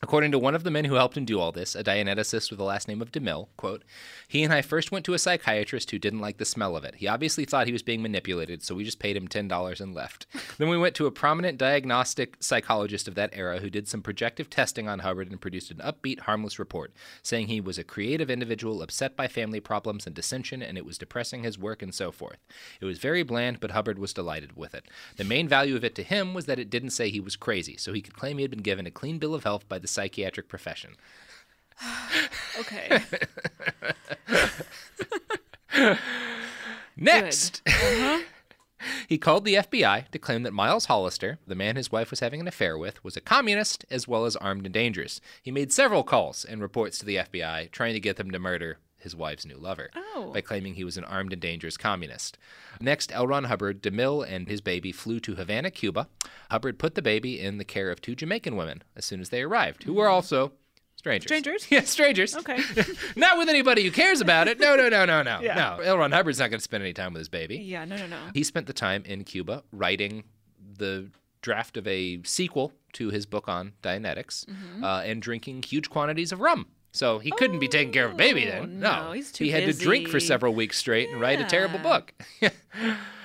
According 0.00 0.30
to 0.30 0.38
one 0.38 0.54
of 0.54 0.62
the 0.62 0.70
men 0.70 0.84
who 0.84 0.94
helped 0.94 1.16
him 1.16 1.24
do 1.24 1.40
all 1.40 1.50
this, 1.50 1.74
a 1.74 1.82
Dianeticist 1.82 2.50
with 2.50 2.58
the 2.58 2.64
last 2.64 2.86
name 2.86 3.02
of 3.02 3.10
DeMille, 3.10 3.48
quote, 3.56 3.82
he 4.28 4.44
and 4.44 4.52
I 4.52 4.62
first 4.62 4.92
went 4.92 5.04
to 5.06 5.14
a 5.14 5.18
psychiatrist 5.18 5.90
who 5.90 5.98
didn't 5.98 6.20
like 6.20 6.36
the 6.36 6.44
smell 6.44 6.76
of 6.76 6.84
it. 6.84 6.94
He 6.96 7.08
obviously 7.08 7.44
thought 7.44 7.66
he 7.66 7.72
was 7.72 7.82
being 7.82 8.00
manipulated, 8.00 8.62
so 8.62 8.76
we 8.76 8.84
just 8.84 9.00
paid 9.00 9.16
him 9.16 9.26
$10 9.26 9.80
and 9.80 9.94
left. 9.94 10.26
then 10.58 10.68
we 10.68 10.78
went 10.78 10.94
to 10.96 11.06
a 11.06 11.10
prominent 11.10 11.58
diagnostic 11.58 12.36
psychologist 12.38 13.08
of 13.08 13.16
that 13.16 13.30
era 13.32 13.58
who 13.58 13.68
did 13.68 13.88
some 13.88 14.00
projective 14.00 14.48
testing 14.48 14.88
on 14.88 15.00
Hubbard 15.00 15.32
and 15.32 15.40
produced 15.40 15.72
an 15.72 15.78
upbeat, 15.78 16.20
harmless 16.20 16.60
report, 16.60 16.92
saying 17.24 17.48
he 17.48 17.60
was 17.60 17.76
a 17.76 17.82
creative 17.82 18.30
individual 18.30 18.82
upset 18.82 19.16
by 19.16 19.26
family 19.26 19.58
problems 19.58 20.06
and 20.06 20.14
dissension, 20.14 20.62
and 20.62 20.78
it 20.78 20.86
was 20.86 20.98
depressing 20.98 21.42
his 21.42 21.58
work 21.58 21.82
and 21.82 21.92
so 21.92 22.12
forth. 22.12 22.38
It 22.80 22.84
was 22.84 23.00
very 23.00 23.24
bland, 23.24 23.58
but 23.58 23.72
Hubbard 23.72 23.98
was 23.98 24.12
delighted 24.12 24.56
with 24.56 24.74
it. 24.74 24.86
The 25.16 25.24
main 25.24 25.48
value 25.48 25.74
of 25.74 25.82
it 25.82 25.96
to 25.96 26.04
him 26.04 26.34
was 26.34 26.46
that 26.46 26.60
it 26.60 26.70
didn't 26.70 26.90
say 26.90 27.10
he 27.10 27.18
was 27.18 27.34
crazy, 27.34 27.76
so 27.76 27.92
he 27.92 28.00
could 28.00 28.14
claim 28.14 28.38
he 28.38 28.42
had 28.42 28.52
been 28.52 28.60
given 28.60 28.86
a 28.86 28.92
clean 28.92 29.18
bill 29.18 29.34
of 29.34 29.42
health 29.42 29.68
by 29.68 29.77
the 29.78 29.88
psychiatric 29.88 30.48
profession. 30.48 30.96
Okay. 32.58 33.00
Next, 36.96 37.62
uh-huh. 37.64 38.22
he 39.08 39.16
called 39.16 39.44
the 39.44 39.54
FBI 39.54 40.08
to 40.10 40.18
claim 40.18 40.42
that 40.42 40.52
Miles 40.52 40.86
Hollister, 40.86 41.38
the 41.46 41.54
man 41.54 41.76
his 41.76 41.92
wife 41.92 42.10
was 42.10 42.18
having 42.18 42.40
an 42.40 42.48
affair 42.48 42.76
with, 42.76 43.02
was 43.04 43.16
a 43.16 43.20
communist 43.20 43.84
as 43.90 44.08
well 44.08 44.24
as 44.24 44.34
armed 44.36 44.64
and 44.66 44.74
dangerous. 44.74 45.20
He 45.40 45.52
made 45.52 45.72
several 45.72 46.02
calls 46.02 46.44
and 46.44 46.60
reports 46.60 46.98
to 46.98 47.06
the 47.06 47.16
FBI 47.16 47.70
trying 47.70 47.94
to 47.94 48.00
get 48.00 48.16
them 48.16 48.32
to 48.32 48.40
murder 48.40 48.78
his 48.98 49.14
wife's 49.16 49.46
new 49.46 49.56
lover 49.56 49.90
Oh. 49.94 50.30
by 50.34 50.40
claiming 50.40 50.74
he 50.74 50.84
was 50.84 50.96
an 50.96 51.04
armed 51.04 51.32
and 51.32 51.40
dangerous 51.40 51.76
communist. 51.76 52.36
Next, 52.80 53.12
L. 53.12 53.26
Ron 53.26 53.44
Hubbard, 53.44 53.82
DeMille, 53.82 54.26
and 54.28 54.48
his 54.48 54.60
baby 54.60 54.92
flew 54.92 55.20
to 55.20 55.36
Havana, 55.36 55.70
Cuba. 55.70 56.08
Hubbard 56.50 56.78
put 56.78 56.94
the 56.94 57.02
baby 57.02 57.40
in 57.40 57.58
the 57.58 57.64
care 57.64 57.90
of 57.90 58.00
two 58.00 58.14
Jamaican 58.14 58.56
women 58.56 58.82
as 58.96 59.04
soon 59.04 59.20
as 59.20 59.28
they 59.30 59.42
arrived, 59.42 59.84
who 59.84 59.92
were 59.94 60.08
also 60.08 60.52
strangers. 60.96 61.26
Strangers? 61.28 61.66
Yeah, 61.70 61.82
strangers. 61.82 62.34
Okay. 62.36 62.58
Not 63.16 63.38
with 63.38 63.48
anybody 63.48 63.84
who 63.84 63.90
cares 63.92 64.20
about 64.20 64.48
it. 64.48 64.58
No, 64.58 64.74
no, 64.76 64.88
no, 64.88 65.04
no, 65.04 65.22
no. 65.22 65.40
Yeah. 65.40 65.54
No. 65.54 65.82
L. 65.82 65.98
Ron 65.98 66.10
Hubbard's 66.12 66.38
not 66.40 66.50
going 66.50 66.58
to 66.58 66.64
spend 66.64 66.82
any 66.82 66.92
time 66.92 67.12
with 67.12 67.20
his 67.20 67.28
baby. 67.28 67.56
Yeah, 67.58 67.84
no, 67.84 67.96
no, 67.96 68.06
no. 68.08 68.18
He 68.34 68.42
spent 68.42 68.66
the 68.66 68.72
time 68.72 69.04
in 69.06 69.22
Cuba 69.24 69.62
writing 69.72 70.24
the 70.76 71.10
draft 71.40 71.76
of 71.76 71.86
a 71.86 72.20
sequel 72.24 72.72
to 72.94 73.10
his 73.10 73.26
book 73.26 73.48
on 73.48 73.72
Dianetics 73.82 74.44
Mm-hmm. 74.46 74.82
uh, 74.84 75.02
and 75.02 75.22
drinking 75.22 75.62
huge 75.62 75.88
quantities 75.88 76.32
of 76.32 76.40
rum. 76.40 76.66
So 76.92 77.18
he 77.18 77.30
couldn't 77.30 77.58
be 77.58 77.68
taking 77.68 77.92
care 77.92 78.06
of 78.06 78.12
a 78.12 78.16
baby 78.16 78.46
Oh, 78.48 78.60
then. 78.60 78.80
no, 78.80 79.12
he's 79.12 79.30
too 79.30 79.44
he 79.44 79.50
had 79.50 79.64
to 79.66 79.72
drink 79.72 80.08
for 80.08 80.18
several 80.20 80.54
weeks 80.54 80.78
straight 80.78 81.10
and 81.10 81.20
write 81.20 81.40
a 81.40 81.44
terrible 81.44 81.78
book. 81.78 82.12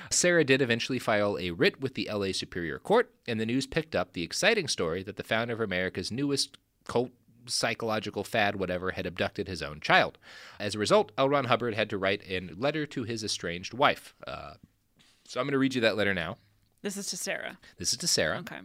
Sarah 0.09 0.43
did 0.43 0.61
eventually 0.61 0.99
file 0.99 1.37
a 1.39 1.51
writ 1.51 1.81
with 1.81 1.95
the 1.95 2.07
LA 2.11 2.33
Superior 2.33 2.77
Court, 2.77 3.11
and 3.27 3.39
the 3.39 3.45
news 3.45 3.65
picked 3.65 3.95
up 3.95 4.13
the 4.13 4.21
exciting 4.21 4.67
story 4.67 5.01
that 5.03 5.15
the 5.15 5.23
founder 5.23 5.53
of 5.53 5.61
America's 5.61 6.11
newest 6.11 6.57
cult 6.85 7.09
psychological 7.47 8.23
fad, 8.23 8.55
whatever, 8.55 8.91
had 8.91 9.05
abducted 9.05 9.47
his 9.47 9.61
own 9.63 9.79
child. 9.79 10.17
As 10.59 10.75
a 10.75 10.79
result, 10.79 11.11
L. 11.17 11.29
Ron 11.29 11.45
Hubbard 11.45 11.73
had 11.73 11.89
to 11.89 11.97
write 11.97 12.21
a 12.29 12.41
letter 12.55 12.85
to 12.85 13.03
his 13.03 13.23
estranged 13.23 13.73
wife. 13.73 14.13
Uh, 14.27 14.53
so 15.27 15.39
I'm 15.39 15.45
going 15.47 15.53
to 15.53 15.57
read 15.57 15.73
you 15.73 15.81
that 15.81 15.97
letter 15.97 16.13
now. 16.13 16.37
This 16.83 16.95
is 16.95 17.07
to 17.07 17.17
Sarah. 17.17 17.57
This 17.77 17.91
is 17.91 17.97
to 17.99 18.07
Sarah. 18.07 18.37
Okay. 18.39 18.59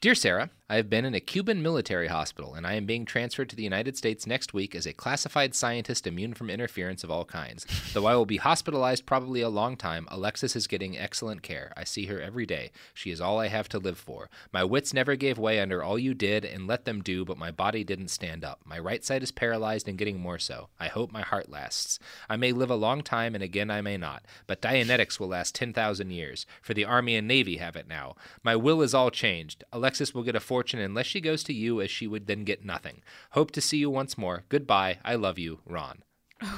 Dear 0.00 0.14
Sarah, 0.14 0.48
I 0.70 0.76
have 0.76 0.90
been 0.90 1.06
in 1.06 1.14
a 1.14 1.20
Cuban 1.20 1.62
military 1.62 2.08
hospital 2.08 2.52
and 2.52 2.66
I 2.66 2.74
am 2.74 2.84
being 2.84 3.06
transferred 3.06 3.48
to 3.48 3.56
the 3.56 3.62
United 3.62 3.96
States 3.96 4.26
next 4.26 4.52
week 4.52 4.74
as 4.74 4.84
a 4.84 4.92
classified 4.92 5.54
scientist 5.54 6.06
immune 6.06 6.34
from 6.34 6.50
interference 6.50 7.02
of 7.02 7.10
all 7.10 7.24
kinds. 7.24 7.64
Though 7.94 8.04
I 8.04 8.14
will 8.14 8.26
be 8.26 8.36
hospitalized 8.36 9.06
probably 9.06 9.40
a 9.40 9.48
long 9.48 9.78
time, 9.78 10.06
Alexis 10.10 10.54
is 10.54 10.66
getting 10.66 10.98
excellent 10.98 11.40
care. 11.40 11.72
I 11.74 11.84
see 11.84 12.04
her 12.04 12.20
every 12.20 12.44
day. 12.44 12.70
She 12.92 13.10
is 13.10 13.18
all 13.18 13.40
I 13.40 13.48
have 13.48 13.70
to 13.70 13.78
live 13.78 13.96
for. 13.96 14.28
My 14.52 14.62
wits 14.62 14.92
never 14.92 15.16
gave 15.16 15.38
way 15.38 15.58
under 15.58 15.82
all 15.82 15.98
you 15.98 16.12
did 16.12 16.44
and 16.44 16.66
let 16.66 16.84
them 16.84 17.02
do, 17.02 17.24
but 17.24 17.38
my 17.38 17.50
body 17.50 17.82
didn't 17.82 18.08
stand 18.08 18.44
up. 18.44 18.60
My 18.66 18.78
right 18.78 19.02
side 19.02 19.22
is 19.22 19.32
paralyzed 19.32 19.88
and 19.88 19.96
getting 19.96 20.20
more 20.20 20.38
so. 20.38 20.68
I 20.78 20.88
hope 20.88 21.10
my 21.10 21.22
heart 21.22 21.48
lasts. 21.48 21.98
I 22.28 22.36
may 22.36 22.52
live 22.52 22.68
a 22.68 22.74
long 22.76 23.00
time 23.00 23.34
and 23.34 23.42
again 23.42 23.70
I 23.70 23.80
may 23.80 23.96
not, 23.96 24.22
but 24.46 24.60
Dianetics 24.60 25.18
will 25.18 25.28
last 25.28 25.54
10,000 25.54 26.10
years, 26.10 26.44
for 26.60 26.74
the 26.74 26.84
Army 26.84 27.16
and 27.16 27.26
Navy 27.26 27.56
have 27.56 27.74
it 27.74 27.88
now. 27.88 28.16
My 28.42 28.54
will 28.54 28.82
is 28.82 28.92
all 28.92 29.10
changed. 29.10 29.64
Alexis 29.72 30.12
will 30.12 30.24
get 30.24 30.36
a 30.36 30.40
fortune 30.58 30.80
unless 30.80 31.06
she 31.06 31.20
goes 31.20 31.44
to 31.44 31.52
you, 31.52 31.80
as 31.80 31.88
she 31.88 32.08
would 32.08 32.26
then 32.26 32.42
get 32.42 32.64
nothing. 32.64 33.00
Hope 33.30 33.52
to 33.52 33.60
see 33.60 33.76
you 33.78 33.88
once 33.90 34.18
more. 34.18 34.42
Goodbye. 34.48 34.98
I 35.04 35.14
love 35.14 35.38
you, 35.38 35.60
Ron. 35.64 36.02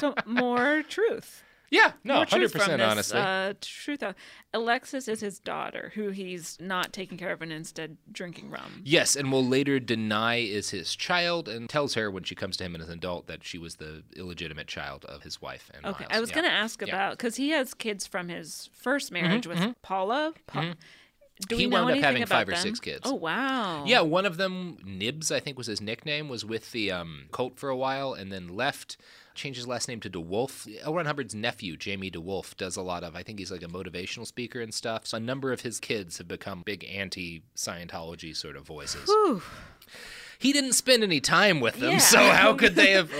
So 0.00 0.14
more 0.26 0.82
truth. 0.88 1.42
Yeah, 1.70 1.92
no, 2.04 2.14
more 2.14 2.24
hundred 2.24 2.50
truth 2.50 2.52
from 2.52 2.60
percent 2.62 2.78
this, 2.80 2.90
honestly. 2.90 3.20
Uh, 3.20 3.54
truth. 3.60 4.02
out- 4.02 4.16
Alexis 4.54 5.06
is 5.08 5.20
his 5.20 5.38
daughter, 5.38 5.92
who 5.94 6.08
he's 6.10 6.56
not 6.60 6.92
taking 6.92 7.16
care 7.18 7.30
of 7.32 7.42
and 7.42 7.52
instead 7.52 7.96
drinking 8.10 8.50
rum. 8.50 8.82
Yes, 8.84 9.14
and 9.14 9.30
will 9.30 9.44
later 9.46 9.78
deny 9.78 10.36
is 10.36 10.70
his 10.70 10.96
child 10.96 11.48
and 11.48 11.68
tells 11.68 11.94
her 11.94 12.10
when 12.10 12.24
she 12.24 12.34
comes 12.34 12.56
to 12.56 12.64
him 12.64 12.74
as 12.74 12.88
an 12.88 12.94
adult 12.94 13.26
that 13.28 13.44
she 13.44 13.58
was 13.58 13.76
the 13.76 14.02
illegitimate 14.16 14.66
child 14.68 15.04
of 15.04 15.22
his 15.22 15.40
wife. 15.42 15.70
And 15.74 15.84
Okay, 15.86 16.04
Miles. 16.04 16.16
I 16.16 16.20
was 16.20 16.30
Yeah. 16.30 16.36
going 16.36 16.46
to 16.48 16.52
ask 16.52 16.80
Yeah. 16.80 16.86
Mm-hmm, 16.88 16.94
about 16.96 17.10
because 17.18 17.36
he 17.36 17.50
has 17.50 17.74
kids 17.74 18.06
from 18.06 18.28
his 18.28 18.70
first 18.72 19.12
marriage 19.12 19.46
with 19.46 19.74
Paula. 19.82 20.32
Pa- 20.46 20.74
Do 21.48 21.56
He 21.56 21.66
wound 21.66 21.90
up 21.90 21.98
having 21.98 22.24
five 22.26 22.48
or 22.48 22.52
them? 22.52 22.60
six 22.60 22.80
kids. 22.80 23.00
Oh 23.04 23.14
wow! 23.14 23.84
Yeah, 23.86 24.00
one 24.02 24.26
of 24.26 24.36
them, 24.36 24.78
Nibs, 24.84 25.30
I 25.32 25.40
think 25.40 25.56
was 25.58 25.66
his 25.66 25.80
nickname, 25.80 26.28
was 26.28 26.44
with 26.44 26.72
the 26.72 26.92
um, 26.92 27.24
cult 27.32 27.58
for 27.58 27.68
a 27.68 27.76
while 27.76 28.12
and 28.14 28.30
then 28.32 28.48
left, 28.48 28.96
changed 29.34 29.56
his 29.56 29.66
last 29.66 29.88
name 29.88 30.00
to 30.00 30.10
DeWolf. 30.10 30.68
L. 30.82 30.94
Ron 30.94 31.06
Hubbard's 31.06 31.34
nephew, 31.34 31.76
Jamie 31.76 32.10
DeWolf, 32.10 32.56
does 32.56 32.76
a 32.76 32.82
lot 32.82 33.02
of, 33.04 33.16
I 33.16 33.22
think 33.22 33.38
he's 33.38 33.50
like 33.50 33.62
a 33.62 33.66
motivational 33.68 34.26
speaker 34.26 34.60
and 34.60 34.72
stuff. 34.74 35.06
So 35.06 35.16
a 35.16 35.20
number 35.20 35.52
of 35.52 35.62
his 35.62 35.80
kids 35.80 36.18
have 36.18 36.28
become 36.28 36.62
big 36.64 36.84
anti 36.84 37.42
Scientology 37.56 38.36
sort 38.36 38.56
of 38.56 38.64
voices. 38.64 39.10
He 40.38 40.52
didn't 40.52 40.72
spend 40.72 41.02
any 41.02 41.20
time 41.20 41.60
with 41.60 41.80
them, 41.80 41.92
Yeah. 41.92 41.98
so 41.98 42.18
how 42.30 42.54
could 42.54 42.74
they 42.74 42.90
have? 42.92 43.10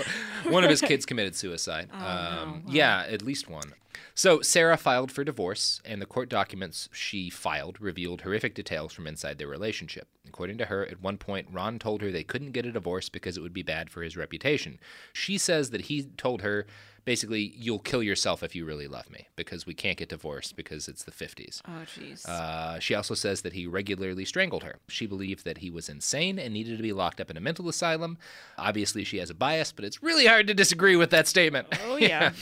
One 0.49 0.63
of 0.63 0.69
his 0.71 0.81
kids 0.81 1.05
committed 1.05 1.35
suicide. 1.35 1.87
Oh, 1.93 1.97
um, 2.43 2.63
Yeah, 2.67 3.05
at 3.07 3.21
least 3.21 3.47
one. 3.49 3.73
So 4.15 4.41
Sarah 4.41 4.77
filed 4.77 5.11
for 5.11 5.23
divorce, 5.23 5.81
and 5.85 6.01
the 6.01 6.05
court 6.05 6.29
documents 6.29 6.89
she 6.91 7.29
filed 7.29 7.79
revealed 7.81 8.21
horrific 8.21 8.53
details 8.53 8.93
from 8.93 9.07
inside 9.07 9.37
their 9.37 9.47
relationship. 9.47 10.07
According 10.27 10.57
to 10.59 10.65
her, 10.65 10.85
at 10.85 11.01
one 11.01 11.17
point, 11.17 11.47
Ron 11.51 11.79
told 11.79 12.01
her 12.01 12.11
they 12.11 12.23
couldn't 12.23 12.51
get 12.51 12.65
a 12.65 12.71
divorce 12.71 13.09
because 13.09 13.37
it 13.37 13.41
would 13.41 13.53
be 13.53 13.63
bad 13.63 13.89
for 13.89 14.03
his 14.03 14.17
reputation. 14.17 14.79
She 15.13 15.37
says 15.37 15.69
that 15.71 15.81
he 15.81 16.03
told 16.17 16.41
her, 16.41 16.65
basically, 17.03 17.53
you'll 17.57 17.79
kill 17.79 18.03
yourself 18.03 18.43
if 18.43 18.55
you 18.55 18.63
really 18.65 18.87
love 18.87 19.09
me 19.09 19.27
because 19.35 19.65
we 19.65 19.73
can't 19.73 19.97
get 19.97 20.09
divorced 20.09 20.55
because 20.55 20.87
it's 20.87 21.03
the 21.03 21.11
50s. 21.11 21.61
Oh, 21.67 21.83
jeez. 21.85 22.25
Uh, 22.27 22.79
she 22.79 22.93
also 22.93 23.13
says 23.15 23.41
that 23.41 23.53
he 23.53 23.65
regularly 23.65 24.23
strangled 24.25 24.63
her. 24.63 24.79
She 24.87 25.07
believed 25.07 25.43
that 25.45 25.59
he 25.59 25.69
was 25.69 25.89
insane 25.89 26.37
and 26.37 26.53
needed 26.53 26.77
to 26.77 26.83
be 26.83 26.93
locked 26.93 27.19
up 27.19 27.29
in 27.31 27.37
a 27.37 27.41
mental 27.41 27.67
asylum. 27.67 28.17
Obviously, 28.57 29.03
she 29.03 29.17
has 29.17 29.29
a 29.29 29.35
bias, 29.35 29.71
but 29.71 29.83
it's 29.85 30.03
really 30.03 30.27
hard 30.27 30.47
to 30.47 30.53
disagree 30.53 30.95
with 30.95 31.09
that 31.09 31.27
statement. 31.27 31.67
oh, 31.85 31.97
yeah. 31.97 32.31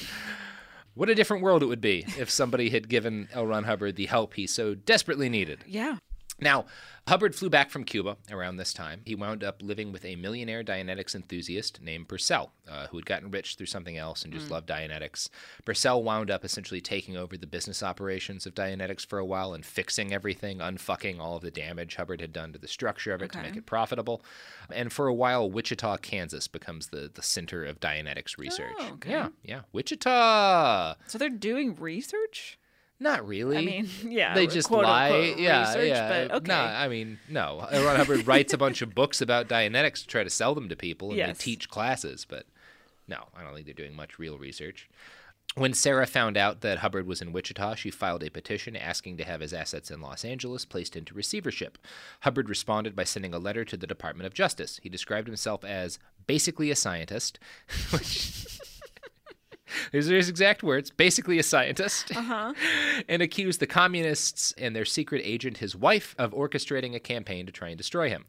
What 0.94 1.10
a 1.10 1.16
different 1.16 1.44
world 1.44 1.64
it 1.64 1.68
would 1.68 1.82
be 1.82 2.06
if 2.18 2.30
somebody 2.30 2.70
had 2.70 2.90
given 2.90 3.30
L. 3.34 3.48
Ron 3.48 3.64
Hubbard 3.64 3.96
the 3.96 4.08
help 4.08 4.34
he 4.34 4.48
so 4.48 4.76
desperately 4.76 5.30
needed. 5.30 5.64
yeah. 5.68 5.98
Now, 6.42 6.66
Hubbard 7.08 7.34
flew 7.34 7.50
back 7.50 7.72
from 7.72 7.86
Cuba 7.86 8.18
around 8.32 8.58
this 8.58 8.72
time. 8.72 9.02
He 9.04 9.16
wound 9.16 9.44
up 9.44 9.62
living 9.64 9.92
with 9.92 10.06
a 10.06 10.16
millionaire 10.16 10.64
Dianetics 10.64 11.16
enthusiast 11.16 11.82
named 11.82 12.08
Purcell, 12.08 12.52
uh, 12.70 12.88
who 12.88 12.98
had 12.98 13.06
gotten 13.08 13.32
rich 13.32 13.56
through 13.56 13.66
something 13.66 13.98
else 13.98 14.24
and 14.24 14.32
just 14.32 14.52
loved 14.52 14.70
Dianetics. 14.70 15.30
Purcell 15.66 16.04
wound 16.04 16.30
up 16.30 16.46
essentially 16.46 16.82
taking 16.82 17.18
over 17.18 17.36
the 17.36 17.48
business 17.48 17.82
operations 17.82 18.46
of 18.46 18.54
Dianetics 18.54 19.06
for 19.06 19.18
a 19.18 19.26
while 19.26 19.54
and 19.54 19.66
fixing 19.66 20.14
everything, 20.14 20.60
unfucking 20.60 21.20
all 21.20 21.38
of 21.38 21.42
the 21.42 21.50
damage 21.50 21.96
Hubbard 21.96 22.22
had 22.22 22.32
done 22.32 22.54
to 22.54 22.60
the 22.60 22.68
structure 22.68 23.14
of 23.14 23.24
it 23.24 23.32
to 23.32 23.42
make 23.42 23.56
it 23.56 23.66
profitable. 23.66 24.24
And 24.72 24.94
for 24.94 25.08
a 25.08 25.14
while, 25.14 25.50
Wichita, 25.50 25.98
Kansas 25.98 26.48
becomes 26.48 26.90
the, 26.90 27.10
the 27.12 27.24
center 27.24 27.66
of 27.66 27.80
Dianetics 27.80 28.38
research. 28.38 28.76
Oh, 28.80 28.92
okay. 28.94 29.10
Yeah, 29.12 29.30
yeah. 29.44 29.62
Wichita! 29.74 30.96
So 31.08 31.18
they're 31.18 31.30
doing 31.30 31.76
research? 31.76 32.60
Not 33.00 33.26
really. 33.28 33.58
I 33.58 33.62
mean, 33.62 33.90
yeah. 34.04 34.34
they 34.34 34.46
just 34.48 34.70
lie. 34.70 35.06
unquote 35.10 35.38
yeah, 35.40 35.68
research, 35.68 35.88
yeah. 35.88 36.28
But 36.28 36.36
okay. 36.38 36.48
No, 36.48 36.56
I 36.60 36.88
mean, 36.90 37.20
no. 37.30 37.66
Ron 37.72 37.96
Hubbard 37.96 38.28
writes 38.28 38.54
a 38.54 38.58
bunch 38.58 38.82
of 38.82 38.94
books 38.94 39.22
about 39.22 39.48
Dianetics 39.48 40.02
to 40.02 40.08
try 40.08 40.24
to 40.24 40.30
sell 40.30 40.54
them 40.54 40.68
to 40.70 40.76
people, 40.76 41.10
and 41.10 41.18
Yes. 41.18 41.38
they 41.38 41.44
teach 41.44 41.70
classes. 41.70 42.26
But 42.30 42.46
no, 43.08 43.24
I 43.38 43.44
don't 43.44 43.54
think 43.54 43.66
they're 43.66 43.74
doing 43.74 43.96
much 43.96 44.20
real 44.20 44.38
research. 44.38 44.90
When 45.56 45.74
Sarah 45.74 46.06
found 46.06 46.38
out 46.38 46.62
that 46.62 46.78
Hubbard 46.80 47.08
was 47.08 47.24
in 47.24 47.32
Wichita, 47.34 47.74
she 47.76 47.90
filed 47.90 48.22
a 48.22 48.30
petition 48.30 48.76
asking 48.76 49.18
to 49.18 49.24
have 49.24 49.42
his 49.42 49.52
assets 49.52 49.90
in 49.90 50.00
Los 50.00 50.24
Angeles 50.24 50.64
placed 50.64 50.96
into 50.96 51.16
receivership. 51.16 51.80
Hubbard 52.20 52.48
responded 52.50 52.96
by 52.96 53.04
sending 53.04 53.34
a 53.34 53.40
letter 53.40 53.66
to 53.66 53.76
the 53.76 53.88
Department 53.88 54.28
of 54.28 54.34
Justice. 54.36 54.80
He 54.84 54.90
described 54.90 55.28
himself 55.28 55.64
as 55.66 55.98
basically 56.28 56.70
a 56.70 56.76
scientist, 56.76 57.40
which. 57.90 58.59
These 59.92 60.10
are 60.12 60.16
his 60.16 60.30
exact 60.30 60.64
words 60.64 60.90
basically 60.90 61.40
a 61.40 61.44
scientist. 61.44 62.16
Uh-huh. 62.16 62.54
and 63.10 63.22
accused 63.22 63.60
the 63.60 63.68
communists 63.68 64.54
and 64.58 64.76
their 64.76 64.86
secret 64.86 65.22
agent, 65.24 65.58
his 65.58 65.76
wife, 65.76 66.16
of 66.18 66.32
orchestrating 66.32 66.96
a 66.96 67.00
campaign 67.00 67.46
to 67.46 67.52
try 67.52 67.70
and 67.70 67.78
destroy 67.78 68.10
him. 68.10 68.26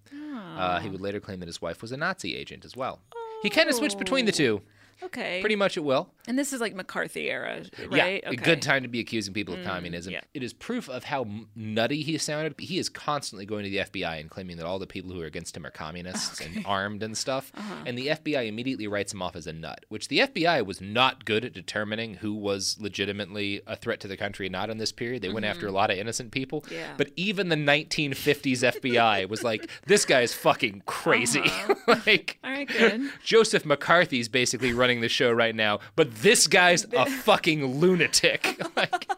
Uh, 0.56 0.80
he 0.80 0.88
would 0.90 1.00
later 1.00 1.20
claim 1.20 1.40
that 1.40 1.46
his 1.46 1.62
wife 1.62 1.80
was 1.80 1.92
a 1.92 1.96
Nazi 1.96 2.36
agent 2.36 2.64
as 2.64 2.76
well. 2.76 3.00
He 3.42 3.48
kind 3.48 3.68
of 3.68 3.74
switched 3.74 3.98
between 3.98 4.26
the 4.26 4.32
two, 4.32 4.60
Okay. 5.02 5.40
pretty 5.40 5.56
much 5.56 5.76
at 5.78 5.84
will. 5.84 6.10
And 6.26 6.38
this 6.38 6.52
is 6.52 6.60
like 6.60 6.74
McCarthy 6.74 7.30
era, 7.30 7.64
right? 7.90 8.22
Yeah, 8.22 8.30
a 8.30 8.36
good 8.36 8.62
time 8.62 8.82
to 8.82 8.88
be 8.88 9.00
accusing 9.00 9.34
people 9.34 9.54
of 9.54 9.60
mm, 9.60 9.66
communism. 9.66 10.12
yeah. 10.12 10.20
It 10.34 10.42
is 10.42 10.52
proof 10.52 10.88
of 10.88 11.04
how 11.04 11.26
nutty 11.54 12.02
he 12.02 12.18
sounded. 12.18 12.54
He 12.58 12.78
is 12.78 12.88
constantly 12.88 13.46
going 13.46 13.64
to 13.64 13.70
the 13.70 13.78
FBI 13.78 14.20
and 14.20 14.30
claiming 14.30 14.56
that 14.58 14.66
all 14.66 14.78
the 14.78 14.86
people 14.86 15.12
who 15.12 15.20
are 15.20 15.26
against 15.26 15.56
him 15.56 15.66
are 15.66 15.70
communists 15.70 16.40
and 16.40 16.64
armed 16.66 17.02
and 17.02 17.16
stuff. 17.16 17.52
Uh-huh. 17.60 17.84
And 17.84 17.98
the 17.98 18.06
FBI 18.06 18.48
immediately 18.48 18.86
writes 18.86 19.12
him 19.12 19.20
off 19.20 19.36
as 19.36 19.46
a 19.46 19.52
nut, 19.52 19.84
which 19.88 20.08
the 20.08 20.20
FBI 20.20 20.64
was 20.64 20.80
not 20.80 21.26
good 21.26 21.44
at 21.44 21.52
determining 21.52 22.14
who 22.14 22.32
was 22.32 22.78
legitimately 22.80 23.60
a 23.66 23.76
threat 23.76 24.00
to 24.00 24.08
the 24.08 24.16
country 24.16 24.46
and 24.46 24.52
not 24.52 24.70
in 24.70 24.78
this 24.78 24.92
period. 24.92 25.20
They 25.20 25.28
went 25.28 25.44
after 25.44 25.66
a 25.66 25.68
mm-hmm. 25.68 25.76
lot 25.76 25.90
of 25.90 25.98
innocent 25.98 26.32
people. 26.32 26.64
Yeah. 26.70 26.94
But 26.96 27.10
even 27.16 27.50
the 27.50 27.56
1950s 27.56 28.80
FBI 28.80 29.28
was 29.28 29.44
like, 29.44 29.68
this 29.86 30.06
guy 30.06 30.22
is 30.22 30.32
fucking 30.32 30.84
crazy. 30.86 31.40
Uh-huh. 31.40 31.96
like, 32.06 32.38
All 32.42 32.50
right, 32.50 32.68
good. 32.68 33.10
Joseph 33.22 33.66
McCarthy's 33.66 34.28
basically 34.28 34.72
running 34.72 35.00
the 35.02 35.08
show 35.08 35.30
right 35.30 35.54
now, 35.54 35.80
but 35.96 36.10
this 36.20 36.46
guy's 36.46 36.84
a 36.92 37.06
fucking 37.24 37.80
lunatic. 37.80 38.60
like, 38.76 39.10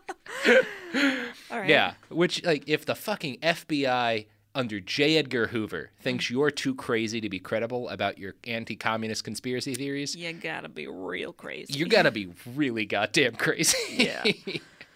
All 1.51 1.61
right. 1.61 1.69
yeah, 1.69 1.95
which 2.09 2.45
like 2.45 2.65
if 2.69 2.87
the 2.87 2.95
fucking 2.95 3.39
FBI 3.39 4.27
under 4.55 4.81
J. 4.81 5.17
Edgar 5.17 5.49
Hoover 5.49 5.91
thinks 6.01 6.27
mm-hmm. 6.27 6.35
you're 6.35 6.51
too 6.51 6.75
crazy 6.75 7.21
to 7.21 7.29
be 7.29 7.39
credible 7.39 7.89
about 7.89 8.19
your 8.19 8.35
anti-communist 8.45 9.25
conspiracy 9.25 9.75
theories, 9.75 10.15
You 10.15 10.33
gotta 10.33 10.69
be 10.69 10.87
real 10.87 11.33
crazy. 11.33 11.75
you 11.75 11.87
gotta 11.87 12.11
be 12.11 12.33
really 12.55 12.85
goddamn 12.85 13.35
crazy. 13.37 13.79
Yeah. 13.91 14.25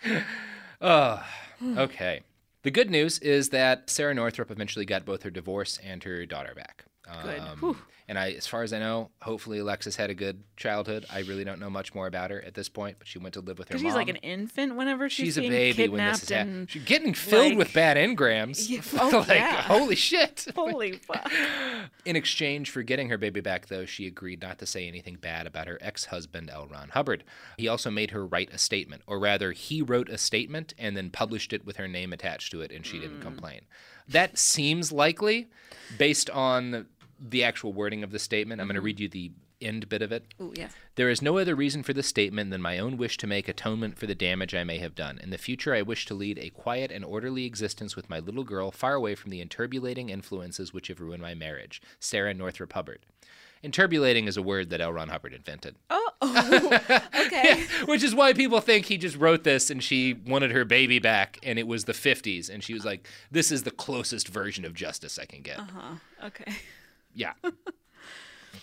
oh, 0.80 1.24
okay. 1.62 2.22
The 2.62 2.70
good 2.70 2.90
news 2.90 3.18
is 3.20 3.50
that 3.50 3.88
Sarah 3.88 4.12
Northrup 4.12 4.50
eventually 4.50 4.84
got 4.84 5.04
both 5.04 5.22
her 5.22 5.30
divorce 5.30 5.78
and 5.84 6.02
her 6.02 6.26
daughter 6.26 6.52
back. 6.54 6.85
Good. 7.22 7.38
Um, 7.40 7.76
and 8.08 8.18
I, 8.18 8.32
as 8.32 8.46
far 8.46 8.62
as 8.62 8.72
I 8.72 8.78
know, 8.78 9.10
hopefully 9.20 9.58
Alexis 9.58 9.96
had 9.96 10.10
a 10.10 10.14
good 10.14 10.42
childhood. 10.56 11.04
I 11.10 11.20
really 11.20 11.42
don't 11.44 11.58
know 11.58 11.70
much 11.70 11.94
more 11.94 12.06
about 12.06 12.30
her 12.30 12.40
at 12.42 12.54
this 12.54 12.68
point, 12.68 12.96
but 12.98 13.08
she 13.08 13.18
went 13.18 13.34
to 13.34 13.40
live 13.40 13.58
with 13.58 13.68
her 13.68 13.72
Because 13.72 13.82
mom. 13.82 13.90
she's 13.90 13.96
like 13.96 14.08
an 14.08 14.16
infant 14.16 14.76
whenever 14.76 15.08
she's, 15.08 15.26
She's 15.34 15.38
a 15.38 15.48
baby 15.48 15.88
when 15.88 16.04
this 16.04 16.22
is 16.22 16.28
happening. 16.28 16.66
She's 16.68 16.84
getting 16.84 17.14
filled 17.14 17.50
like- 17.50 17.58
with 17.58 17.72
bad 17.72 17.96
engrams. 17.96 18.68
Yeah, 18.68 18.80
oh, 19.00 19.24
like, 19.28 19.28
yeah. 19.38 19.62
holy 19.62 19.96
shit. 19.96 20.46
holy 20.56 20.92
fuck. 20.92 21.30
In 22.04 22.14
exchange 22.16 22.70
for 22.70 22.82
getting 22.82 23.08
her 23.08 23.18
baby 23.18 23.40
back, 23.40 23.66
though, 23.66 23.84
she 23.86 24.06
agreed 24.06 24.40
not 24.40 24.58
to 24.58 24.66
say 24.66 24.86
anything 24.86 25.16
bad 25.16 25.46
about 25.46 25.66
her 25.66 25.78
ex 25.80 26.06
husband, 26.06 26.48
L. 26.50 26.66
Ron 26.68 26.90
Hubbard. 26.90 27.24
He 27.56 27.66
also 27.68 27.90
made 27.90 28.12
her 28.12 28.24
write 28.24 28.52
a 28.52 28.58
statement, 28.58 29.02
or 29.06 29.18
rather, 29.18 29.50
he 29.52 29.82
wrote 29.82 30.08
a 30.08 30.18
statement 30.18 30.74
and 30.78 30.96
then 30.96 31.10
published 31.10 31.52
it 31.52 31.64
with 31.66 31.76
her 31.76 31.88
name 31.88 32.12
attached 32.12 32.52
to 32.52 32.60
it, 32.62 32.70
and 32.70 32.86
she 32.86 32.98
Mm. 32.98 33.00
didn't 33.00 33.20
complain. 33.20 33.62
That 34.08 34.38
seems 34.38 34.92
likely 34.92 35.48
based 35.98 36.30
on 36.30 36.86
the 37.20 37.44
actual 37.44 37.72
wording 37.72 38.02
of 38.02 38.10
the 38.10 38.18
statement. 38.18 38.60
I'm 38.60 38.66
going 38.66 38.76
to 38.76 38.80
read 38.80 39.00
you 39.00 39.08
the 39.08 39.32
end 39.60 39.88
bit 39.88 40.02
of 40.02 40.12
it. 40.12 40.24
Ooh, 40.40 40.52
yeah. 40.54 40.68
There 40.96 41.10
is 41.10 41.22
no 41.22 41.38
other 41.38 41.54
reason 41.54 41.82
for 41.82 41.92
this 41.92 42.06
statement 42.06 42.50
than 42.50 42.60
my 42.60 42.78
own 42.78 42.96
wish 42.96 43.16
to 43.18 43.26
make 43.26 43.48
atonement 43.48 43.98
for 43.98 44.06
the 44.06 44.14
damage 44.14 44.54
I 44.54 44.64
may 44.64 44.78
have 44.78 44.94
done. 44.94 45.18
In 45.18 45.30
the 45.30 45.38
future, 45.38 45.74
I 45.74 45.82
wish 45.82 46.06
to 46.06 46.14
lead 46.14 46.38
a 46.38 46.50
quiet 46.50 46.90
and 46.90 47.04
orderly 47.04 47.44
existence 47.44 47.96
with 47.96 48.10
my 48.10 48.18
little 48.18 48.44
girl, 48.44 48.70
far 48.70 48.94
away 48.94 49.14
from 49.14 49.30
the 49.30 49.44
interbulating 49.44 50.10
influences 50.10 50.72
which 50.72 50.88
have 50.88 51.00
ruined 51.00 51.22
my 51.22 51.34
marriage. 51.34 51.80
Sarah 51.98 52.34
Northrup 52.34 52.72
Hubbard. 52.72 53.00
Interbulating 53.64 54.28
is 54.28 54.36
a 54.36 54.42
word 54.42 54.70
that 54.70 54.80
L. 54.80 54.92
Ron 54.92 55.08
Hubbard 55.08 55.32
invented. 55.32 55.76
Oh, 55.88 56.10
oh 56.20 56.80
okay. 57.26 57.64
Which 57.86 58.04
is 58.04 58.14
why 58.14 58.32
people 58.32 58.60
think 58.60 58.86
he 58.86 58.98
just 58.98 59.16
wrote 59.16 59.44
this 59.44 59.70
and 59.70 59.82
she 59.82 60.12
wanted 60.12 60.52
her 60.52 60.64
baby 60.64 60.98
back 60.98 61.38
and 61.42 61.58
it 61.58 61.66
was 61.66 61.84
the 61.84 61.92
50s 61.92 62.50
and 62.50 62.62
she 62.62 62.74
was 62.74 62.84
like, 62.84 63.08
this 63.30 63.50
is 63.50 63.62
the 63.62 63.70
closest 63.70 64.28
version 64.28 64.64
of 64.64 64.74
justice 64.74 65.18
I 65.18 65.24
can 65.24 65.40
get. 65.40 65.58
Uh 65.58 65.66
huh. 65.74 66.26
Okay. 66.26 66.52
Yeah. 67.16 67.32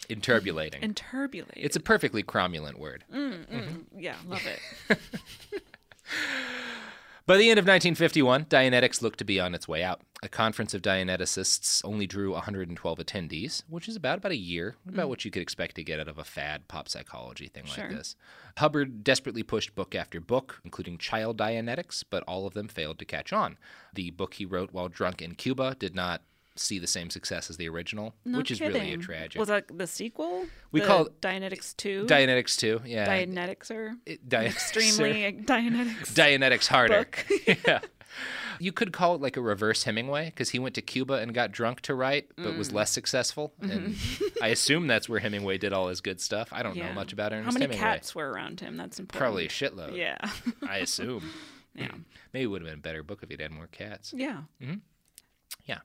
Interbulating. 0.10 0.82
Interbulating. 0.82 1.52
it's 1.56 1.76
a 1.76 1.80
perfectly 1.80 2.24
cromulent 2.24 2.78
word. 2.78 3.04
Mm, 3.14 3.46
mm, 3.48 3.84
yeah, 3.98 4.16
love 4.28 4.42
it. 4.46 5.00
By 7.26 7.38
the 7.38 7.50
end 7.50 7.58
of 7.58 7.64
1951, 7.64 8.46
Dianetics 8.46 9.02
looked 9.02 9.20
to 9.20 9.24
be 9.24 9.40
on 9.40 9.56
its 9.56 9.66
way 9.66 9.82
out. 9.82 10.02
A 10.24 10.28
conference 10.28 10.74
of 10.74 10.82
Dianeticists 10.82 11.82
only 11.86 12.06
drew 12.06 12.34
112 12.34 12.98
attendees, 12.98 13.64
which 13.70 13.88
is 13.88 13.96
about 13.96 14.18
about 14.18 14.34
a 14.34 14.38
year, 14.38 14.76
about 14.88 15.06
mm. 15.06 15.10
what 15.10 15.24
you 15.24 15.32
could 15.32 15.42
expect 15.42 15.76
to 15.78 15.86
get 15.86 16.02
out 16.02 16.10
of 16.10 16.18
a 16.18 16.26
fad 16.26 16.68
pop 16.68 16.90
psychology 16.90 17.48
thing 17.48 17.64
Sure. 17.66 17.86
like 17.86 17.96
this. 17.96 18.18
Hubbard 18.58 19.06
desperately 19.06 19.42
pushed 19.42 19.74
book 19.74 19.96
after 19.96 20.20
book, 20.20 20.60
including 20.66 20.98
Child 20.98 21.38
Dianetics, 21.38 22.04
but 22.10 22.24
all 22.28 22.46
of 22.46 22.54
them 22.54 22.68
failed 22.68 23.00
to 23.00 23.06
catch 23.06 23.32
on. 23.32 23.58
The 23.94 24.12
book 24.12 24.34
he 24.34 24.46
wrote 24.46 24.74
while 24.74 24.90
drunk 24.90 25.22
in 25.22 25.36
Cuba 25.36 25.76
did 25.80 25.96
not 25.96 26.24
see 26.56 26.78
the 26.80 26.88
same 26.88 27.10
success 27.10 27.50
as 27.50 27.58
the 27.58 27.68
original, 27.70 28.14
No 28.26 28.38
which 28.38 28.52
is 28.52 28.62
really 28.62 28.80
a 28.80 28.84
kidding. 28.84 29.02
tragic. 29.02 29.40
Was 29.40 29.48
that 29.50 29.76
the 29.76 29.88
sequel? 29.88 30.46
We 30.72 30.82
The 30.82 30.86
call 30.88 31.06
it- 31.08 31.22
Dianetics 31.22 31.76
2? 31.78 32.06
Dianetics 32.06 32.58
Two, 32.58 32.82
yeah. 32.86 33.08
Dianetics 33.08 33.72
are 33.72 33.96
It- 34.06 34.28
Dianetics 34.30 34.46
extremely 34.46 35.14
Dianetics. 35.46 36.14
Dianetics 36.14 36.68
harder. 36.68 37.00
book. 37.00 37.26
yeah. 37.66 37.80
You 38.60 38.72
could 38.72 38.94
call 38.94 39.16
it 39.16 39.22
like 39.22 39.36
a 39.38 39.42
reverse 39.42 39.84
Hemingway 39.84 40.26
because 40.26 40.52
he 40.52 40.60
went 40.60 40.76
to 40.76 40.82
Cuba 40.84 41.14
and 41.16 41.34
got 41.34 41.52
drunk 41.52 41.82
to 41.82 41.96
write, 41.96 42.28
but 42.36 42.54
Mm. 42.54 42.58
was 42.60 42.72
less 42.72 42.92
successful. 42.92 43.54
And 43.60 43.96
Mm-hmm. 43.96 44.44
I 44.44 44.50
assume 44.50 44.86
that's 44.86 45.10
where 45.10 45.20
Hemingway 45.20 45.58
did 45.58 45.74
all 45.74 45.88
his 45.88 46.02
good 46.02 46.22
stuff. 46.22 46.50
I 46.52 46.62
don't 46.62 46.78
know 46.78 46.94
much 46.94 47.12
about 47.14 47.34
Ernest 47.34 47.46
How 47.48 47.52
many 47.54 47.66
Hemingway. 47.66 47.84
cats 47.84 48.14
were 48.14 48.30
around 48.30 48.60
him? 48.60 48.78
That's 48.78 49.00
important. 49.00 49.20
Probably 49.20 49.46
a 49.46 49.50
shitload. 49.50 49.98
Yeah. 49.98 50.18
I 50.68 50.78
assume. 50.78 51.28
yeah. 51.76 51.88
Maybe 52.34 52.44
it 52.44 52.48
would 52.48 52.62
have 52.62 52.70
been 52.70 52.78
a 52.80 52.82
better 52.82 53.02
book 53.02 53.24
if 53.24 53.30
he'd 53.30 53.42
had 53.42 53.52
more 53.52 53.68
cats. 53.68 54.14
Yeah. 54.16 54.42
Yeah. 55.66 55.80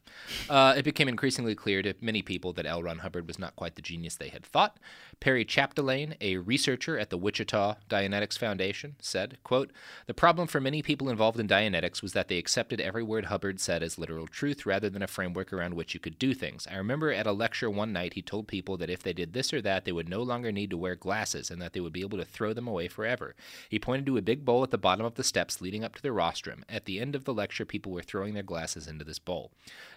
Uh, 0.50 0.74
it 0.76 0.84
became 0.84 1.06
increasingly 1.06 1.54
clear 1.54 1.82
to 1.82 1.94
many 2.00 2.20
people 2.20 2.52
that 2.54 2.66
L. 2.66 2.82
Ron 2.82 2.98
Hubbard 2.98 3.28
was 3.28 3.38
not 3.38 3.54
quite 3.54 3.76
the 3.76 3.82
genius 3.82 4.16
they 4.16 4.28
had 4.28 4.44
thought. 4.44 4.78
Perry 5.20 5.44
Chapdelaine, 5.44 6.16
a 6.20 6.38
researcher 6.38 6.98
at 6.98 7.10
the 7.10 7.18
Wichita 7.18 7.76
Dianetics 7.88 8.36
Foundation, 8.36 8.96
said, 9.00 9.38
quote, 9.44 9.70
The 10.06 10.14
problem 10.14 10.48
for 10.48 10.60
many 10.60 10.82
people 10.82 11.08
involved 11.08 11.38
in 11.38 11.46
Dianetics 11.46 12.02
was 12.02 12.12
that 12.12 12.26
they 12.26 12.38
accepted 12.38 12.80
every 12.80 13.04
word 13.04 13.26
Hubbard 13.26 13.60
said 13.60 13.82
as 13.82 13.98
literal 13.98 14.26
truth 14.26 14.66
rather 14.66 14.90
than 14.90 15.02
a 15.02 15.06
framework 15.06 15.52
around 15.52 15.74
which 15.74 15.94
you 15.94 16.00
could 16.00 16.18
do 16.18 16.34
things. 16.34 16.66
I 16.68 16.76
remember 16.76 17.12
at 17.12 17.26
a 17.26 17.32
lecture 17.32 17.70
one 17.70 17.92
night 17.92 18.14
he 18.14 18.22
told 18.22 18.48
people 18.48 18.76
that 18.78 18.90
if 18.90 19.02
they 19.04 19.12
did 19.12 19.32
this 19.32 19.52
or 19.52 19.62
that, 19.62 19.84
they 19.84 19.92
would 19.92 20.08
no 20.08 20.22
longer 20.22 20.50
need 20.50 20.70
to 20.70 20.76
wear 20.76 20.96
glasses 20.96 21.50
and 21.52 21.62
that 21.62 21.72
they 21.72 21.80
would 21.80 21.92
be 21.92 22.00
able 22.00 22.18
to 22.18 22.24
throw 22.24 22.52
them 22.52 22.66
away 22.66 22.88
forever. 22.88 23.36
He 23.68 23.78
pointed 23.78 24.06
to 24.06 24.16
a 24.16 24.22
big 24.22 24.44
bowl 24.44 24.64
at 24.64 24.70
the 24.70 24.78
bottom 24.78 25.06
of 25.06 25.14
the 25.14 25.24
steps 25.24 25.60
leading 25.60 25.84
up 25.84 25.94
to 25.94 26.02
the 26.02 26.12
rostrum. 26.12 26.64
At 26.68 26.84
the 26.84 26.98
end 26.98 27.14
of 27.14 27.24
the 27.24 27.34
lecture, 27.34 27.64
people 27.64 27.92
were 27.92 28.02
throwing 28.02 28.34
their 28.34 28.42
glasses 28.42 28.88
into 28.88 29.04
this 29.04 29.20
bowl. 29.20 29.52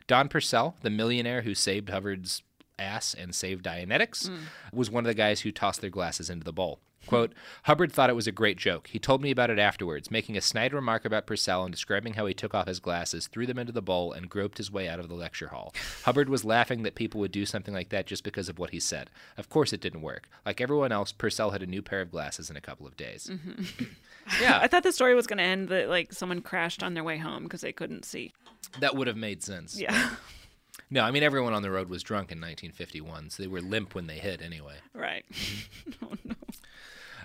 Don 0.07 0.28
Purcell, 0.28 0.76
the 0.82 0.89
millionaire 0.89 1.41
who 1.41 1.55
saved 1.55 1.89
Hubbard's 1.89 2.43
ass 2.78 3.13
and 3.13 3.34
saved 3.34 3.65
Dianetics, 3.65 4.30
mm. 4.30 4.39
was 4.74 4.89
one 4.89 5.05
of 5.05 5.07
the 5.07 5.13
guys 5.13 5.41
who 5.41 5.51
tossed 5.51 5.82
their 5.82 5.89
glasses 5.89 6.30
into 6.30 6.43
the 6.43 6.53
bowl. 6.53 6.80
Quote, 7.07 7.34
Hubbard 7.63 7.91
thought 7.91 8.09
it 8.09 8.15
was 8.15 8.28
a 8.28 8.32
great 8.32 8.57
joke. 8.57 8.88
He 8.88 8.99
told 8.99 9.22
me 9.22 9.32
about 9.32 9.49
it 9.49 9.57
afterwards, 9.57 10.11
making 10.11 10.38
a 10.38 10.41
snide 10.41 10.74
remark 10.74 11.03
about 11.03 11.26
Purcell 11.26 11.63
and 11.63 11.74
describing 11.74 12.13
how 12.13 12.28
he 12.28 12.34
took 12.34 12.53
off 12.53 12.67
his 12.67 12.80
glasses, 12.80 13.28
threw 13.28 13.47
them 13.47 13.57
into 13.57 13.72
the 13.72 13.82
bowl, 13.82 14.11
and 14.13 14.30
groped 14.30 14.59
his 14.59 14.72
way 14.72 14.88
out 14.88 14.99
of 14.99 15.09
the 15.09 15.15
lecture 15.15 15.47
hall. 15.47 15.74
Hubbard 16.03 16.30
was 16.30 16.45
laughing 16.45 16.84
that 16.84 16.95
people 16.95 17.19
would 17.19 17.32
do 17.32 17.45
something 17.45 17.74
like 17.74 17.89
that 17.89 18.05
just 18.05 18.24
because 18.24 18.49
of 18.49 18.59
what 18.59 18.69
he 18.69 18.80
said. 18.80 19.09
Of 19.36 19.49
course, 19.49 19.74
it 19.74 19.82
didn't 19.82 20.03
work. 20.03 20.30
Like 20.45 20.61
everyone 20.61 20.91
else, 20.91 21.11
Purcell 21.11 21.51
had 21.51 21.63
a 21.63 21.67
new 21.67 21.82
pair 21.82 22.01
of 22.01 22.11
glasses 22.11 22.49
in 22.49 22.55
a 22.55 22.61
couple 22.61 22.86
of 22.86 22.97
days. 22.97 23.30
Mm-hmm. 23.32 23.86
yeah, 24.41 24.59
I 24.61 24.67
thought 24.67 24.84
the 24.84 24.91
story 24.91 25.15
was 25.15 25.28
going 25.28 25.38
to 25.38 25.43
end 25.43 25.69
that 25.69 25.89
like 25.89 26.13
someone 26.13 26.41
crashed 26.41 26.84
on 26.84 26.93
their 26.93 27.03
way 27.03 27.17
home 27.17 27.43
because 27.43 27.61
they 27.61 27.74
couldn't 27.74 28.05
see. 28.05 28.34
that 28.80 28.95
would 28.95 29.07
have 29.07 29.17
made 29.17 29.43
sense. 29.43 29.80
Yeah, 29.80 30.11
No, 30.93 31.03
I 31.03 31.11
mean, 31.11 31.24
everyone 31.24 31.53
on 31.53 31.61
the 31.61 31.72
road 31.72 31.88
was 31.89 32.03
drunk 32.03 32.34
in 32.34 32.39
1951, 32.39 33.30
so 33.30 33.41
they 33.43 33.47
were 33.47 33.61
limp 33.61 33.95
when 33.95 34.07
they 34.07 34.17
hit 34.17 34.41
anyway. 34.41 34.76
right. 34.93 35.24
oh 36.03 36.13
no. 36.26 36.36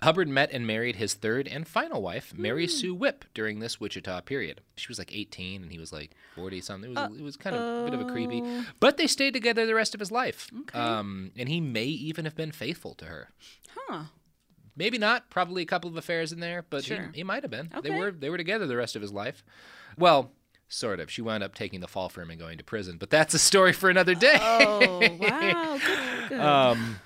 Hubbard 0.03 0.29
met 0.29 0.53
and 0.53 0.67
married 0.67 0.97
his 0.97 1.15
third 1.15 1.49
and 1.49 1.67
final 1.67 2.01
wife, 2.03 2.33
Mary 2.37 2.69
Sue 2.69 2.95
Whipp, 2.95 3.25
during 3.35 3.59
this 3.59 3.81
Wichita 3.81 4.21
period. 4.21 4.61
She 4.77 4.89
was 4.89 4.99
like 4.99 5.13
18 5.13 5.63
and 5.63 5.73
he 5.73 5.79
was 5.79 5.93
like 5.93 6.13
40 6.37 6.61
something. 6.61 6.91
It 6.93 6.95
was, 6.95 7.19
it 7.19 7.23
was 7.23 7.37
kind 7.37 7.57
of 7.57 7.63
a 7.63 7.91
bit 7.91 7.99
of 7.99 8.07
a 8.07 8.13
creepy. 8.13 8.43
But 8.79 8.99
they 8.99 9.07
stayed 9.07 9.33
together 9.33 9.67
the 9.67 9.75
rest 9.75 9.95
of 9.95 10.01
his 10.01 10.13
life. 10.13 10.51
Um, 10.75 11.33
and 11.37 11.49
he 11.49 11.61
may 11.61 11.87
even 11.87 12.25
have 12.27 12.37
been 12.37 12.53
faithful 12.53 12.95
to 12.97 13.07
her. 13.07 13.31
Huh. 13.75 14.03
Maybe 14.77 14.99
not. 14.99 15.31
Probably 15.31 15.63
a 15.63 15.67
couple 15.67 15.89
of 15.91 15.97
affairs 15.97 16.33
in 16.33 16.41
there, 16.41 16.65
but 16.69 16.85
Sure. 16.85 17.11
he, 17.13 17.19
he 17.19 17.25
might 17.25 17.43
have 17.43 17.51
been. 17.51 17.71
They 17.83 17.91
were 17.91 18.11
they 18.11 18.31
were 18.31 18.37
together 18.37 18.67
the 18.67 18.77
rest 18.77 18.95
of 18.97 19.03
his 19.03 19.13
life. 19.13 19.43
Well, 19.99 20.33
sort 20.69 21.01
of. 21.01 21.11
She 21.11 21.23
wound 21.23 21.43
up 21.43 21.55
taking 21.55 21.81
the 21.81 21.89
fall 21.89 22.09
for 22.09 22.21
him 22.23 22.31
and 22.31 22.39
going 22.39 22.59
to 22.59 22.65
prison, 22.65 22.97
but 22.99 23.11
that's 23.11 23.35
a 23.35 23.39
story 23.39 23.73
for 23.73 23.89
another 23.89 24.15
day. 24.15 24.37
Oh 24.41 25.01
wow. 25.21 25.79
Good. 25.87 26.29
good. 26.31 26.41
Um, 26.41 27.01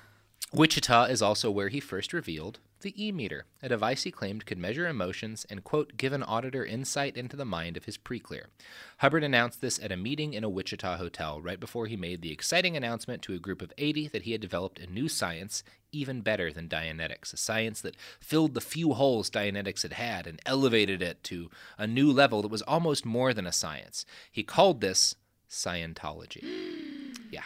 Wichita 0.53 1.05
is 1.05 1.21
also 1.21 1.49
where 1.49 1.69
he 1.69 1.79
first 1.79 2.11
revealed 2.11 2.59
the 2.81 2.93
e 3.05 3.11
meter, 3.11 3.45
a 3.61 3.69
device 3.69 4.03
he 4.03 4.11
claimed 4.11 4.45
could 4.45 4.57
measure 4.57 4.87
emotions 4.87 5.45
and, 5.49 5.63
quote, 5.63 5.95
give 5.97 6.13
an 6.13 6.23
auditor 6.23 6.65
insight 6.65 7.15
into 7.15 7.37
the 7.37 7.45
mind 7.45 7.77
of 7.77 7.85
his 7.85 7.95
preclear. 7.97 8.45
Hubbard 8.97 9.23
announced 9.23 9.61
this 9.61 9.79
at 9.79 9.91
a 9.91 9.97
meeting 9.97 10.33
in 10.33 10.43
a 10.43 10.49
Wichita 10.49 10.97
hotel 10.97 11.39
right 11.41 11.59
before 11.59 11.85
he 11.85 11.95
made 11.95 12.21
the 12.23 12.31
exciting 12.31 12.75
announcement 12.75 13.21
to 13.21 13.33
a 13.35 13.39
group 13.39 13.61
of 13.61 13.71
80 13.77 14.07
that 14.09 14.23
he 14.23 14.31
had 14.31 14.41
developed 14.41 14.79
a 14.79 14.91
new 14.91 15.07
science 15.07 15.63
even 15.91 16.21
better 16.21 16.51
than 16.51 16.69
Dianetics, 16.69 17.33
a 17.33 17.37
science 17.37 17.81
that 17.81 17.95
filled 18.19 18.53
the 18.53 18.61
few 18.61 18.93
holes 18.93 19.29
Dianetics 19.29 19.83
had 19.83 19.93
had 19.93 20.27
and 20.27 20.41
elevated 20.45 21.01
it 21.01 21.23
to 21.25 21.49
a 21.77 21.87
new 21.87 22.11
level 22.11 22.41
that 22.41 22.47
was 22.47 22.61
almost 22.63 23.05
more 23.05 23.33
than 23.33 23.47
a 23.47 23.51
science. 23.51 24.05
He 24.31 24.43
called 24.43 24.81
this 24.81 25.15
Scientology. 25.49 26.43
Yeah. 27.29 27.43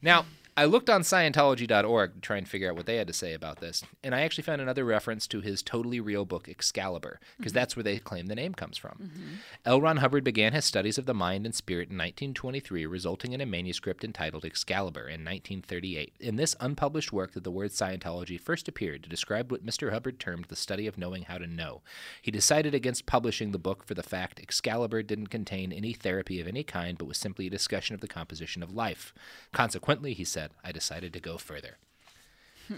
Now, 0.00 0.24
I 0.56 0.64
looked 0.64 0.90
on 0.90 1.02
Scientology.org 1.02 2.14
to 2.14 2.20
try 2.20 2.36
and 2.36 2.48
figure 2.48 2.68
out 2.70 2.76
what 2.76 2.86
they 2.86 2.96
had 2.96 3.06
to 3.06 3.12
say 3.12 3.32
about 3.32 3.60
this, 3.60 3.84
and 4.02 4.14
I 4.14 4.22
actually 4.22 4.44
found 4.44 4.60
another 4.60 4.84
reference 4.84 5.26
to 5.28 5.40
his 5.40 5.62
totally 5.62 6.00
real 6.00 6.24
book, 6.24 6.48
Excalibur, 6.48 7.20
because 7.36 7.52
mm-hmm. 7.52 7.58
that's 7.58 7.76
where 7.76 7.82
they 7.82 7.98
claim 7.98 8.26
the 8.26 8.34
name 8.34 8.54
comes 8.54 8.76
from. 8.76 8.98
Mm-hmm. 9.02 9.34
L. 9.64 9.80
Ron 9.80 9.98
Hubbard 9.98 10.24
began 10.24 10.52
his 10.52 10.64
studies 10.64 10.98
of 10.98 11.06
the 11.06 11.14
mind 11.14 11.46
and 11.46 11.54
spirit 11.54 11.90
in 11.90 11.96
1923, 11.96 12.84
resulting 12.86 13.32
in 13.32 13.40
a 13.40 13.46
manuscript 13.46 14.04
entitled 14.04 14.44
Excalibur 14.44 15.02
in 15.02 15.24
1938. 15.24 16.14
In 16.20 16.36
this 16.36 16.56
unpublished 16.60 17.12
work 17.12 17.32
that 17.32 17.44
the 17.44 17.50
word 17.50 17.70
Scientology 17.70 18.38
first 18.38 18.68
appeared 18.68 19.02
to 19.02 19.08
describe 19.08 19.50
what 19.50 19.64
Mr. 19.64 19.92
Hubbard 19.92 20.18
termed 20.18 20.46
the 20.46 20.56
study 20.56 20.86
of 20.86 20.98
knowing 20.98 21.22
how 21.24 21.38
to 21.38 21.46
know. 21.46 21.82
He 22.20 22.30
decided 22.30 22.74
against 22.74 23.06
publishing 23.06 23.52
the 23.52 23.58
book 23.58 23.84
for 23.84 23.94
the 23.94 24.02
fact 24.02 24.40
Excalibur 24.40 25.02
didn't 25.02 25.28
contain 25.28 25.72
any 25.72 25.92
therapy 25.92 26.40
of 26.40 26.48
any 26.48 26.64
kind, 26.64 26.98
but 26.98 27.08
was 27.08 27.18
simply 27.18 27.46
a 27.46 27.50
discussion 27.50 27.94
of 27.94 28.00
the 28.00 28.08
composition 28.08 28.62
of 28.62 28.74
life. 28.74 29.14
Consequently, 29.52 30.12
he 30.14 30.24
said, 30.24 30.39
I 30.64 30.72
decided 30.72 31.12
to 31.12 31.20
go 31.20 31.38
further. 31.38 31.76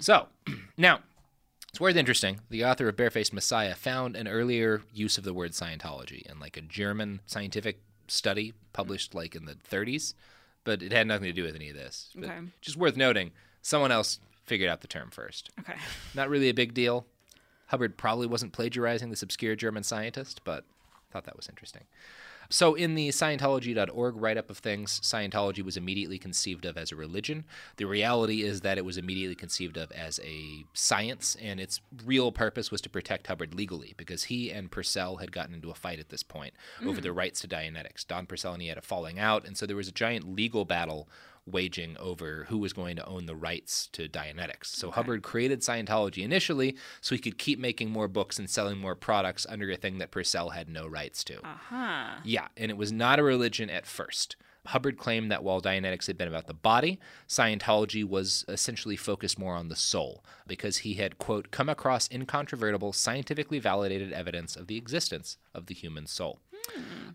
So, 0.00 0.28
now, 0.76 1.00
it's 1.68 1.80
worth 1.80 1.96
interesting. 1.96 2.40
The 2.50 2.64
author 2.64 2.88
of 2.88 2.96
Barefaced 2.96 3.32
Messiah 3.32 3.74
found 3.74 4.16
an 4.16 4.28
earlier 4.28 4.82
use 4.92 5.16
of 5.18 5.24
the 5.24 5.34
word 5.34 5.52
Scientology 5.52 6.22
in 6.22 6.38
like 6.38 6.56
a 6.56 6.62
German 6.62 7.20
scientific 7.26 7.80
study 8.08 8.52
published 8.72 9.14
like 9.14 9.34
in 9.34 9.46
the 9.46 9.54
30s, 9.54 10.14
but 10.64 10.82
it 10.82 10.92
had 10.92 11.06
nothing 11.06 11.24
to 11.26 11.32
do 11.32 11.44
with 11.44 11.54
any 11.54 11.70
of 11.70 11.76
this. 11.76 12.10
But 12.14 12.24
Okay. 12.30 12.40
Just 12.60 12.76
worth 12.76 12.96
noting, 12.96 13.32
someone 13.62 13.90
else 13.92 14.18
figured 14.44 14.68
out 14.68 14.80
the 14.80 14.86
term 14.88 15.10
first. 15.10 15.50
Okay. 15.60 15.74
Not 16.14 16.28
really 16.28 16.48
a 16.48 16.54
big 16.54 16.74
deal. 16.74 17.06
Hubbard 17.68 17.96
probably 17.96 18.26
wasn't 18.26 18.52
plagiarizing 18.52 19.08
this 19.08 19.22
obscure 19.22 19.56
German 19.56 19.82
scientist, 19.82 20.42
but 20.44 20.64
I 20.92 21.12
thought 21.12 21.24
that 21.24 21.36
was 21.36 21.48
interesting. 21.48 21.84
So, 22.52 22.74
in 22.74 22.94
the 22.94 23.08
Scientology.org 23.08 24.14
write 24.16 24.36
up 24.36 24.50
of 24.50 24.58
things, 24.58 25.00
Scientology 25.00 25.64
was 25.64 25.78
immediately 25.78 26.18
conceived 26.18 26.66
of 26.66 26.76
as 26.76 26.92
a 26.92 26.96
religion. 26.96 27.44
The 27.78 27.86
reality 27.86 28.42
is 28.42 28.60
that 28.60 28.76
it 28.76 28.84
was 28.84 28.98
immediately 28.98 29.34
conceived 29.34 29.78
of 29.78 29.90
as 29.92 30.20
a 30.22 30.66
science, 30.74 31.34
and 31.40 31.58
its 31.58 31.80
real 32.04 32.30
purpose 32.30 32.70
was 32.70 32.82
to 32.82 32.90
protect 32.90 33.28
Hubbard 33.28 33.54
legally 33.54 33.94
because 33.96 34.24
he 34.24 34.50
and 34.50 34.70
Purcell 34.70 35.16
had 35.16 35.32
gotten 35.32 35.54
into 35.54 35.70
a 35.70 35.74
fight 35.74 35.98
at 35.98 36.10
this 36.10 36.22
point 36.22 36.52
over 36.82 36.96
hmm. 36.96 37.00
the 37.00 37.12
rights 37.12 37.40
to 37.40 37.48
Dianetics. 37.48 38.06
Don 38.06 38.26
Purcell 38.26 38.52
and 38.52 38.60
he 38.60 38.68
had 38.68 38.76
a 38.76 38.82
falling 38.82 39.18
out, 39.18 39.46
and 39.46 39.56
so 39.56 39.64
there 39.64 39.74
was 39.74 39.88
a 39.88 39.92
giant 39.92 40.30
legal 40.30 40.66
battle 40.66 41.08
waging 41.46 41.96
over 41.98 42.46
who 42.48 42.58
was 42.58 42.72
going 42.72 42.96
to 42.96 43.06
own 43.06 43.26
the 43.26 43.34
rights 43.34 43.88
to 43.92 44.08
Dianetics. 44.08 44.66
So 44.66 44.90
Hubbard 44.90 45.22
created 45.22 45.60
Scientology 45.60 46.22
initially 46.22 46.76
so 47.00 47.14
he 47.14 47.20
could 47.20 47.38
keep 47.38 47.58
making 47.58 47.90
more 47.90 48.08
books 48.08 48.38
and 48.38 48.48
selling 48.48 48.78
more 48.78 48.94
products 48.94 49.46
under 49.48 49.70
a 49.70 49.76
thing 49.76 49.98
that 49.98 50.10
Purcell 50.10 50.50
had 50.50 50.68
no 50.68 50.86
rights 50.86 51.24
to. 51.24 51.38
Uh-huh. 51.38 52.20
Yeah, 52.24 52.48
and 52.56 52.70
it 52.70 52.76
was 52.76 52.92
not 52.92 53.18
a 53.18 53.22
religion 53.22 53.70
at 53.70 53.86
first. 53.86 54.36
Hubbard 54.66 54.96
claimed 54.96 55.30
that 55.30 55.42
while 55.42 55.60
Dianetics 55.60 56.06
had 56.06 56.16
been 56.16 56.28
about 56.28 56.46
the 56.46 56.54
body, 56.54 57.00
Scientology 57.28 58.04
was 58.04 58.44
essentially 58.48 58.96
focused 58.96 59.38
more 59.38 59.54
on 59.54 59.68
the 59.68 59.76
soul, 59.76 60.24
because 60.46 60.78
he 60.78 60.94
had, 60.94 61.18
quote, 61.18 61.50
come 61.50 61.68
across 61.68 62.08
incontrovertible, 62.10 62.92
scientifically 62.92 63.58
validated 63.58 64.12
evidence 64.12 64.54
of 64.54 64.68
the 64.68 64.76
existence 64.76 65.36
of 65.54 65.66
the 65.66 65.74
human 65.74 66.06
soul. 66.06 66.38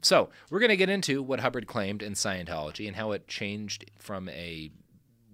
So, 0.01 0.29
we're 0.49 0.59
going 0.59 0.69
to 0.69 0.77
get 0.77 0.89
into 0.89 1.23
what 1.23 1.39
Hubbard 1.39 1.67
claimed 1.67 2.01
in 2.03 2.13
Scientology 2.13 2.85
and 2.85 2.97
how 2.97 3.13
it 3.13 3.27
changed 3.27 3.89
from 3.97 4.27
a 4.29 4.71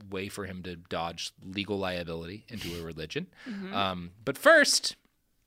way 0.09 0.30
for 0.30 0.45
him 0.45 0.61
to 0.64 0.76
dodge 0.76 1.32
legal 1.43 1.80
liability 1.80 2.45
into 2.47 2.80
a 2.80 2.84
religion. 2.84 3.26
Um, 3.74 4.11
but 4.24 4.38
first, 4.38 4.95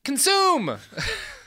consume! 0.03 0.77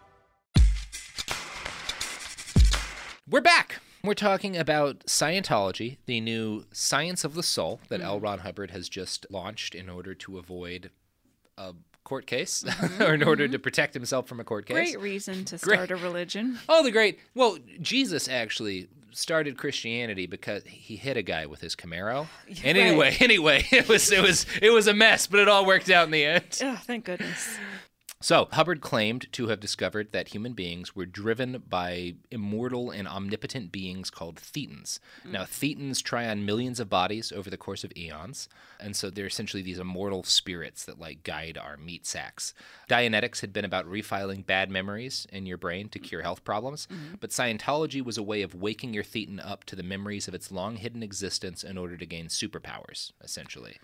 We're 3.31 3.39
back. 3.39 3.79
We're 4.03 4.13
talking 4.13 4.57
about 4.57 5.05
Scientology, 5.05 5.99
the 6.05 6.19
new 6.19 6.65
science 6.73 7.23
of 7.23 7.33
the 7.33 7.41
soul 7.41 7.79
that 7.87 8.01
mm-hmm. 8.01 8.09
L. 8.09 8.19
Ron 8.19 8.39
Hubbard 8.39 8.71
has 8.71 8.89
just 8.89 9.25
launched 9.29 9.73
in 9.73 9.87
order 9.87 10.13
to 10.15 10.37
avoid 10.37 10.91
a 11.57 11.73
court 12.03 12.27
case 12.27 12.63
mm-hmm, 12.67 13.01
or 13.01 13.13
in 13.13 13.23
order 13.23 13.45
mm-hmm. 13.45 13.53
to 13.53 13.59
protect 13.59 13.93
himself 13.93 14.27
from 14.27 14.41
a 14.41 14.43
court 14.43 14.65
case. 14.65 14.75
Great 14.75 14.99
reason 14.99 15.45
to 15.45 15.57
Great. 15.59 15.75
start 15.75 15.91
a 15.91 15.95
religion. 15.95 16.59
Oh, 16.67 16.83
the 16.83 16.91
great. 16.91 17.19
Well, 17.33 17.57
Jesus 17.79 18.27
actually 18.27 18.89
started 19.11 19.57
Christianity 19.57 20.27
because 20.27 20.63
he 20.65 20.97
hit 20.97 21.15
a 21.15 21.21
guy 21.21 21.45
with 21.45 21.61
his 21.61 21.73
Camaro. 21.73 22.27
And 22.65 22.77
Right. 22.77 22.85
anyway, 22.85 23.15
anyway, 23.21 23.65
it 23.71 23.87
was 23.87 24.11
it 24.11 24.21
was 24.21 24.45
it 24.61 24.71
was 24.71 24.87
a 24.87 24.93
mess, 24.93 25.27
but 25.27 25.39
it 25.39 25.47
all 25.47 25.65
worked 25.65 25.89
out 25.89 26.03
in 26.03 26.11
the 26.11 26.25
end. 26.25 26.59
Oh, 26.61 26.75
thank 26.83 27.05
goodness. 27.05 27.57
So, 28.21 28.47
Hubbard 28.51 28.81
claimed 28.81 29.31
to 29.33 29.47
have 29.47 29.59
discovered 29.59 30.11
that 30.11 30.29
human 30.29 30.53
beings 30.53 30.95
were 30.95 31.07
driven 31.07 31.63
by 31.67 32.15
immortal 32.29 32.91
and 32.91 33.07
omnipotent 33.07 33.71
beings 33.71 34.11
called 34.11 34.35
thetans. 34.35 34.99
Hmm. 35.23 35.31
Now, 35.31 35.43
thetans 35.43 36.03
try 36.03 36.27
on 36.27 36.45
millions 36.45 36.79
of 36.79 36.89
bodies 36.89 37.31
over 37.31 37.49
the 37.49 37.57
course 37.57 37.83
of 37.83 37.91
eons, 37.97 38.47
and 38.79 38.95
so 38.95 39.09
they're 39.09 39.25
essentially 39.25 39.63
these 39.63 39.79
immortal 39.79 40.23
spirits 40.23 40.85
that 40.85 40.99
like 40.99 41.23
guide 41.23 41.57
our 41.57 41.77
meat 41.77 42.05
sacks. 42.05 42.53
Dianetics 42.87 43.41
had 43.41 43.51
been 43.51 43.65
about 43.65 43.89
refiling 43.89 44.45
bad 44.45 44.69
memories 44.69 45.25
in 45.31 45.47
your 45.47 45.57
brain 45.57 45.89
to 45.89 45.99
cure 45.99 46.21
health 46.21 46.43
problems, 46.43 46.87
mm-hmm. 46.91 47.15
but 47.19 47.31
Scientology 47.31 48.03
was 48.03 48.19
a 48.19 48.23
way 48.23 48.43
of 48.43 48.53
waking 48.53 48.93
your 48.93 49.03
thetan 49.03 49.43
up 49.43 49.63
to 49.63 49.75
the 49.75 49.83
memories 49.83 50.27
of 50.27 50.35
its 50.35 50.51
long 50.51 50.75
hidden 50.75 51.01
existence 51.01 51.63
in 51.63 51.77
order 51.77 51.97
to 51.97 52.05
gain 52.05 52.27
superpowers, 52.27 53.13
essentially 53.23 53.79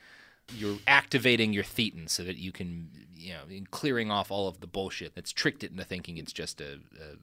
you're 0.56 0.78
activating 0.88 1.54
your 1.54 1.64
thetan 1.64 2.10
so 2.10 2.24
that 2.24 2.38
you 2.38 2.52
can, 2.52 2.90
you 3.16 3.34
know, 3.34 3.42
in 3.50 3.66
clearing 3.68 4.12
off 4.12 4.32
all 4.32 4.48
of 4.48 4.60
the 4.60 4.68
bullshit 4.68 5.16
that's 5.16 5.32
tricked 5.32 5.64
it 5.64 5.72
into 5.72 5.84
thinking 5.84 6.18
it's 6.18 6.34
just 6.34 6.62
a, 6.62 6.80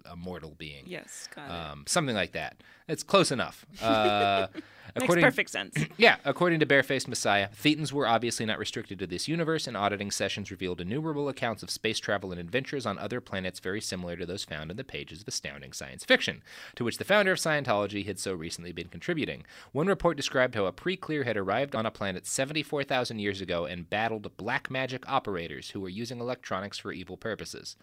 a, 0.07 0.13
a 0.13 0.17
mortal 0.17 0.55
being. 0.59 0.85
Yes, 0.87 1.29
got 1.35 1.47
it. 1.49 1.53
Um, 1.53 1.85
something 1.87 2.15
like 2.15 2.33
that. 2.33 2.57
It's 2.89 3.03
close 3.03 3.31
enough. 3.31 3.65
Uh, 3.83 4.49
Makes 4.95 5.05
according- 5.05 5.25
perfect 5.25 5.51
sense. 5.51 5.75
yeah, 5.97 6.17
according 6.25 6.61
to 6.61 6.67
Barefaced 6.67 7.09
Messiah, 7.09 7.49
Thetans 7.49 7.93
were 7.93 8.07
obviously 8.07 8.47
not 8.47 8.59
restricted 8.59 8.99
to 8.99 9.07
this 9.07 9.29
universe, 9.29 9.67
and 9.67 9.77
auditing 9.77 10.11
sessions 10.11 10.51
revealed 10.51 10.81
innumerable 10.81 11.29
accounts 11.29 11.63
of 11.63 11.71
space 11.71 11.99
travel 11.99 12.31
and 12.31 12.41
adventures 12.41 12.87
on 12.87 12.99
other 12.99 13.21
planets 13.21 13.61
very 13.61 13.81
similar 13.81 14.17
to 14.17 14.27
those 14.27 14.45
found 14.45 14.71
in 14.71 14.77
the 14.77 14.85
pages 14.85 15.23
of 15.23 15.29
astounding 15.29 15.73
science 15.73 16.05
fiction, 16.05 16.43
to 16.77 16.85
which 16.85 16.99
the 16.99 17.05
founder 17.05 17.33
of 17.33 17.39
Scientology 17.39 18.07
had 18.07 18.19
so 18.19 18.35
recently 18.35 18.73
been 18.73 18.89
contributing. 18.89 19.45
One 19.73 19.87
report 19.87 20.17
described 20.17 20.55
how 20.55 20.67
a 20.67 20.73
pre 20.73 20.97
clear 20.97 21.25
had 21.25 21.37
arrived 21.37 21.75
on 21.75 21.87
a 21.87 21.91
planet 21.91 22.27
74,000 22.27 23.19
years 23.19 23.41
ago 23.41 23.65
and 23.65 23.91
battled 23.91 24.37
black 24.37 24.71
magic 24.71 25.09
operators 25.09 25.71
who 25.71 25.81
were 25.81 25.89
using 25.89 26.21
electronics 26.21 26.79
for 26.79 26.93
evil 26.93 27.17
purposes. 27.17 27.77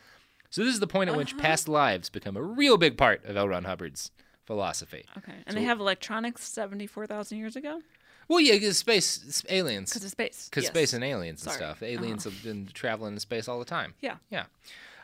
So, 0.50 0.64
this 0.64 0.74
is 0.74 0.82
the 0.82 0.88
point 0.88 1.10
at 1.10 1.16
which 1.16 1.34
uh-huh. 1.34 1.42
past 1.42 1.70
lives 1.70 2.10
become 2.10 2.36
a 2.36 2.44
real 2.44 2.78
big 2.78 2.98
part 2.98 3.24
of 3.26 3.38
L. 3.38 3.48
Ron 3.48 3.64
Hubbard's 3.64 4.12
philosophy. 4.46 5.06
Okay. 5.18 5.34
And 5.46 5.56
they 5.56 5.64
have 5.64 5.80
electronics 5.80 6.44
74,000 6.48 7.38
years 7.38 7.56
ago? 7.56 7.82
Well, 8.28 8.40
yeah, 8.40 8.54
because 8.54 8.78
space, 8.78 9.44
aliens. 9.50 9.90
Because 9.92 10.06
of 10.06 10.12
space. 10.12 10.48
Because 10.50 10.64
Yes. 10.64 10.72
space 10.72 10.94
and 10.94 11.04
aliens 11.04 11.44
and 11.44 11.52
stuff. 11.54 11.84
Aliens 11.84 12.26
uh-huh. 12.26 12.34
have 12.36 12.44
been 12.44 12.68
traveling 12.74 13.14
in 13.14 13.20
space 13.20 13.48
all 13.48 13.60
the 13.60 13.66
time. 13.66 13.94
Yeah. 14.00 14.18
Yeah. 14.30 14.46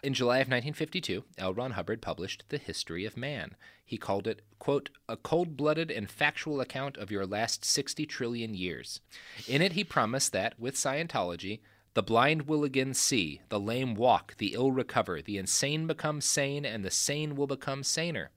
In 0.04 0.14
July 0.14 0.38
of 0.38 0.48
1952, 0.48 1.24
L. 1.38 1.54
Ron 1.54 1.72
Hubbard 1.72 2.02
published 2.02 2.44
The 2.50 2.58
History 2.58 3.04
of 3.06 3.18
Man. 3.18 3.56
He 3.84 3.98
called 3.98 4.28
it, 4.28 4.42
quote, 4.60 4.90
a 5.10 5.18
cold 5.18 5.58
blooded 5.58 5.90
and 5.90 6.10
factual 6.10 6.62
account 6.62 6.98
of 6.98 7.10
your 7.10 7.26
last 7.26 7.66
60 7.66 8.06
trillion 8.06 8.54
years. 8.54 9.02
In 9.48 9.62
it, 9.62 9.74
he 9.74 9.84
promised 9.84 10.32
that, 10.34 10.60
with 10.60 10.76
Scientology, 10.76 11.60
the 11.94 12.04
blind 12.04 12.44
will 12.44 12.64
again 12.64 12.94
see, 12.94 13.42
the 13.50 13.60
lame 13.60 13.96
walk, 13.96 14.36
the 14.38 14.54
ill 14.54 14.72
recover, 14.72 15.22
the 15.22 15.38
insane 15.38 15.88
become 15.88 16.22
sane, 16.22 16.64
and 16.64 16.86
the 16.86 16.92
sane 16.92 17.36
will 17.36 17.48
become 17.48 17.82
saner. 17.84 18.30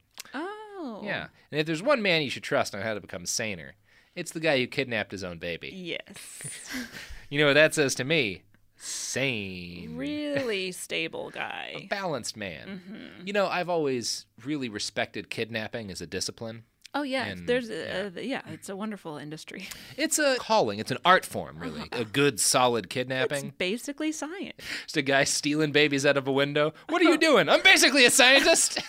Oh. 0.83 1.03
Yeah. 1.05 1.27
And 1.51 1.61
if 1.61 1.67
there's 1.67 1.83
one 1.83 2.01
man 2.03 2.23
you 2.23 2.31
should 2.31 2.43
trust 2.43 2.75
on 2.75 2.81
how 2.83 2.95
to 2.95 3.01
become 3.01 3.27
saner, 3.27 3.75
it's 4.17 4.33
the 4.33 4.41
guy 4.41 4.59
who 4.59 4.67
kidnapped 4.67 5.13
his 5.13 5.23
own 5.25 5.39
baby. 5.39 5.69
Yes. 5.75 6.71
You 7.33 7.39
know 7.39 7.47
what 7.47 7.55
that 7.55 7.75
says 7.75 7.95
to 7.95 8.03
me? 8.05 8.43
Sane. 8.77 9.97
really 9.97 10.73
stable 10.73 11.31
guy. 11.31 11.75
a 11.77 11.87
Balanced 11.87 12.37
man. 12.37 12.81
Mm-hmm. 12.89 13.27
You 13.27 13.33
know, 13.33 13.47
I've 13.47 13.69
always 13.69 14.27
really 14.45 14.69
respected 14.69 15.31
kidnapping 15.31 15.93
as 15.93 16.01
a 16.01 16.07
discipline. 16.09 16.65
Oh 16.93 17.03
yeah, 17.03 17.27
And, 17.27 17.49
there's 17.49 17.71
a, 17.71 18.11
yeah. 18.17 18.43
it's 18.53 18.69
a 18.69 18.75
wonderful 18.75 19.17
industry. 19.17 19.69
It's 19.97 20.19
a 20.19 20.35
calling, 20.41 20.81
it's 20.81 20.91
an 20.91 20.99
art 21.05 21.25
form, 21.25 21.59
really. 21.61 21.85
A 21.93 22.05
good, 22.05 22.41
solid 22.41 22.87
It's 22.87 22.95
kidnapping. 22.95 23.53
basically 23.59 24.11
science. 24.11 24.57
Just 24.83 24.97
a 24.97 25.03
guy 25.03 25.23
stealing 25.23 25.71
babies 25.71 26.05
out 26.05 26.17
of 26.17 26.27
a 26.27 26.33
window. 26.33 26.73
What 26.89 27.01
are 27.01 27.05
you 27.05 27.17
doing? 27.19 27.49
I'm 27.49 27.63
basically 27.63 28.05
a 28.07 28.11
scientist. 28.11 28.81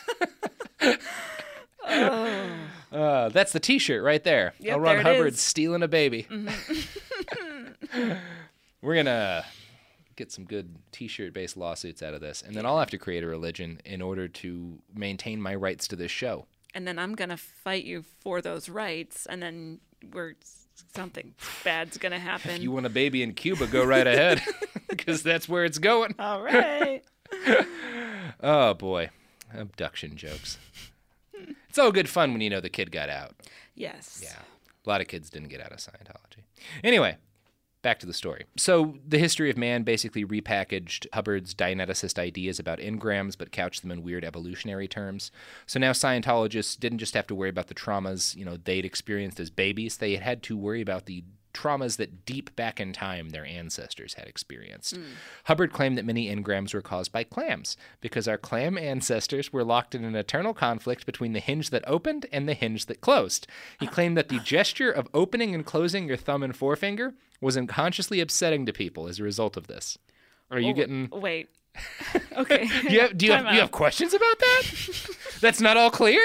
Uh, 1.85 3.29
that's 3.29 3.53
the 3.53 3.59
T-shirt 3.59 4.03
right 4.03 4.23
there. 4.23 4.53
Yep, 4.59 4.73
L. 4.73 4.79
Ron 4.79 4.95
there 4.95 5.03
Hubbard. 5.03 5.33
Mm-hmm. 5.33 5.37
stealing 5.37 5.83
a 5.83 5.87
baby. 5.87 6.27
We're 8.81 8.95
gonna 8.95 9.45
get 10.15 10.31
some 10.31 10.45
good 10.45 10.75
T-shirt-based 10.91 11.55
lawsuits 11.55 12.01
out 12.03 12.13
of 12.13 12.21
this, 12.21 12.41
and 12.41 12.55
then 12.55 12.65
I'll 12.65 12.79
have 12.79 12.89
to 12.91 12.97
create 12.97 13.23
a 13.23 13.27
religion 13.27 13.79
in 13.85 14.01
order 14.01 14.27
to 14.27 14.79
maintain 14.93 15.41
my 15.41 15.55
rights 15.55 15.87
to 15.89 15.95
this 15.95 16.11
show. 16.11 16.45
And 16.73 16.87
then 16.87 16.97
I'm 16.99 17.15
gonna 17.15 17.37
fight 17.37 17.83
you 17.85 18.03
for 18.21 18.41
those 18.41 18.69
rights, 18.69 19.25
and 19.25 19.41
then 19.41 19.79
we're 20.13 20.35
something 20.95 21.33
bad's 21.63 21.97
gonna 21.97 22.19
happen. 22.19 22.51
If 22.51 22.61
you 22.63 22.71
want 22.71 22.85
a 22.85 22.89
baby 22.89 23.23
in 23.23 23.33
Cuba, 23.33 23.67
go 23.67 23.83
right 23.83 24.07
ahead, 24.07 24.41
because 24.89 25.21
that's 25.23 25.47
where 25.47 25.63
it's 25.65 25.77
going. 25.77 26.15
All 26.19 26.41
right. 26.41 27.01
Oh 28.43 28.73
boy, 28.73 29.09
abduction 29.53 30.15
jokes. 30.15 30.57
It's 31.71 31.79
all 31.79 31.93
good 31.93 32.09
fun 32.09 32.33
when 32.33 32.41
you 32.41 32.49
know 32.49 32.59
the 32.59 32.69
kid 32.69 32.91
got 32.91 33.07
out. 33.07 33.31
yes. 33.75 34.19
Yeah. 34.21 34.35
A 34.85 34.89
lot 34.89 34.99
of 34.99 35.07
kids 35.07 35.29
didn't 35.29 35.47
get 35.47 35.61
out 35.61 35.71
of 35.71 35.77
Scientology. 35.77 36.43
Anyway, 36.83 37.15
back 37.81 37.97
to 37.99 38.05
the 38.05 38.13
story. 38.13 38.43
So, 38.57 38.97
The 39.07 39.19
History 39.19 39.49
of 39.49 39.55
Man 39.55 39.83
basically 39.83 40.25
repackaged 40.25 41.07
Hubbard's 41.13 41.53
Dianeticist 41.55 42.19
ideas 42.19 42.59
about 42.59 42.79
engrams, 42.79 43.37
but 43.37 43.53
couched 43.53 43.83
them 43.83 43.91
in 43.91 44.03
weird 44.03 44.25
evolutionary 44.25 44.89
terms. 44.89 45.31
So 45.65 45.79
now 45.79 45.93
Scientologists 45.93 46.77
didn't 46.77 46.97
just 46.97 47.13
have 47.13 47.27
to 47.27 47.35
worry 47.35 47.49
about 47.49 47.67
the 47.67 47.73
traumas, 47.73 48.35
you 48.35 48.43
know, 48.43 48.57
they'd 48.57 48.83
experienced 48.83 49.39
as 49.39 49.49
babies. 49.49 49.95
They 49.95 50.17
had 50.17 50.43
to 50.43 50.57
worry 50.57 50.81
about 50.81 51.05
the 51.05 51.23
traumas 51.53 51.97
that 51.97 52.25
deep 52.25 52.55
back 52.55 52.79
in 52.79 52.93
time 52.93 53.29
their 53.29 53.45
ancestors 53.45 54.15
had 54.15 54.27
experienced. 54.27 54.95
Mm. 54.97 55.03
Hubbard 55.45 55.73
claimed 55.73 55.97
that 55.97 56.05
many 56.05 56.33
engrams 56.33 56.73
were 56.73 56.81
caused 56.81 57.11
by 57.11 57.23
clams 57.23 57.77
because 57.99 58.27
our 58.27 58.37
clam 58.37 58.77
ancestors 58.77 59.51
were 59.51 59.63
locked 59.63 59.95
in 59.95 60.03
an 60.03 60.15
eternal 60.15 60.53
conflict 60.53 61.05
between 61.05 61.33
the 61.33 61.39
hinge 61.39 61.69
that 61.69 61.83
opened 61.87 62.25
and 62.31 62.47
the 62.47 62.53
hinge 62.53 62.85
that 62.87 63.01
closed. 63.01 63.47
He 63.79 63.87
claimed 63.95 64.17
that 64.17 64.29
the 64.29 64.39
gesture 64.39 64.91
of 64.91 65.07
opening 65.13 65.53
and 65.55 65.65
closing 65.65 66.07
your 66.07 66.17
thumb 66.17 66.43
and 66.43 66.55
forefinger 66.55 67.13
was 67.39 67.57
unconsciously 67.57 68.19
upsetting 68.19 68.65
to 68.65 68.73
people 68.73 69.07
as 69.07 69.19
a 69.19 69.23
result 69.23 69.57
of 69.57 69.67
this. 69.67 69.97
Are 70.49 70.59
you 70.59 70.71
Oh, 70.71 70.73
getting 70.73 71.09
Wait. 71.11 71.49
okay. 72.37 72.67
do 72.67 72.93
you 72.93 72.99
have, 73.01 73.17
do 73.17 73.25
you 73.25 73.31
have, 73.31 73.53
you 73.53 73.61
have 73.61 73.71
questions 73.71 74.13
about 74.13 74.39
that? 74.39 74.63
That's 75.41 75.61
not 75.61 75.77
all 75.77 75.89
clear? 75.89 76.21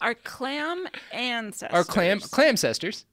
Our 0.00 0.14
clam 0.14 0.86
ancestors. 1.12 1.74
Our 1.74 1.84
clam 1.84 2.20
clam 2.20 2.48
ancestors. 2.48 3.04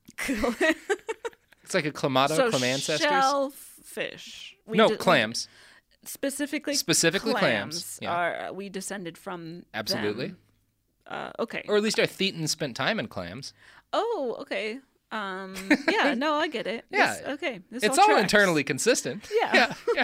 It's 1.68 1.74
like 1.74 1.86
a 1.86 1.92
clamato, 1.92 2.38
so 2.38 2.50
clam 2.50 2.64
ancestors. 2.64 3.10
shellfish. 3.10 4.56
We 4.66 4.78
no, 4.78 4.88
de- 4.88 4.94
we- 4.94 4.98
clams. 4.98 5.50
specifically. 6.06 6.76
Specifically 6.76 7.34
clams, 7.34 8.00
yeah. 8.02 8.48
Are 8.48 8.54
we 8.54 8.70
descended 8.70 9.18
from? 9.18 9.64
Absolutely. 9.74 10.34
Uh, 11.06 11.32
okay. 11.40 11.66
Or 11.68 11.76
at 11.76 11.84
least 11.84 12.00
our 12.00 12.06
Thetans 12.06 12.50
spent 12.50 12.78
time 12.78 13.00
in 13.00 13.08
clams. 13.08 13.54
oh, 13.92 14.38
okay. 14.42 14.80
Um. 15.12 15.56
Yeah. 15.90 16.14
No, 16.14 16.36
I 16.36 16.48
get 16.48 16.68
it. 16.68 16.86
Yeah. 16.90 17.14
This- 17.16 17.28
okay. 17.34 17.60
This 17.70 17.84
it's 17.84 17.98
all, 17.98 18.12
all 18.12 18.18
internally 18.18 18.64
consistent. 18.64 19.30
Yeah. 19.42 19.52
yeah, 19.54 19.74
yeah. 19.96 20.04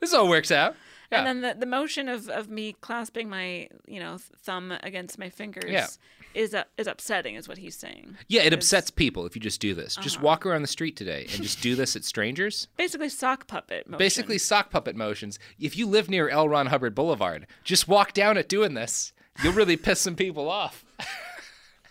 This 0.00 0.14
all 0.14 0.28
works 0.28 0.50
out. 0.50 0.74
Yeah. 1.12 1.18
And 1.18 1.26
then 1.26 1.40
the, 1.42 1.60
the 1.60 1.66
motion 1.66 2.08
of, 2.08 2.30
of 2.30 2.48
me 2.48 2.76
clasping 2.80 3.28
my 3.28 3.68
you 3.86 4.00
know 4.00 4.16
thumb 4.38 4.72
against 4.82 5.18
my 5.18 5.28
fingers 5.28 5.70
Yeah. 5.70 5.86
Is 6.34 6.54
uh, 6.54 6.64
is 6.76 6.86
upsetting, 6.86 7.34
is 7.36 7.48
what 7.48 7.58
he's 7.58 7.76
saying. 7.76 8.16
yeah, 8.28 8.42
it 8.42 8.50
Because 8.50 8.64
upsets 8.66 8.90
people 8.90 9.24
if 9.26 9.34
you 9.36 9.40
just 9.40 9.60
do 9.60 9.74
this. 9.74 9.96
Just 9.96 10.16
Uh-huh. 10.16 10.24
walk 10.26 10.46
around 10.46 10.62
the 10.62 10.68
street 10.68 10.96
today 10.96 11.26
and 11.32 11.42
just 11.42 11.60
do 11.62 11.74
this 11.74 11.94
at 11.96 12.04
strangers. 12.04 12.68
Basically, 12.76 13.08
sock 13.08 13.46
puppet 13.46 13.86
motion. 13.88 13.98
Basically, 13.98 14.38
sock 14.38 14.70
puppet 14.70 14.96
motions. 14.96 15.38
If 15.58 15.76
you 15.76 15.86
live 15.86 16.08
near 16.10 16.28
L. 16.28 16.48
Ron 16.48 16.66
Hubbard 16.66 16.94
Boulevard, 16.94 17.46
just 17.62 17.88
walk 17.88 18.12
down 18.12 18.36
it 18.36 18.48
doing 18.48 18.74
this. 18.74 19.12
You'll 19.42 19.52
really 19.52 19.76
piss 19.76 20.00
some 20.00 20.14
people 20.16 20.48
off. 20.50 20.84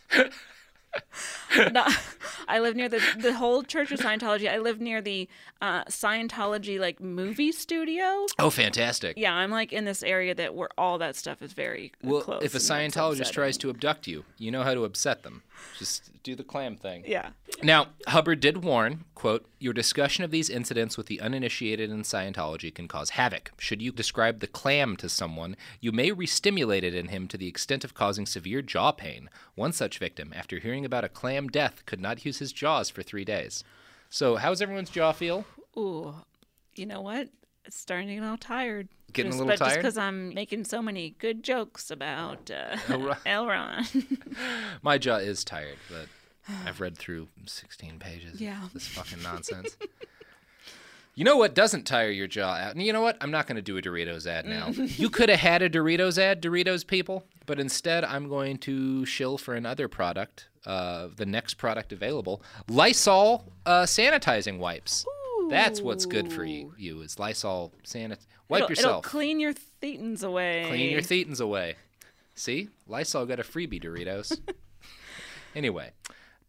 no, 1.71 1.85
I 2.47 2.59
live 2.59 2.75
near 2.75 2.89
the 2.89 3.01
the 3.19 3.33
whole 3.33 3.63
Church 3.63 3.91
of 3.91 3.99
Scientology. 3.99 4.51
I 4.51 4.57
live 4.57 4.79
near 4.81 5.01
the 5.01 5.27
uh, 5.61 5.83
Scientology 5.85 6.79
like 6.79 6.99
movie 6.99 7.51
studio. 7.51 8.25
Oh, 8.39 8.49
fantastic. 8.49 9.17
Yeah, 9.17 9.33
I'm 9.33 9.51
like 9.51 9.71
in 9.73 9.85
this 9.85 10.03
area 10.03 10.35
that 10.35 10.55
where 10.55 10.69
all 10.77 10.97
that 10.99 11.15
stuff 11.15 11.41
is 11.41 11.53
very 11.53 11.91
Well, 12.03 12.21
close. 12.21 12.43
if 12.43 12.55
a 12.55 12.59
Scientologist 12.59 13.31
tries 13.31 13.57
to 13.59 13.69
abduct 13.69 14.07
you, 14.07 14.25
you 14.37 14.51
know 14.51 14.63
how 14.63 14.73
to 14.73 14.83
upset 14.85 15.23
them. 15.23 15.43
Just 15.77 16.11
do 16.23 16.35
the 16.35 16.43
clam 16.43 16.75
thing. 16.77 17.03
yeah, 17.05 17.29
Now, 17.61 17.87
Hubbard 18.07 18.39
did 18.39 18.63
warn, 18.63 19.05
quote, 19.15 19.45
your 19.59 19.73
discussion 19.73 20.23
of 20.23 20.31
these 20.31 20.49
incidents 20.49 20.97
with 20.97 21.07
the 21.07 21.19
uninitiated 21.19 21.89
in 21.89 22.03
Scientology 22.03 22.73
can 22.73 22.87
cause 22.87 23.11
havoc. 23.11 23.51
Should 23.57 23.81
you 23.81 23.91
describe 23.91 24.39
the 24.39 24.47
clam 24.47 24.95
to 24.97 25.09
someone, 25.09 25.55
you 25.81 25.91
may 25.91 26.11
re-stimulate 26.11 26.83
it 26.83 26.95
in 26.95 27.07
him 27.09 27.27
to 27.27 27.37
the 27.37 27.47
extent 27.47 27.83
of 27.83 27.93
causing 27.93 28.25
severe 28.25 28.61
jaw 28.61 28.91
pain. 28.91 29.29
One 29.55 29.73
such 29.73 29.99
victim, 29.99 30.31
after 30.35 30.59
hearing 30.59 30.85
about 30.85 31.03
a 31.03 31.09
clam 31.09 31.47
death, 31.47 31.85
could 31.85 31.99
not 31.99 32.23
use 32.25 32.39
his 32.39 32.53
jaws 32.53 32.89
for 32.89 33.03
three 33.03 33.25
days. 33.25 33.63
So, 34.09 34.35
how's 34.35 34.61
everyone's 34.61 34.89
jaw 34.91 35.11
feel? 35.11 35.45
ooh, 35.75 36.13
you 36.75 36.85
know 36.85 37.01
what? 37.01 37.29
It's 37.65 37.77
starting 37.77 38.07
to 38.09 38.15
get 38.15 38.23
all 38.23 38.37
tired. 38.37 38.89
Getting 39.13 39.31
a 39.31 39.35
little 39.35 39.47
but 39.47 39.59
just 39.59 39.75
because 39.77 39.97
I'm 39.97 40.33
making 40.33 40.65
so 40.65 40.81
many 40.81 41.11
good 41.19 41.43
jokes 41.43 41.91
about 41.91 42.49
uh, 42.51 42.75
Elron. 42.87 43.17
Elron. 43.25 44.17
My 44.81 44.97
jaw 44.97 45.17
is 45.17 45.43
tired, 45.43 45.77
but 45.89 46.07
I've 46.65 46.81
read 46.81 46.97
through 46.97 47.27
16 47.45 47.99
pages 47.99 48.41
Yeah. 48.41 48.63
of 48.65 48.73
this 48.73 48.87
fucking 48.87 49.21
nonsense. 49.21 49.77
you 51.15 51.23
know 51.23 51.37
what 51.37 51.53
doesn't 51.53 51.83
tire 51.83 52.09
your 52.09 52.25
jaw 52.27 52.55
out? 52.55 52.73
And 52.75 52.83
you 52.83 52.91
know 52.91 53.01
what? 53.01 53.17
I'm 53.21 53.29
not 53.31 53.45
going 53.45 53.55
to 53.55 53.61
do 53.61 53.77
a 53.77 53.81
Doritos 53.81 54.25
ad 54.25 54.45
now. 54.45 54.69
you 54.69 55.09
could 55.09 55.29
have 55.29 55.39
had 55.51 55.61
a 55.61 55.69
Doritos 55.69 56.17
ad, 56.17 56.41
Doritos 56.41 56.85
people, 56.85 57.23
but 57.45 57.59
instead 57.59 58.03
I'm 58.03 58.27
going 58.27 58.57
to 58.59 59.05
shill 59.05 59.37
for 59.37 59.53
another 59.53 59.87
product, 59.87 60.49
uh, 60.65 61.09
the 61.15 61.25
next 61.27 61.53
product 61.55 61.93
available 61.93 62.41
Lysol 62.67 63.45
uh, 63.65 63.83
sanitizing 63.83 64.57
wipes. 64.57 65.05
That's 65.49 65.81
what's 65.81 66.05
good 66.05 66.31
for 66.31 66.43
you, 66.43 66.73
you 66.77 67.01
is 67.01 67.19
Lysol 67.19 67.73
sanit. 67.83 68.19
Wipe 68.49 68.63
it'll, 68.63 68.69
yourself. 68.69 69.05
It'll 69.05 69.09
clean 69.09 69.39
your 69.39 69.53
thetans 69.81 70.23
away. 70.23 70.65
Clean 70.67 70.91
your 70.91 71.01
thetans 71.01 71.41
away. 71.41 71.75
See, 72.35 72.69
Lysol 72.87 73.25
got 73.25 73.39
a 73.39 73.43
freebie, 73.43 73.83
Doritos. 73.83 74.39
anyway, 75.55 75.91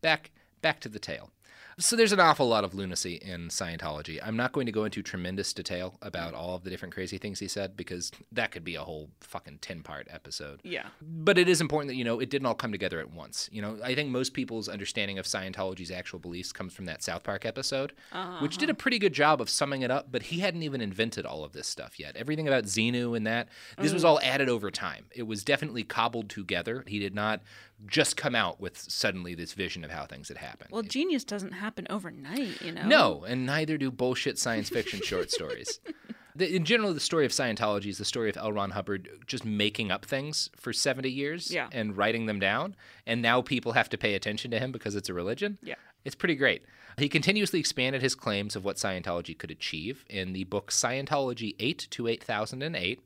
back 0.00 0.30
back 0.62 0.80
to 0.80 0.88
the 0.88 0.98
tale. 0.98 1.30
So 1.78 1.96
there's 1.96 2.12
an 2.12 2.20
awful 2.20 2.46
lot 2.46 2.64
of 2.64 2.74
lunacy 2.74 3.14
in 3.16 3.48
Scientology. 3.48 4.20
I'm 4.22 4.36
not 4.36 4.52
going 4.52 4.66
to 4.66 4.72
go 4.72 4.84
into 4.84 5.02
tremendous 5.02 5.52
detail 5.52 5.98
about 6.02 6.34
mm. 6.34 6.36
all 6.36 6.54
of 6.54 6.64
the 6.64 6.70
different 6.70 6.94
crazy 6.94 7.18
things 7.18 7.40
he 7.40 7.48
said 7.48 7.76
because 7.76 8.12
that 8.32 8.52
could 8.52 8.64
be 8.64 8.76
a 8.76 8.82
whole 8.82 9.10
fucking 9.20 9.58
10-part 9.58 10.08
episode. 10.10 10.60
Yeah. 10.62 10.86
But 11.02 11.38
it 11.38 11.48
is 11.48 11.60
important 11.60 11.88
that 11.88 11.96
you 11.96 12.04
know 12.04 12.20
it 12.20 12.30
didn't 12.30 12.46
all 12.46 12.54
come 12.54 12.72
together 12.72 13.00
at 13.00 13.10
once. 13.10 13.48
You 13.52 13.62
know, 13.62 13.78
I 13.82 13.94
think 13.94 14.10
most 14.10 14.34
people's 14.34 14.68
understanding 14.68 15.18
of 15.18 15.26
Scientology's 15.26 15.90
actual 15.90 16.18
beliefs 16.18 16.52
comes 16.52 16.72
from 16.72 16.84
that 16.86 17.02
South 17.02 17.24
Park 17.24 17.44
episode, 17.44 17.92
which 18.40 18.58
did 18.58 18.68
a 18.68 18.72
uh-huh. 18.72 18.78
pretty 18.78 18.98
good 18.98 19.12
job 19.12 19.40
of 19.40 19.50
summing 19.50 19.82
it 19.82 19.90
up. 19.90 20.08
But 20.10 20.24
he 20.24 20.40
hadn't 20.40 20.62
even 20.62 20.80
invented 20.80 21.26
all 21.26 21.44
of 21.44 21.52
this 21.52 21.66
stuff 21.66 21.98
yet. 21.98 22.16
Everything 22.16 22.46
about 22.46 22.64
Xenu 22.64 23.16
and 23.16 23.26
that 23.26 23.48
this 23.78 23.92
was 23.92 24.04
mm. 24.04 24.08
all 24.08 24.20
added 24.20 24.48
over 24.48 24.70
time. 24.70 25.06
It 25.10 25.24
was 25.24 25.44
definitely 25.44 25.82
cobbled 25.84 26.30
together. 26.30 26.84
He 26.86 26.98
did 26.98 27.14
not 27.14 27.42
just 27.86 28.16
come 28.16 28.34
out 28.34 28.60
with 28.60 28.78
suddenly 28.78 29.34
this 29.34 29.52
vision 29.52 29.84
of 29.84 29.90
how 29.90 30.06
things 30.06 30.28
had 30.28 30.38
happened. 30.38 30.70
Well, 30.72 30.82
genius 30.82 31.24
doesn't 31.24 31.52
happen 31.52 31.86
overnight, 31.90 32.60
you 32.62 32.72
know. 32.72 32.86
No, 32.86 33.24
and 33.24 33.44
neither 33.46 33.76
do 33.78 33.90
bullshit 33.90 34.38
science 34.38 34.68
fiction 34.68 35.00
short 35.02 35.30
stories. 35.30 35.80
The, 36.36 36.52
in 36.52 36.64
general, 36.64 36.92
the 36.92 36.98
story 36.98 37.24
of 37.26 37.30
Scientology 37.30 37.86
is 37.86 37.98
the 37.98 38.04
story 38.04 38.28
of 38.28 38.36
L. 38.36 38.50
Ron 38.52 38.72
Hubbard 38.72 39.08
just 39.24 39.44
making 39.44 39.92
up 39.92 40.04
things 40.04 40.50
for 40.56 40.72
70 40.72 41.08
years 41.08 41.48
Yeah. 41.48 41.68
and 41.70 41.96
writing 41.96 42.26
them 42.26 42.40
down. 42.40 42.74
And 43.06 43.22
now 43.22 43.40
people 43.40 43.70
have 43.74 43.88
to 43.90 43.96
pay 43.96 44.16
attention 44.16 44.50
to 44.50 44.58
him 44.58 44.72
because 44.72 44.96
it's 44.96 45.08
a 45.08 45.14
religion. 45.14 45.58
Yeah. 45.62 45.76
It's 46.04 46.16
pretty 46.16 46.34
great. 46.34 46.64
He 46.98 47.08
continuously 47.08 47.60
expanded 47.60 48.02
his 48.02 48.16
claims 48.16 48.56
of 48.56 48.64
what 48.64 48.78
Scientology 48.78 49.38
could 49.38 49.52
achieve 49.52 50.04
in 50.10 50.32
the 50.32 50.42
book 50.42 50.72
Scientology 50.72 51.54
8 51.60 51.86
to 51.92 52.08
8008. 52.08 53.00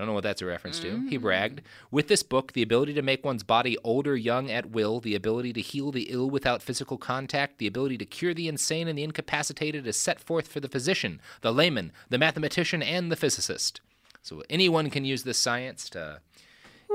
I 0.00 0.02
don't 0.02 0.08
know 0.08 0.14
what 0.14 0.22
that's 0.22 0.40
a 0.40 0.46
reference 0.46 0.80
to. 0.80 1.06
He 1.10 1.18
mm. 1.18 1.20
bragged. 1.20 1.60
With 1.90 2.08
this 2.08 2.22
book, 2.22 2.54
the 2.54 2.62
ability 2.62 2.94
to 2.94 3.02
make 3.02 3.22
one's 3.22 3.42
body 3.42 3.76
old 3.84 4.06
or 4.06 4.16
young 4.16 4.50
at 4.50 4.70
will, 4.70 4.98
the 4.98 5.14
ability 5.14 5.52
to 5.52 5.60
heal 5.60 5.92
the 5.92 6.04
ill 6.04 6.30
without 6.30 6.62
physical 6.62 6.96
contact, 6.96 7.58
the 7.58 7.66
ability 7.66 7.98
to 7.98 8.06
cure 8.06 8.32
the 8.32 8.48
insane 8.48 8.88
and 8.88 8.98
the 8.98 9.02
incapacitated 9.02 9.86
is 9.86 9.98
set 9.98 10.18
forth 10.18 10.48
for 10.48 10.58
the 10.58 10.70
physician, 10.70 11.20
the 11.42 11.52
layman, 11.52 11.92
the 12.08 12.16
mathematician, 12.16 12.82
and 12.82 13.12
the 13.12 13.16
physicist. 13.16 13.82
So 14.22 14.42
anyone 14.48 14.88
can 14.88 15.04
use 15.04 15.24
this 15.24 15.36
science 15.36 15.90
to 15.90 16.22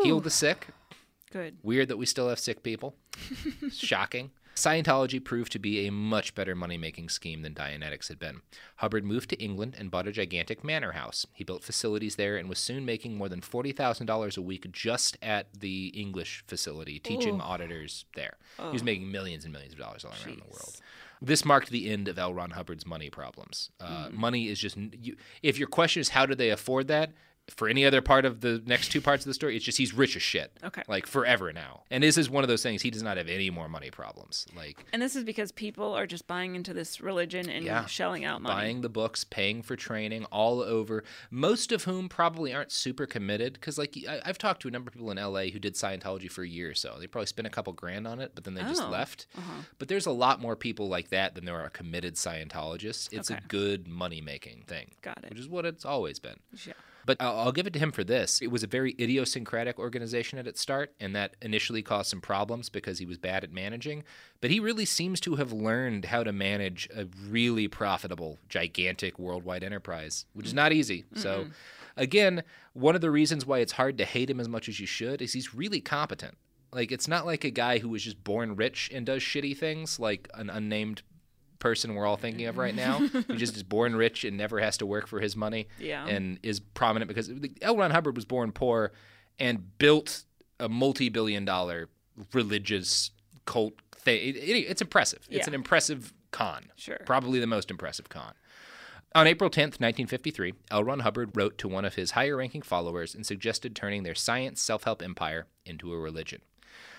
heal 0.01 0.19
the 0.19 0.31
sick. 0.31 0.69
Good. 1.31 1.57
Weird 1.61 1.89
that 1.89 1.97
we 1.97 2.07
still 2.07 2.29
have 2.29 2.39
sick 2.39 2.63
people. 2.63 2.95
Shocking. 3.71 4.31
Scientology 4.55 5.21
proved 5.21 5.51
to 5.51 5.59
be 5.59 5.85
a 5.85 5.91
much 5.91 6.33
better 6.33 6.55
money 6.55 6.77
making 6.77 7.09
scheme 7.09 7.41
than 7.41 7.53
Dianetics 7.53 8.07
had 8.07 8.17
been. 8.17 8.41
Hubbard 8.77 9.03
moved 9.03 9.29
to 9.31 9.35
England 9.43 9.75
and 9.77 9.91
bought 9.91 10.07
a 10.07 10.13
gigantic 10.13 10.63
manor 10.63 10.93
house. 10.93 11.25
He 11.33 11.43
built 11.43 11.61
facilities 11.63 12.15
there 12.15 12.37
and 12.37 12.47
was 12.47 12.57
soon 12.57 12.85
making 12.85 13.17
more 13.17 13.27
than 13.27 13.41
$40,000 13.41 14.37
a 14.37 14.41
week 14.41 14.71
just 14.71 15.17
at 15.21 15.53
the 15.59 15.87
English 15.87 16.45
facility, 16.47 16.99
teaching 16.99 17.35
Ooh. 17.41 17.43
auditors 17.43 18.05
there. 18.15 18.37
He 18.57 18.63
was 18.71 18.81
Oh. 18.81 18.85
making 18.85 19.11
millions 19.11 19.43
and 19.43 19.51
millions 19.51 19.73
of 19.73 19.79
dollars 19.79 20.05
all 20.05 20.13
around 20.25 20.39
the 20.39 20.45
world. 20.45 20.77
This 21.21 21.43
marked 21.43 21.69
the 21.69 21.89
end 21.89 22.07
of 22.07 22.17
L. 22.17 22.33
Ron 22.33 22.51
Hubbard's 22.51 22.85
money 22.85 23.09
problems. 23.09 23.71
Uh, 23.81 24.09
Money 24.11 24.47
is 24.47 24.59
just, 24.59 24.77
you, 24.77 25.17
if 25.43 25.57
your 25.57 25.67
question 25.67 25.99
is 25.99 26.09
how 26.09 26.25
did 26.25 26.37
they 26.37 26.49
afford 26.49 26.87
that, 26.87 27.11
for 27.47 27.67
any 27.69 27.85
other 27.85 28.01
part 28.01 28.25
of 28.25 28.41
the 28.41 28.61
next 28.65 28.91
two 28.91 28.99
parts 28.99 29.23
of 29.23 29.27
the 29.27 29.33
story, 29.35 29.55
it's 29.55 29.63
just 29.63 29.77
he's 29.77 29.93
rich 29.93 30.15
as 30.15 30.21
shit. 30.23 30.51
Okay. 30.63 30.81
Like 30.87 31.05
forever 31.05 31.53
now. 31.53 31.83
And 31.91 32.03
this 32.03 32.17
is 32.17 32.27
one 32.29 32.43
of 32.43 32.47
those 32.47 32.63
things, 32.63 32.81
he 32.81 32.89
does 32.89 33.03
not 33.03 33.17
have 33.17 33.27
any 33.27 33.51
more 33.51 33.69
money 33.69 33.91
problems. 33.91 34.47
Like 34.55 34.83
And 34.91 34.99
this 35.01 35.15
is 35.15 35.23
because 35.23 35.51
people 35.51 35.93
are 35.93 36.07
just 36.07 36.25
buying 36.25 36.55
into 36.55 36.73
this 36.73 36.99
religion 37.01 37.47
and 37.47 37.63
Yeah. 37.63 37.85
shelling 37.85 38.25
out 38.25 38.41
money. 38.41 38.55
buying 38.55 38.81
the 38.81 38.89
books, 38.89 39.23
paying 39.23 39.61
for 39.61 39.75
training, 39.75 40.25
all 40.25 40.59
over. 40.61 41.03
Most 41.29 41.71
of 41.71 41.83
whom 41.83 42.09
probably 42.09 42.51
aren't 42.51 42.71
super 42.71 43.05
committed. 43.05 43.53
Because, 43.53 43.77
like, 43.77 43.95
I, 44.09 44.21
I've 44.25 44.39
talked 44.39 44.63
to 44.63 44.67
a 44.67 44.71
number 44.71 44.89
of 44.89 44.93
people 44.93 45.11
in 45.11 45.17
LA 45.17 45.45
who 45.51 45.59
did 45.59 45.75
Scientology 45.75 46.31
for 46.31 46.41
a 46.43 46.47
year 46.47 46.71
or 46.71 46.75
so. 46.75 46.97
They 46.99 47.05
probably 47.07 47.27
spent 47.27 47.45
a 47.47 47.51
couple 47.51 47.71
grand 47.73 48.07
on 48.07 48.19
it, 48.19 48.31
but 48.33 48.43
then 48.43 48.55
they 48.55 48.61
just 48.63 48.81
Oh, 48.81 48.89
left. 48.89 49.27
uh-huh. 49.37 49.61
But 49.77 49.87
there's 49.87 50.07
a 50.07 50.11
lot 50.11 50.41
more 50.41 50.55
people 50.55 50.87
like 50.89 51.09
that 51.09 51.35
than 51.35 51.45
there 51.45 51.59
are 51.61 51.69
committed 51.69 52.15
Scientologists. 52.15 53.09
It's 53.13 53.29
Okay. 53.29 53.39
a 53.43 53.47
good 53.47 53.87
money 53.87 54.19
making 54.19 54.63
thing. 54.67 54.91
Got 55.03 55.19
it. 55.23 55.29
Which 55.29 55.39
is 55.39 55.47
what 55.47 55.65
it's 55.65 55.85
always 55.85 56.17
been. 56.19 56.39
Yeah. 56.65 56.73
But 57.05 57.17
I'll, 57.19 57.37
I'll 57.37 57.51
give 57.51 57.67
it 57.67 57.73
to 57.73 57.79
him 57.79 57.91
for 57.91 58.03
this. 58.03 58.41
It 58.41 58.47
was 58.47 58.63
a 58.63 58.67
very 58.67 58.95
idiosyncratic 58.99 59.77
organization 59.77 60.39
at 60.39 60.47
its 60.47 60.59
start, 60.59 60.93
and 60.99 61.15
that 61.15 61.35
initially 61.41 61.83
caused 61.83 62.09
some 62.09 62.21
problems 62.21 62.69
because 62.69 62.97
he 62.97 63.05
was 63.05 63.17
bad 63.17 63.43
at 63.43 63.51
managing. 63.51 64.03
But 64.41 64.49
he 64.49 64.59
really 64.59 64.85
seems 64.85 65.19
to 65.21 65.35
have 65.35 65.51
learned 65.51 66.05
how 66.05 66.23
to 66.23 66.33
manage 66.33 66.89
a 66.95 67.05
really 67.29 67.67
profitable, 67.67 68.39
gigantic 68.49 69.19
worldwide 69.19 69.63
enterprise, 69.63 70.25
which 70.33 70.47
is 70.47 70.53
not 70.53 70.73
easy. 70.73 71.05
So, 71.15 71.47
again, 71.95 72.43
one 72.73 72.95
of 72.95 73.01
the 73.01 73.11
reasons 73.11 73.45
why 73.45 73.59
it's 73.59 73.73
hard 73.73 73.97
to 73.99 74.05
hate 74.05 74.29
him 74.29 74.39
as 74.39 74.49
much 74.49 74.67
as 74.67 74.79
you 74.79 74.87
should 74.87 75.21
is 75.21 75.33
he's 75.33 75.53
really 75.53 75.81
competent. 75.81 76.37
Like, 76.71 76.91
it's 76.91 77.07
not 77.07 77.25
like 77.25 77.43
a 77.43 77.51
guy 77.51 77.77
who 77.79 77.89
was 77.89 78.03
just 78.03 78.23
born 78.23 78.55
rich 78.55 78.89
and 78.93 79.05
does 79.05 79.21
shitty 79.21 79.55
things, 79.57 79.99
like 79.99 80.27
an 80.33 80.49
unnamed 80.49 81.03
person 81.59 81.95
we're 81.95 82.05
all 82.05 82.17
thinking 82.17 82.45
of 82.47 82.57
right 82.57 82.75
now, 82.75 82.99
who 83.07 83.35
just 83.35 83.55
is 83.55 83.63
born 83.63 83.95
rich 83.95 84.23
and 84.23 84.37
never 84.37 84.59
has 84.59 84.77
to 84.77 84.85
work 84.85 85.07
for 85.07 85.19
his 85.19 85.35
money, 85.35 85.67
Yeah. 85.79 86.05
and 86.05 86.39
is 86.43 86.59
prominent 86.59 87.07
because 87.09 87.31
L. 87.61 87.77
Ron 87.77 87.91
Hubbard 87.91 88.15
was 88.15 88.25
born 88.25 88.51
poor 88.51 88.91
and 89.39 89.77
built 89.77 90.23
a 90.59 90.69
multi-billion-dollar 90.69 91.89
religious 92.33 93.11
cult 93.45 93.73
thing. 93.95 94.19
It- 94.29 94.35
it- 94.37 94.69
it's 94.69 94.81
impressive. 94.81 95.27
It's 95.29 95.47
an 95.47 95.53
impressive 95.53 96.13
con. 96.31 96.71
Sure. 96.75 96.99
Probably 97.05 97.39
the 97.39 97.47
most 97.47 97.69
impressive 97.71 98.09
con. 98.09 98.33
On 99.13 99.27
April 99.27 99.49
10th, 99.49 99.79
1953, 99.79 100.53
L. 100.71 100.83
Ron 100.83 100.99
Hubbard 100.99 101.31
wrote 101.35 101.57
to 101.59 101.67
one 101.69 101.85
of 101.85 101.95
his 101.95 102.11
higher 102.11 102.35
ranking 102.37 102.61
followers 102.61 103.15
and 103.15 103.25
suggested 103.25 103.73
turning 103.75 104.03
their 104.03 104.15
science 104.15 104.61
self 104.61 104.83
help 104.83 105.01
empire 105.01 105.47
into 105.65 105.93
a 105.93 105.97
religion. 105.97 106.41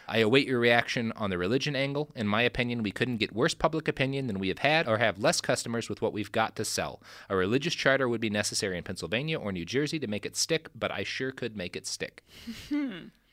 I 0.09 0.19
await 0.19 0.47
your 0.47 0.61
reaction 0.61 1.13
on 1.17 1.31
the 1.31 1.39
religion 1.39 1.75
angle. 1.77 2.11
In 2.15 2.27
my 2.27 2.43
opinion, 2.43 2.83
we 2.83 2.93
couldn't 2.93 3.17
get 3.19 3.35
worse 3.35 3.55
public 3.55 3.89
opinion 3.89 4.27
than 4.27 4.39
we 4.39 4.49
have 4.49 4.59
had 4.59 4.89
or 4.89 4.99
have 4.99 5.19
less 5.19 5.41
customers 5.41 5.89
with 5.89 6.03
what 6.03 6.13
we've 6.13 6.33
got 6.33 6.57
to 6.57 6.65
sell. 6.65 7.03
A 7.29 7.37
religious 7.37 7.75
charter 7.75 8.09
would 8.09 8.21
be 8.21 8.31
necessary 8.31 8.79
in 8.79 8.85
Pennsylvania 8.85 9.39
or 9.39 9.53
New 9.53 9.65
Jersey 9.65 9.99
to 9.99 10.07
make 10.07 10.27
it 10.27 10.37
stick, 10.37 10.69
but 10.75 10.91
I 10.91 11.03
sure 11.03 11.33
could 11.33 11.57
make 11.57 11.77
it 11.77 11.87
stick. 11.87 12.25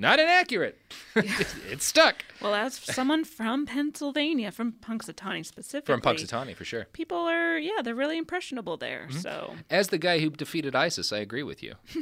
Not 0.00 0.20
inaccurate. 0.20 0.78
it's 1.16 1.84
stuck. 1.84 2.24
Well, 2.40 2.54
as 2.54 2.74
someone 2.74 3.24
from 3.24 3.66
Pennsylvania, 3.66 4.52
from 4.52 4.72
Punxsutawney 4.72 5.44
specifically, 5.44 5.92
From 5.92 6.00
Punxsutawney, 6.00 6.54
for 6.54 6.64
sure. 6.64 6.86
people 6.92 7.18
are 7.18 7.58
yeah, 7.58 7.82
they're 7.82 7.94
really 7.94 8.16
impressionable 8.16 8.76
there. 8.76 9.08
Mm-hmm. 9.08 9.18
So 9.18 9.54
As 9.70 9.88
the 9.88 9.98
guy 9.98 10.20
who 10.20 10.30
defeated 10.30 10.76
ISIS, 10.76 11.12
I 11.12 11.18
agree 11.18 11.42
with 11.42 11.62
you. 11.62 11.74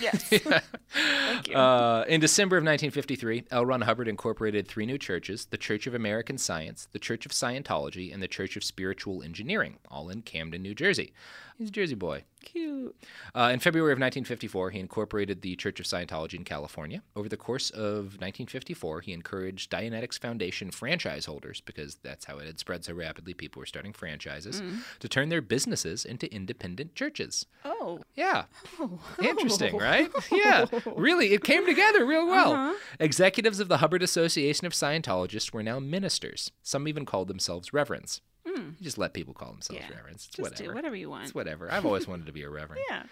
yes, 0.00 0.24
thank 0.90 1.48
you. 1.48 1.54
Uh, 1.54 2.04
in 2.08 2.20
December 2.20 2.56
of 2.56 2.62
1953, 2.62 3.44
L. 3.50 3.64
Ron 3.64 3.82
Hubbard 3.82 4.08
incorporated 4.08 4.66
three 4.66 4.86
new 4.86 4.98
churches 4.98 5.46
the 5.46 5.58
Church 5.58 5.86
of 5.86 5.94
American 5.94 6.38
Science, 6.38 6.88
the 6.92 6.98
Church 6.98 7.24
of 7.24 7.32
Scientology, 7.32 8.12
and 8.12 8.22
the 8.22 8.28
Church 8.28 8.56
of 8.56 8.64
Spiritual 8.64 9.22
Engineering, 9.22 9.78
all 9.88 10.08
in 10.08 10.22
Camden, 10.22 10.62
New 10.62 10.74
Jersey. 10.74 11.12
He's 11.56 11.68
a 11.68 11.72
Jersey 11.72 11.94
boy. 11.94 12.24
Cute. 12.42 12.94
Uh, 13.34 13.50
in 13.52 13.60
February 13.60 13.92
of 13.92 13.96
1954, 13.96 14.70
he 14.70 14.80
incorporated 14.80 15.40
the 15.40 15.54
Church 15.56 15.78
of 15.80 15.86
Scientology 15.86 16.34
in 16.34 16.44
California. 16.44 17.02
Over 17.14 17.28
the 17.28 17.36
course 17.36 17.70
of 17.70 18.18
1954, 18.20 19.00
he 19.02 19.12
encouraged 19.12 19.70
Dianetics 19.70 20.18
Foundation 20.18 20.70
franchise 20.70 21.26
holders, 21.26 21.60
because 21.60 21.94
that's 22.02 22.24
how 22.24 22.38
it 22.38 22.46
had 22.46 22.58
spread 22.58 22.84
so 22.84 22.92
rapidly, 22.92 23.34
people 23.34 23.60
were 23.60 23.66
starting 23.66 23.92
franchises, 23.92 24.62
to 24.98 25.08
turn 25.08 25.28
their 25.28 25.40
businesses 25.40 26.04
into 26.04 26.32
independent 26.34 26.94
churches. 26.94 27.46
Oh, 27.64 28.00
Yeah. 28.14 28.44
Oh. 28.80 28.98
Interesting, 29.22 29.76
right? 29.78 30.10
Yeah. 30.32 30.66
Really, 30.96 31.32
it 31.34 31.44
came 31.44 31.64
together 31.66 32.04
real 32.04 32.26
well. 32.26 32.52
Uh-huh. 32.52 32.74
Executives 33.00 33.60
of 33.60 33.68
the 33.68 33.78
Hubbard 33.78 34.02
Association 34.02 34.66
of 34.66 34.72
Scientologists 34.72 35.52
were 35.52 35.62
now 35.62 35.78
ministers. 35.78 36.50
Some 36.62 36.88
even 36.88 37.06
called 37.06 37.28
themselves 37.28 37.72
reverends. 37.72 38.20
You 38.46 38.74
just 38.82 38.98
let 38.98 39.14
people 39.14 39.34
call 39.34 39.52
themselves. 39.52 39.82
Yeah. 39.88 39.96
reverends. 39.96 40.26
It's 40.26 40.36
just 40.36 40.40
whatever. 40.42 40.68
do 40.70 40.74
whatever 40.74 40.96
you 40.96 41.10
want. 41.10 41.24
It's 41.24 41.34
whatever. 41.34 41.70
I've 41.72 41.86
always 41.86 42.06
wanted 42.06 42.26
to 42.26 42.32
be 42.32 42.42
a 42.42 42.50
reverend. 42.50 42.82
Yeah. 42.90 43.04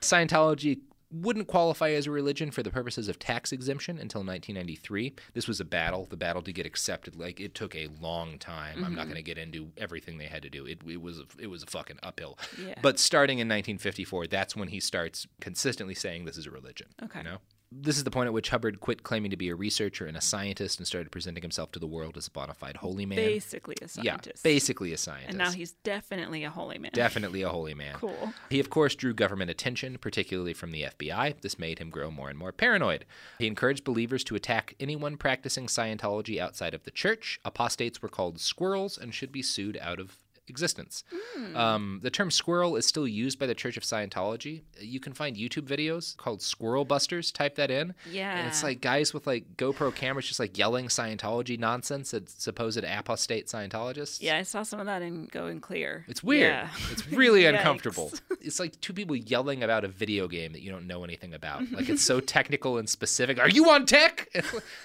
Scientology 0.00 0.80
wouldn't 1.12 1.48
qualify 1.48 1.90
as 1.90 2.06
a 2.06 2.10
religion 2.10 2.50
for 2.52 2.62
the 2.62 2.70
purposes 2.70 3.08
of 3.08 3.18
tax 3.18 3.50
exemption 3.52 3.98
until 3.98 4.20
1993. 4.20 5.12
This 5.34 5.48
was 5.48 5.58
a 5.60 5.64
battle, 5.64 6.06
the 6.08 6.16
battle 6.16 6.40
to 6.42 6.52
get 6.52 6.66
accepted. 6.66 7.16
Like 7.16 7.40
it 7.40 7.54
took 7.54 7.74
a 7.74 7.88
long 8.00 8.38
time. 8.38 8.78
I'm 8.78 8.84
Mm-hmm. 8.84 8.94
not 8.94 9.04
going 9.06 9.16
to 9.16 9.22
get 9.22 9.36
into 9.38 9.70
everything 9.76 10.18
they 10.18 10.26
had 10.26 10.42
to 10.42 10.50
do. 10.50 10.64
It, 10.66 10.80
it 10.86 11.00
was 11.02 11.18
a, 11.18 11.24
it 11.38 11.48
was 11.48 11.62
a 11.64 11.66
fucking 11.66 11.98
uphill. 12.02 12.38
Yeah. 12.64 12.74
But 12.80 12.98
starting 13.00 13.38
in 13.38 13.48
1954, 13.48 14.28
that's 14.28 14.54
when 14.54 14.68
he 14.68 14.78
starts 14.80 15.26
consistently 15.40 15.94
saying 15.96 16.24
this 16.26 16.36
is 16.36 16.46
a 16.46 16.50
religion. 16.50 16.86
Okay. 17.02 17.18
You 17.20 17.24
know? 17.24 17.38
This 17.72 17.96
is 17.96 18.02
the 18.02 18.10
point 18.10 18.26
at 18.26 18.32
which 18.32 18.48
Hubbard 18.48 18.80
quit 18.80 19.04
claiming 19.04 19.30
to 19.30 19.36
be 19.36 19.48
a 19.48 19.54
researcher 19.54 20.06
and 20.06 20.16
a 20.16 20.20
scientist 20.20 20.80
and 20.80 20.86
started 20.86 21.12
presenting 21.12 21.42
himself 21.42 21.70
to 21.72 21.78
the 21.78 21.86
world 21.86 22.16
as 22.16 22.26
a 22.26 22.30
bona 22.32 22.52
fide 22.52 22.78
holy 22.78 23.06
man. 23.06 23.16
Basically 23.16 23.76
a 23.80 23.86
scientist. 23.86 24.44
yeah, 24.44 24.50
basically 24.50 24.92
a 24.92 24.96
scientist. 24.96 25.28
And 25.28 25.38
now 25.38 25.52
he's 25.52 25.72
definitely 25.84 26.42
a 26.42 26.50
holy 26.50 26.78
man. 26.78 26.90
Definitely 26.92 27.42
a 27.42 27.48
holy 27.48 27.74
man. 27.74 27.94
Cool. 27.94 28.32
He, 28.48 28.58
of 28.58 28.70
course, 28.70 28.96
drew 28.96 29.14
government 29.14 29.52
attention, 29.52 29.98
particularly 29.98 30.52
from 30.52 30.72
the 30.72 30.82
FBI. 30.82 31.40
This 31.42 31.60
made 31.60 31.78
him 31.78 31.90
grow 31.90 32.10
more 32.10 32.28
and 32.28 32.38
more 32.38 32.50
paranoid. 32.50 33.04
He 33.38 33.46
encouraged 33.46 33.84
believers 33.84 34.24
to 34.24 34.34
attack 34.34 34.74
anyone 34.80 35.16
practicing 35.16 35.66
Scientology 35.66 36.38
outside 36.38 36.74
of 36.74 36.82
the 36.82 36.90
church. 36.90 37.38
Apostates 37.44 38.02
were 38.02 38.08
called 38.08 38.40
squirrels 38.40 38.98
and 38.98 39.14
should 39.14 39.30
be 39.30 39.42
sued 39.42 39.78
out 39.80 40.00
of 40.00 40.18
existence. 40.50 41.04
Hmm. 41.34 41.56
Um, 41.56 42.00
the 42.02 42.10
term 42.10 42.30
squirrel 42.30 42.76
is 42.76 42.86
still 42.86 43.08
used 43.08 43.38
by 43.38 43.46
the 43.46 43.54
Church 43.54 43.76
of 43.76 43.82
Scientology. 43.82 44.62
You 44.78 45.00
can 45.00 45.12
find 45.12 45.36
YouTube 45.36 45.66
videos 45.66 46.16
called 46.16 46.42
Squirrel 46.42 46.84
Busters. 46.84 47.32
Type 47.32 47.54
that 47.56 47.70
in. 47.70 47.94
And 48.38 48.48
it's 48.48 48.62
like 48.62 48.80
guys 48.80 49.12
with 49.12 49.26
like 49.26 49.56
GoPro 49.56 49.94
cameras 49.94 50.26
just 50.26 50.38
like 50.38 50.56
yelling 50.56 50.86
Scientology 50.86 51.58
nonsense 51.58 52.14
at 52.14 52.28
supposed 52.28 52.84
apostate 52.84 53.46
Scientologists. 53.46 54.20
Yeah, 54.20 54.36
I 54.36 54.42
saw 54.42 54.62
some 54.62 54.80
of 54.80 54.86
that 54.86 55.02
in 55.02 55.26
Go 55.26 55.40
Going 55.40 55.60
Clear. 55.60 56.04
It's 56.06 56.22
weird. 56.22 56.52
Yeah. 56.52 56.68
It's 56.90 57.08
really 57.08 57.44
uncomfortable. 57.50 58.12
It's 58.42 58.60
like 58.60 58.78
two 58.80 58.92
people 58.92 59.16
yelling 59.16 59.62
about 59.62 59.84
a 59.84 59.88
video 59.88 60.28
game 60.28 60.52
that 60.52 60.60
you 60.60 60.70
don't 60.70 60.86
know 60.86 61.02
anything 61.02 61.32
about. 61.32 61.70
Like 61.72 61.88
it's 61.88 62.02
so 62.02 62.20
technical 62.20 62.76
and 62.76 62.88
specific. 62.88 63.38
Are 63.38 63.48
you 63.48 63.70
on 63.70 63.86
tech? 63.86 64.28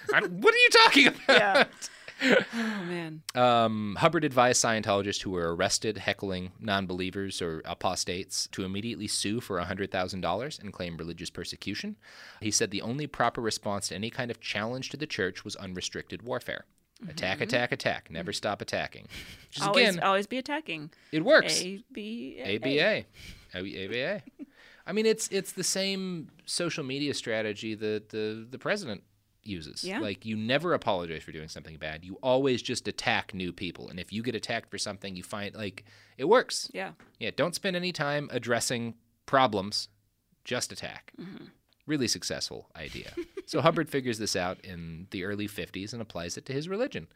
What 0.08 0.54
are 0.54 0.58
you 0.58 0.68
talking 0.84 1.06
about? 1.08 1.18
Yeah. 1.28 1.64
Oh 2.22 2.84
man. 2.88 3.22
Um, 3.34 3.96
Hubbard 3.98 4.24
advised 4.24 4.62
Scientologists 4.64 5.22
who 5.22 5.30
were 5.30 5.54
arrested 5.54 5.98
heckling 5.98 6.52
non 6.60 6.86
believers 6.86 7.42
or 7.42 7.62
apostates 7.64 8.46
to 8.52 8.64
immediately 8.64 9.06
sue 9.06 9.40
for 9.40 9.58
$100,000 9.60 10.60
and 10.60 10.72
claim 10.72 10.96
religious 10.96 11.30
persecution. 11.30 11.96
He 12.40 12.50
said 12.50 12.70
the 12.70 12.82
only 12.82 13.06
proper 13.06 13.40
response 13.40 13.88
to 13.88 13.94
any 13.94 14.10
kind 14.10 14.30
of 14.30 14.40
challenge 14.40 14.88
to 14.90 14.96
the 14.96 15.06
church 15.06 15.44
was 15.44 15.56
unrestricted 15.56 16.22
warfare. 16.22 16.64
Attack, 17.10 17.42
attack, 17.42 17.72
attack. 17.72 18.10
Never 18.10 18.32
stop 18.32 18.62
attacking. 18.62 19.02
Which 19.48 19.56
is, 19.58 19.62
Mm-hmm. 19.62 19.68
Always, 19.68 19.88
again, 19.90 20.02
always 20.02 20.26
be 20.26 20.38
attacking. 20.38 20.90
it 21.12 21.22
works. 21.24 21.62
A 21.62 21.84
B 21.92 22.40
ABA. 22.42 23.04
ABA. 23.54 24.22
I 24.86 24.92
mean, 24.92 25.04
it's 25.04 25.28
it's 25.28 25.52
the 25.52 25.64
same 25.64 26.30
social 26.46 26.84
media 26.84 27.12
strategy 27.12 27.74
that 27.74 28.08
the 28.08 28.46
the 28.50 28.58
president 28.58 29.02
uses. 29.46 29.84
Yeah. 29.84 30.00
Like 30.00 30.24
you 30.24 30.36
never 30.36 30.74
apologize 30.74 31.22
for 31.22 31.32
doing 31.32 31.48
something 31.48 31.76
bad. 31.76 32.04
You 32.04 32.18
always 32.22 32.62
just 32.62 32.88
attack 32.88 33.34
new 33.34 33.52
people. 33.52 33.88
And 33.88 33.98
if 34.00 34.12
you 34.12 34.22
get 34.22 34.34
attacked 34.34 34.70
for 34.70 34.78
something, 34.78 35.16
you 35.16 35.22
find 35.22 35.54
like 35.54 35.84
it 36.18 36.24
works. 36.26 36.70
Yeah. 36.72 36.92
Yeah. 37.18 37.30
Don't 37.36 37.54
spend 37.54 37.76
any 37.76 37.92
time 37.92 38.28
addressing 38.32 38.94
problems. 39.26 39.88
Just 40.44 40.72
attack. 40.72 41.12
Mm-hmm. 41.20 41.46
Really 41.86 42.08
successful 42.08 42.68
idea. 42.76 43.12
so 43.46 43.60
Hubbard 43.60 43.88
figures 43.88 44.18
this 44.18 44.34
out 44.34 44.60
in 44.64 45.06
the 45.10 45.24
early 45.24 45.46
50s 45.46 45.92
and 45.92 46.02
applies 46.02 46.36
it 46.36 46.44
to 46.46 46.52
his 46.52 46.68
religion. 46.68 47.06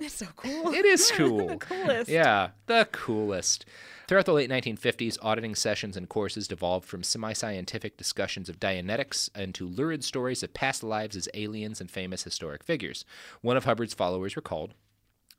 It's 0.00 0.14
so 0.14 0.26
cool. 0.36 0.72
It 0.72 0.84
is 0.84 1.10
cool. 1.14 1.46
the 1.48 1.56
coolest. 1.56 2.10
Yeah, 2.10 2.50
the 2.66 2.88
coolest. 2.90 3.66
Throughout 4.08 4.26
the 4.26 4.32
late 4.32 4.48
1950s, 4.48 5.18
auditing 5.20 5.56
sessions 5.56 5.96
and 5.96 6.08
courses 6.08 6.46
devolved 6.46 6.86
from 6.86 7.02
semi 7.02 7.32
scientific 7.32 7.96
discussions 7.96 8.48
of 8.48 8.60
Dianetics 8.60 9.36
into 9.36 9.66
lurid 9.66 10.04
stories 10.04 10.44
of 10.44 10.54
past 10.54 10.84
lives 10.84 11.16
as 11.16 11.28
aliens 11.34 11.80
and 11.80 11.90
famous 11.90 12.22
historic 12.22 12.62
figures. 12.62 13.04
One 13.40 13.56
of 13.56 13.64
Hubbard's 13.64 13.94
followers 13.94 14.36
recalled 14.36 14.74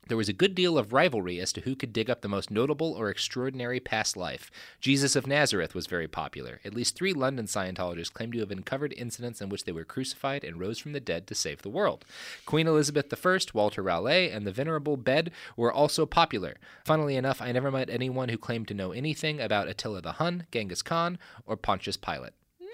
there 0.08 0.16
was 0.16 0.28
a 0.28 0.32
good 0.32 0.54
deal 0.54 0.76
of 0.76 0.92
rivalry 0.92 1.38
as 1.38 1.52
to 1.52 1.60
who 1.60 1.76
could 1.76 1.92
dig 1.92 2.10
up 2.10 2.22
the 2.22 2.28
most 2.28 2.50
notable 2.50 2.92
or 2.92 3.10
extraordinary 3.10 3.80
past 3.80 4.16
life. 4.16 4.50
Jesus 4.80 5.14
of 5.14 5.26
Nazareth 5.26 5.74
was 5.74 5.86
very 5.86 6.08
popular. 6.08 6.60
At 6.64 6.74
least 6.74 6.96
three 6.96 7.12
London 7.12 7.46
Scientologists 7.46 8.12
claimed 8.12 8.32
to 8.32 8.40
have 8.40 8.50
uncovered 8.50 8.94
incidents 8.96 9.40
in 9.40 9.48
which 9.48 9.64
they 9.64 9.72
were 9.72 9.84
crucified 9.84 10.44
and 10.44 10.58
rose 10.58 10.78
from 10.78 10.92
the 10.92 11.00
dead 11.00 11.26
to 11.28 11.34
save 11.34 11.62
the 11.62 11.70
world. 11.70 12.04
Queen 12.46 12.66
Elizabeth 12.66 13.12
I, 13.26 13.38
Walter 13.54 13.82
Raleigh, 13.82 14.30
and 14.30 14.46
the 14.46 14.52
Venerable 14.52 14.96
Bede 14.96 15.30
were 15.56 15.72
also 15.72 16.06
popular. 16.06 16.56
Funnily 16.84 17.16
enough, 17.16 17.40
I 17.40 17.52
never 17.52 17.70
met 17.70 17.90
anyone 17.90 18.28
who 18.28 18.38
claimed 18.38 18.68
to 18.68 18.74
know 18.74 18.92
anything 18.92 19.40
about 19.40 19.68
Attila 19.68 20.02
the 20.02 20.12
Hun, 20.12 20.46
Genghis 20.50 20.82
Khan, 20.82 21.18
or 21.46 21.56
Pontius 21.56 21.96
Pilate. 21.96 22.32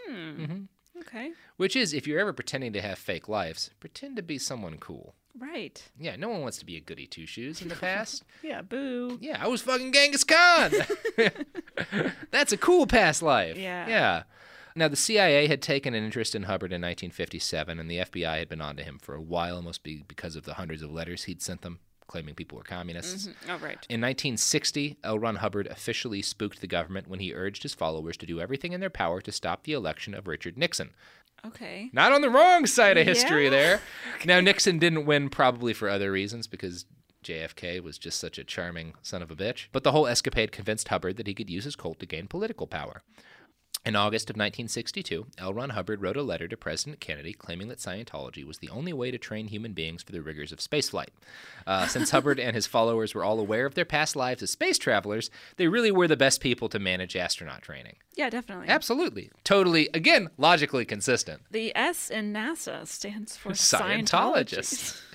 Mm. 0.09 0.39
Mm-hmm. 0.39 1.01
Okay. 1.01 1.33
Which 1.57 1.77
is, 1.77 1.93
if 1.93 2.07
you're 2.07 2.21
ever 2.21 2.33
pretending 2.33 2.73
to 2.73 2.81
have 2.81 2.99
fake 2.99 3.29
lives, 3.29 3.71
pretend 3.81 4.17
to 4.17 4.23
be 4.23 4.39
someone 4.39 4.79
cool. 4.79 5.15
Right. 5.39 5.83
Yeah, 5.99 6.17
no 6.17 6.29
one 6.29 6.43
wants 6.43 6.59
to 6.59 6.65
be 6.67 6.77
a 6.77 6.81
goody 6.81 7.07
two 7.07 7.27
shoes 7.27 7.61
in 7.61 7.69
the 7.69 7.75
past. 7.75 8.23
Yeah. 8.43 8.61
Boo. 8.63 9.19
Yeah, 9.23 9.39
I 9.43 9.49
was 9.49 9.63
fucking 9.63 9.93
Genghis 9.93 10.23
Khan. 10.23 10.71
That's 12.31 12.53
a 12.53 12.57
cool 12.59 12.87
past 12.87 13.23
life. 13.23 13.57
Yeah. 13.57 13.89
Yeah. 13.89 14.23
Now, 14.77 14.89
the 14.89 14.97
CIA 14.97 15.47
had 15.47 15.63
taken 15.63 15.95
an 15.95 16.05
interest 16.05 16.35
in 16.35 16.43
Hubbard 16.43 16.73
in 16.73 16.83
1957, 16.83 17.79
and 17.79 17.91
the 17.91 17.99
FBI 17.99 18.39
had 18.39 18.49
been 18.49 18.61
on 18.61 18.77
to 18.77 18.83
him 18.83 18.99
for 19.01 19.15
a 19.15 19.21
while, 19.21 19.63
must 19.63 19.83
be 19.83 20.05
because 20.09 20.35
of 20.37 20.45
the 20.45 20.55
hundreds 20.55 20.83
of 20.83 20.91
letters 20.91 21.25
he'd 21.25 21.41
sent 21.41 21.63
them 21.63 21.79
claiming 22.07 22.35
people 22.35 22.59
were 22.59 22.65
communists. 22.65 23.27
Mm-hmm. 23.29 23.51
Oh, 23.51 23.55
right. 23.55 23.87
In 23.89 24.01
1960, 24.01 24.99
L. 25.05 25.19
Ron 25.19 25.37
Hubbard 25.37 25.69
officially 25.69 26.23
spooked 26.23 26.61
the 26.61 26.67
government 26.67 27.09
when 27.09 27.21
he 27.21 27.33
urged 27.33 27.63
his 27.63 27.75
followers 27.75 28.17
to 28.19 28.27
do 28.27 28.41
everything 28.41 28.73
in 28.73 28.81
their 28.81 28.91
power 28.91 29.21
to 29.23 29.33
stop 29.33 29.63
the 29.65 29.73
election 29.73 30.13
of 30.13 30.27
Richard 30.27 30.59
Nixon. 30.59 30.91
Okay. 31.47 31.91
Not 31.93 32.13
on 32.13 32.21
the 32.23 32.31
wrong 32.31 32.67
side 32.67 32.97
of 32.99 33.07
history 33.07 33.45
Yeah. 33.45 33.51
there. 33.51 33.81
Now, 34.25 34.41
Nixon 34.41 34.79
didn't 34.79 35.05
win 35.05 35.29
probably 35.29 35.75
for 35.75 35.89
other 35.89 36.11
reasons 36.11 36.47
because 36.47 36.87
JFK 37.23 37.81
was 37.83 37.99
just 37.99 38.19
such 38.19 38.39
a 38.39 38.45
charming 38.45 38.95
son 39.03 39.23
of 39.23 39.31
a 39.31 39.37
bitch. 39.37 39.67
But 39.73 39.85
the 39.85 39.93
whole 39.93 40.07
escapade 40.07 40.51
convinced 40.53 40.89
Hubbard 40.89 41.17
that 41.19 41.27
he 41.27 41.35
could 41.35 41.51
use 41.51 41.65
his 41.65 41.77
cult 41.77 41.99
to 42.01 42.07
gain 42.07 42.27
political 42.27 42.67
power. 42.67 43.03
In 43.87 43.97
August 43.97 44.31
of 44.31 44.37
1962, 44.37 45.27
L. 45.37 45.53
Ron 45.53 45.71
Hubbard 45.71 46.01
wrote 46.01 46.17
a 46.17 46.23
letter 46.23 46.49
to 46.49 46.57
President 46.57 47.01
Kennedy 47.01 47.35
claiming 47.35 47.69
that 47.69 47.77
Scientology 47.77 48.43
was 48.43 48.57
the 48.57 48.71
only 48.71 48.95
way 48.95 49.11
to 49.11 49.19
train 49.19 49.49
human 49.49 49.75
beings 49.75 50.03
for 50.03 50.13
the 50.13 50.23
rigors 50.23 50.53
of 50.53 50.59
spaceflight. 50.59 51.09
Uh, 51.67 51.87
since 51.87 52.09
Hubbard 52.11 52.41
and 52.41 52.57
his 52.57 52.67
followers 52.67 53.15
were 53.15 53.23
all 53.23 53.39
aware 53.39 53.67
of 53.67 53.75
their 53.75 53.85
past 53.85 54.17
lives 54.17 54.43
as 54.43 54.51
space 54.51 54.79
travelers, 54.79 55.31
they 55.57 55.69
really 55.69 55.91
were 55.91 56.09
the 56.09 56.17
best 56.17 56.41
people 56.41 56.71
to 56.71 56.79
manage 56.79 57.15
astronaut 57.15 57.61
training. 57.61 57.97
Yeah, 58.15 58.31
definitely. 58.31 58.69
Absolutely. 58.69 59.31
Totally, 59.45 59.91
again, 59.93 60.31
logically 60.39 60.87
consistent. 60.87 61.43
The 61.51 61.77
S 61.77 62.09
in 62.09 62.33
NASA 62.33 62.87
stands 62.87 63.37
for 63.37 63.51
Scientologists. 63.51 64.99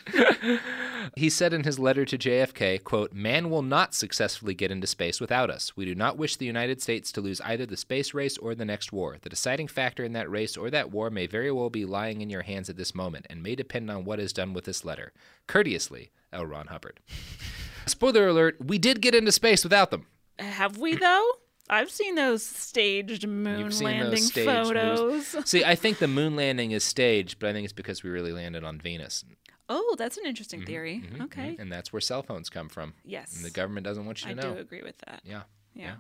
he 1.16 1.30
said 1.30 1.54
in 1.54 1.64
his 1.64 1.80
letter 1.80 2.06
to 2.06 2.18
JFK, 2.18 2.84
quote, 2.84 3.14
"Man 3.14 3.50
will 3.50 3.62
not 3.62 3.94
successfully 3.94 4.54
get 4.54 4.72
into 4.72 4.88
space 4.88 5.20
without 5.20 5.50
us. 5.50 5.76
We 5.76 5.86
do 5.86 5.96
not 5.96 6.18
wish 6.18 6.36
the 6.36 6.46
United 6.46 6.82
States 6.82 7.12
to 7.14 7.22
lose 7.22 7.42
either 7.42 7.66
the 7.66 7.78
space 7.78 8.14
race 8.14 8.38
or 8.38 8.56
the 8.56 8.66
next 8.66 8.92
war. 8.92 9.18
The 9.22 9.30
deciding 9.30 9.68
factor 9.68 10.04
in 10.04 10.14
that 10.14 10.30
race 10.30 10.58
or 10.58 10.70
that 10.70 10.92
war 10.92 11.10
may 11.10 11.28
very 11.28 11.52
well 11.52 11.70
be 11.70 11.86
lying 11.86 12.22
in 12.22 12.30
your 12.30 12.44
hands 12.44 12.70
at 12.70 12.78
this 12.78 12.96
moment 12.96 13.28
and 13.30 13.44
may 13.44 13.56
depend 13.56 13.90
on 13.90 14.06
what 14.06 14.20
is 14.20 14.34
done 14.34 14.54
with 14.54 14.66
this 14.66 14.86
letter. 14.86 15.14
Courteously, 15.48 16.12
L. 16.32 16.46
Ron 16.46 16.68
Hubbard." 16.68 17.00
Spoiler 17.86 18.28
alert, 18.28 18.58
we 18.64 18.78
did 18.78 19.02
get 19.02 19.16
into 19.16 19.32
space 19.32 19.64
without 19.64 19.90
them. 19.92 20.06
Have 20.38 20.78
we 20.78 20.96
though? 20.96 21.32
I've 21.72 21.92
seen 21.92 22.16
those 22.16 22.44
staged 22.44 23.28
moon 23.28 23.60
You've 23.60 23.82
landing 23.82 24.24
staged 24.24 24.50
photos. 24.50 25.00
moves. 25.36 25.50
See, 25.50 25.64
I 25.64 25.76
think 25.76 26.00
the 26.00 26.08
moon 26.08 26.36
landing 26.36 26.72
is 26.72 26.84
staged, 26.84 27.38
but 27.40 27.50
I 27.50 27.54
think 27.54 27.66
it's 27.66 27.74
because 27.74 28.02
we 28.02 28.10
really 28.10 28.32
landed 28.32 28.64
on 28.64 28.80
Venus. 28.80 29.24
Oh, 29.70 29.96
that's 29.98 30.18
an 30.18 30.26
interesting 30.26 30.62
mm-hmm, 30.62 30.68
theory. 30.68 30.96
Mm-hmm, 30.96 31.14
mm-hmm. 31.14 31.24
okay. 31.24 31.56
And 31.60 31.72
that's 31.72 31.94
where 31.94 32.02
cell 32.02 32.24
phones 32.24 32.50
come 32.50 32.70
from. 32.70 32.94
Yes. 33.06 33.36
And 33.36 33.46
the 33.46 33.52
government 33.52 33.86
doesn't 33.86 34.06
want 34.06 34.24
you 34.24 34.32
I 34.32 34.34
to 34.34 34.42
know. 34.42 34.52
I 34.52 34.54
do 34.56 34.60
agree 34.60 34.82
with 34.82 34.98
that. 35.06 35.22
Yeah. 35.24 35.44
Yeah. 35.76 35.96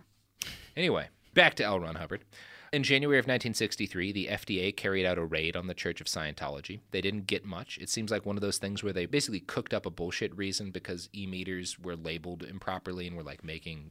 Anyway, 0.75 1.07
back 1.33 1.55
to 1.55 1.63
L. 1.63 1.79
Ron 1.79 1.95
Hubbard. 1.95 2.25
In 2.71 2.83
January 2.83 3.17
of 3.17 3.23
1963, 3.23 4.11
the 4.11 4.27
FDA 4.27 4.75
carried 4.75 5.05
out 5.05 5.17
a 5.17 5.25
raid 5.25 5.55
on 5.55 5.65
the 5.65 5.73
Church 5.73 6.01
of 6.01 6.07
Scientology. 6.07 6.81
They 6.91 7.01
didn't 7.01 7.25
get 7.25 7.43
much. 7.43 7.79
It 7.79 7.89
seems 7.89 8.11
like 8.11 8.25
one 8.25 8.37
of 8.37 8.41
those 8.41 8.59
things 8.59 8.83
where 8.83 8.93
they 8.93 9.07
basically 9.07 9.39
cooked 9.39 9.73
up 9.73 9.87
a 9.87 9.89
bullshit 9.89 10.35
reason 10.37 10.69
because 10.69 11.09
e 11.13 11.25
meters 11.25 11.79
were 11.79 11.95
labeled 11.95 12.43
improperly 12.43 13.07
and 13.07 13.15
were 13.15 13.23
like 13.23 13.43
making 13.43 13.89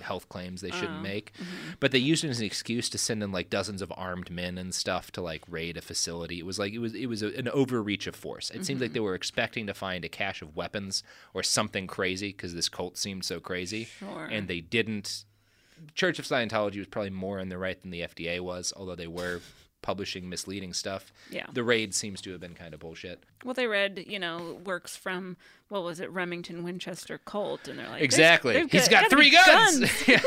health 0.00 0.28
claims 0.28 0.60
they 0.60 0.70
shouldn't 0.70 1.00
oh, 1.00 1.02
make. 1.02 1.32
Mm-hmm. 1.34 1.70
But 1.80 1.92
they 1.92 1.98
used 1.98 2.24
it 2.24 2.28
as 2.28 2.40
an 2.40 2.46
excuse 2.46 2.88
to 2.90 2.98
send 2.98 3.22
in 3.22 3.32
like 3.32 3.50
dozens 3.50 3.82
of 3.82 3.92
armed 3.96 4.30
men 4.30 4.58
and 4.58 4.74
stuff 4.74 5.10
to 5.12 5.20
like 5.20 5.42
raid 5.48 5.76
a 5.76 5.80
facility. 5.80 6.38
It 6.38 6.46
was 6.46 6.58
like 6.58 6.72
it 6.72 6.78
was 6.78 6.94
it 6.94 7.06
was 7.06 7.22
a, 7.22 7.28
an 7.36 7.48
overreach 7.48 8.06
of 8.06 8.14
force. 8.14 8.50
It 8.50 8.64
seemed 8.64 8.80
like 8.80 8.92
they 8.92 8.98
mm-hmm. 8.98 9.06
were 9.06 9.14
expecting 9.14 9.66
to 9.66 9.74
find 9.74 10.04
a 10.04 10.08
cache 10.08 10.42
of 10.42 10.56
weapons 10.56 11.02
or 11.34 11.42
something 11.42 11.86
crazy 11.86 12.28
because 12.28 12.54
this 12.54 12.68
cult 12.68 12.96
seemed 12.96 13.24
so 13.24 13.40
crazy, 13.40 13.84
Sure. 13.84 14.28
and 14.30 14.48
they 14.48 14.60
didn't. 14.60 15.24
Church 15.94 16.18
of 16.18 16.24
Scientology 16.24 16.78
was 16.78 16.88
probably 16.88 17.10
more 17.10 17.38
in 17.38 17.50
the 17.50 17.58
right 17.58 17.80
than 17.80 17.92
the 17.92 18.00
FDA 18.00 18.40
was, 18.40 18.72
although 18.76 18.96
they 18.96 19.06
were 19.06 19.40
publishing 19.82 20.28
misleading 20.28 20.72
stuff. 20.72 21.12
Yeah. 21.30 21.46
The 21.52 21.62
raid 21.62 21.94
seems 21.94 22.20
to 22.22 22.32
have 22.32 22.40
been 22.40 22.54
kind 22.54 22.74
of 22.74 22.80
bullshit. 22.80 23.22
Well, 23.44 23.54
they 23.54 23.66
read, 23.66 24.04
you 24.06 24.18
know, 24.18 24.60
works 24.64 24.96
from 24.96 25.36
what 25.68 25.82
was 25.84 26.00
it, 26.00 26.10
Remington 26.10 26.64
Winchester 26.64 27.20
Colt, 27.24 27.68
and 27.68 27.78
they're 27.78 27.88
like, 27.88 28.02
Exactly. 28.02 28.54
"There's- 28.54 28.70
He's 28.70 28.80
there's 28.82 28.88
got 28.88 29.02
gotta 29.10 29.16
three 29.16 29.30
be 29.30 29.36
guns. 29.36 29.90
Yeah. 30.08 30.20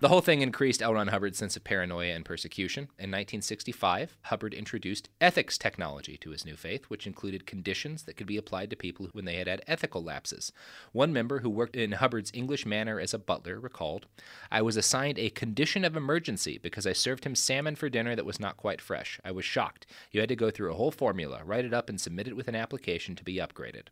The 0.00 0.08
whole 0.08 0.20
thing 0.20 0.42
increased 0.42 0.82
L. 0.82 0.94
Ron 0.94 1.08
Hubbard's 1.08 1.38
sense 1.38 1.56
of 1.56 1.64
paranoia 1.64 2.14
and 2.14 2.24
persecution. 2.24 2.84
In 2.98 3.10
1965, 3.10 4.16
Hubbard 4.22 4.54
introduced 4.54 5.08
ethics 5.20 5.58
technology 5.58 6.16
to 6.18 6.30
his 6.30 6.44
new 6.44 6.56
faith, 6.56 6.84
which 6.86 7.06
included 7.06 7.46
conditions 7.46 8.04
that 8.04 8.16
could 8.16 8.26
be 8.26 8.36
applied 8.36 8.70
to 8.70 8.76
people 8.76 9.08
when 9.12 9.24
they 9.24 9.36
had 9.36 9.48
had 9.48 9.62
ethical 9.66 10.02
lapses. 10.02 10.52
One 10.92 11.12
member 11.12 11.40
who 11.40 11.50
worked 11.50 11.76
in 11.76 11.92
Hubbard's 11.92 12.32
English 12.34 12.64
manor 12.64 12.98
as 12.98 13.12
a 13.12 13.18
butler 13.18 13.60
recalled, 13.60 14.06
I 14.50 14.62
was 14.62 14.76
assigned 14.76 15.18
a 15.18 15.30
condition 15.30 15.84
of 15.84 15.96
emergency 15.96 16.58
because 16.58 16.86
I 16.86 16.92
served 16.92 17.24
him 17.24 17.34
salmon 17.34 17.76
for 17.76 17.88
dinner 17.88 18.16
that 18.16 18.26
was 18.26 18.40
not 18.40 18.56
quite 18.56 18.80
fresh. 18.80 19.20
I 19.24 19.32
was 19.32 19.44
shocked. 19.44 19.86
You 20.10 20.20
had 20.20 20.28
to 20.30 20.36
go 20.36 20.50
through 20.50 20.72
a 20.72 20.76
whole 20.76 20.90
formula, 20.90 21.42
write 21.44 21.64
it 21.64 21.74
up, 21.74 21.88
and 21.88 22.00
submit 22.00 22.28
it 22.28 22.36
with 22.36 22.48
an 22.48 22.54
application 22.54 23.14
to 23.16 23.24
be 23.24 23.36
upgraded. 23.36 23.88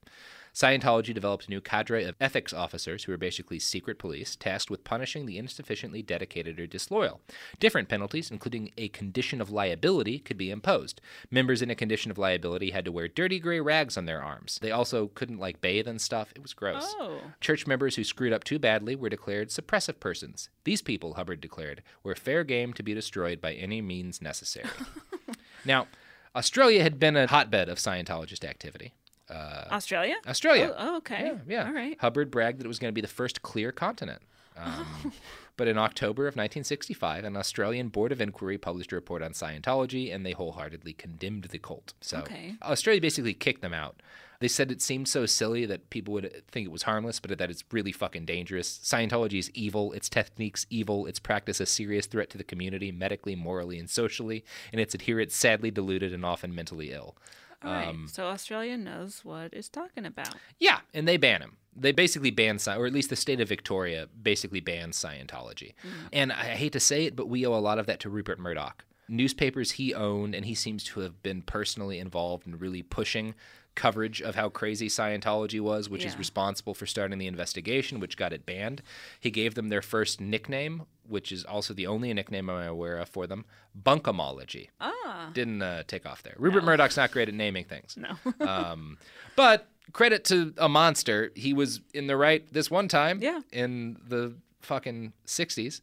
Scientology 0.54 1.14
developed 1.14 1.46
a 1.46 1.50
new 1.50 1.60
cadre 1.60 2.04
of 2.04 2.16
ethics 2.20 2.52
officers 2.52 3.04
who 3.04 3.12
were 3.12 3.18
basically 3.18 3.58
secret 3.58 3.98
police 3.98 4.36
tasked 4.36 4.70
with 4.70 4.84
punishing 4.84 5.26
the 5.26 5.38
insufficiently 5.38 6.02
dedicated 6.02 6.58
or 6.58 6.66
disloyal. 6.66 7.20
Different 7.58 7.88
penalties, 7.88 8.30
including 8.30 8.70
a 8.76 8.88
condition 8.88 9.40
of 9.40 9.50
liability, 9.50 10.18
could 10.18 10.38
be 10.38 10.50
imposed. 10.50 11.00
Members 11.30 11.62
in 11.62 11.70
a 11.70 11.74
condition 11.74 12.10
of 12.10 12.18
liability 12.18 12.70
had 12.70 12.84
to 12.84 12.92
wear 12.92 13.08
dirty 13.08 13.38
gray 13.38 13.60
rags 13.60 13.96
on 13.96 14.06
their 14.06 14.22
arms. 14.22 14.58
They 14.60 14.70
also 14.70 15.08
couldn't 15.08 15.38
like 15.38 15.60
bathe 15.60 15.88
and 15.88 16.00
stuff. 16.00 16.32
It 16.34 16.42
was 16.42 16.54
gross. 16.54 16.94
Oh. 16.98 17.20
Church 17.40 17.66
members 17.66 17.96
who 17.96 18.04
screwed 18.04 18.32
up 18.32 18.44
too 18.44 18.58
badly 18.58 18.96
were 18.96 19.08
declared 19.08 19.48
suppressive 19.48 20.00
persons. 20.00 20.48
These 20.64 20.82
people, 20.82 21.14
Hubbard 21.14 21.40
declared, 21.40 21.82
were 22.02 22.14
fair 22.14 22.44
game 22.44 22.72
to 22.74 22.82
be 22.82 22.94
destroyed 22.94 23.40
by 23.40 23.54
any 23.54 23.80
means 23.80 24.20
necessary. 24.20 24.68
now, 25.64 25.86
Australia 26.34 26.82
had 26.82 27.00
been 27.00 27.16
a 27.16 27.26
hotbed 27.26 27.68
of 27.68 27.78
Scientologist 27.78 28.44
activity. 28.44 28.94
Australia? 29.34 30.16
Australia. 30.26 30.74
Oh, 30.76 30.92
oh, 30.92 30.96
okay. 30.98 31.22
Yeah, 31.24 31.38
yeah. 31.46 31.66
All 31.66 31.72
right. 31.72 31.96
Hubbard 32.00 32.30
bragged 32.30 32.58
that 32.60 32.64
it 32.64 32.68
was 32.68 32.78
going 32.78 32.90
to 32.90 32.94
be 32.94 33.00
the 33.00 33.06
first 33.08 33.42
clear 33.42 33.72
continent. 33.72 34.22
Um, 34.56 35.12
But 35.60 35.68
in 35.68 35.76
October 35.76 36.22
of 36.22 36.36
1965, 36.36 37.22
an 37.22 37.36
Australian 37.36 37.88
board 37.88 38.12
of 38.12 38.20
inquiry 38.22 38.56
published 38.56 38.92
a 38.92 38.94
report 38.94 39.22
on 39.22 39.32
Scientology, 39.32 40.10
and 40.10 40.24
they 40.24 40.32
wholeheartedly 40.32 40.94
condemned 40.94 41.44
the 41.44 41.58
cult. 41.58 41.92
So 42.00 42.20
Okay. 42.20 42.54
Australia 42.62 42.98
basically 43.02 43.34
kicked 43.34 43.60
them 43.60 43.74
out. 43.74 44.00
They 44.38 44.48
said 44.48 44.72
it 44.72 44.80
seemed 44.80 45.06
so 45.06 45.26
silly 45.26 45.66
that 45.66 45.90
people 45.90 46.14
would 46.14 46.44
think 46.50 46.64
it 46.64 46.72
was 46.72 46.84
harmless, 46.84 47.20
but 47.20 47.36
that 47.36 47.50
it's 47.50 47.62
really 47.72 47.92
fucking 47.92 48.24
dangerous. 48.24 48.78
Scientology 48.82 49.38
is 49.38 49.50
evil, 49.50 49.92
its 49.92 50.08
techniques 50.08 50.64
evil, 50.70 51.04
its 51.04 51.18
practice 51.18 51.60
a 51.60 51.66
serious 51.66 52.06
threat 52.06 52.30
to 52.30 52.38
the 52.38 52.44
community, 52.44 52.90
medically, 52.90 53.36
morally, 53.36 53.78
and 53.78 53.90
socially, 53.90 54.42
and 54.72 54.80
its 54.80 54.94
adherents 54.94 55.36
sadly 55.36 55.70
deluded 55.70 56.14
and 56.14 56.24
often 56.24 56.54
mentally 56.54 56.90
ill. 56.90 57.18
All 57.62 57.72
right. 57.72 57.88
Um, 57.88 58.08
so 58.10 58.24
Australia 58.26 58.76
knows 58.76 59.24
what 59.24 59.52
it's 59.52 59.68
talking 59.68 60.06
about. 60.06 60.34
Yeah, 60.58 60.80
and 60.94 61.06
they 61.06 61.16
ban 61.16 61.42
him. 61.42 61.56
They 61.76 61.92
basically 61.92 62.30
ban, 62.30 62.58
or 62.66 62.86
at 62.86 62.92
least 62.92 63.10
the 63.10 63.16
state 63.16 63.40
of 63.40 63.48
Victoria 63.48 64.08
basically 64.20 64.60
bans 64.60 64.96
Scientology. 64.96 65.74
And 66.12 66.32
I 66.32 66.46
hate 66.56 66.72
to 66.72 66.80
say 66.80 67.04
it, 67.06 67.14
but 67.16 67.28
we 67.28 67.46
owe 67.46 67.54
a 67.54 67.60
lot 67.60 67.78
of 67.78 67.86
that 67.86 68.00
to 68.00 68.10
Rupert 68.10 68.38
Murdoch. 68.38 68.84
Newspapers 69.10 69.72
he 69.72 69.92
owned, 69.92 70.34
and 70.34 70.46
he 70.46 70.54
seems 70.54 70.84
to 70.84 71.00
have 71.00 71.22
been 71.22 71.42
personally 71.42 71.98
involved 71.98 72.46
in 72.46 72.58
really 72.58 72.82
pushing 72.82 73.34
coverage 73.74 74.20
of 74.20 74.34
how 74.34 74.48
crazy 74.48 74.88
Scientology 74.88 75.60
was, 75.60 75.88
which 75.88 76.04
is 76.04 76.18
responsible 76.18 76.74
for 76.74 76.86
starting 76.86 77.18
the 77.18 77.26
investigation, 77.26 78.00
which 78.00 78.16
got 78.16 78.32
it 78.32 78.44
banned. 78.44 78.82
He 79.18 79.30
gave 79.30 79.54
them 79.54 79.68
their 79.68 79.82
first 79.82 80.20
nickname, 80.20 80.82
which 81.08 81.32
is 81.32 81.44
also 81.44 81.72
the 81.72 81.86
only 81.86 82.12
nickname 82.12 82.50
I'm 82.50 82.68
aware 82.68 82.98
of 82.98 83.08
for 83.08 83.26
them, 83.26 83.44
Bunkomology. 83.80 84.68
Ah. 84.80 85.30
Didn't 85.32 85.62
uh, 85.62 85.84
take 85.86 86.04
off 86.04 86.22
there. 86.22 86.34
Rupert 86.36 86.64
Murdoch's 86.64 86.96
not 86.96 87.10
great 87.10 87.28
at 87.28 87.34
naming 87.34 87.64
things. 87.64 87.96
No. 87.96 88.16
um, 88.46 88.98
but 89.36 89.68
credit 89.92 90.24
to 90.26 90.52
a 90.58 90.68
monster. 90.68 91.32
He 91.34 91.52
was 91.52 91.80
in 91.94 92.06
the 92.06 92.16
right 92.16 92.50
this 92.52 92.70
one 92.70 92.88
time. 92.88 93.20
Yeah. 93.22 93.40
In 93.52 93.96
the 94.06 94.34
fucking 94.60 95.12
60s, 95.26 95.80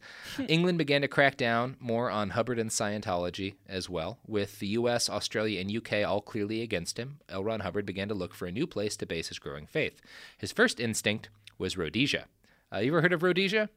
England 0.48 0.78
began 0.78 1.02
to 1.02 1.08
crack 1.08 1.36
down 1.36 1.76
more 1.80 2.10
on 2.10 2.30
Hubbard 2.30 2.58
and 2.58 2.70
Scientology 2.70 3.54
as 3.68 3.88
well, 3.88 4.18
with 4.26 4.58
the 4.58 4.68
US, 4.68 5.08
Australia, 5.08 5.60
and 5.60 5.74
UK 5.74 6.06
all 6.06 6.20
clearly 6.20 6.62
against 6.62 6.98
him. 6.98 7.18
L. 7.28 7.44
Ron 7.44 7.60
Hubbard 7.60 7.86
began 7.86 8.08
to 8.08 8.14
look 8.14 8.34
for 8.34 8.46
a 8.46 8.52
new 8.52 8.66
place 8.66 8.96
to 8.96 9.06
base 9.06 9.28
his 9.28 9.38
growing 9.38 9.66
faith. 9.66 10.00
His 10.36 10.52
first 10.52 10.80
instinct 10.80 11.28
was 11.58 11.76
Rhodesia. 11.76 12.26
Uh, 12.72 12.78
you 12.78 12.92
ever 12.92 13.02
heard 13.02 13.12
of 13.12 13.22
Rhodesia? 13.22 13.68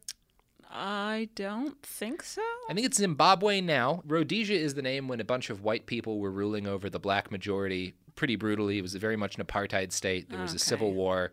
I 0.69 1.29
don't 1.35 1.81
think 1.83 2.23
so. 2.23 2.41
I 2.69 2.73
think 2.73 2.85
it's 2.85 2.97
Zimbabwe 2.97 3.59
now. 3.59 4.03
Rhodesia 4.05 4.53
is 4.53 4.73
the 4.73 4.81
name 4.81 5.07
when 5.07 5.19
a 5.19 5.25
bunch 5.25 5.49
of 5.49 5.63
white 5.63 5.85
people 5.85 6.19
were 6.19 6.31
ruling 6.31 6.65
over 6.65 6.89
the 6.89 6.99
black 6.99 7.29
majority 7.29 7.93
pretty 8.15 8.35
brutally. 8.35 8.77
It 8.77 8.81
was 8.81 8.93
very 8.95 9.17
much 9.17 9.35
an 9.37 9.43
apartheid 9.43 9.91
state. 9.91 10.29
There 10.29 10.39
was 10.39 10.53
a 10.53 10.59
civil 10.59 10.93
war. 10.93 11.31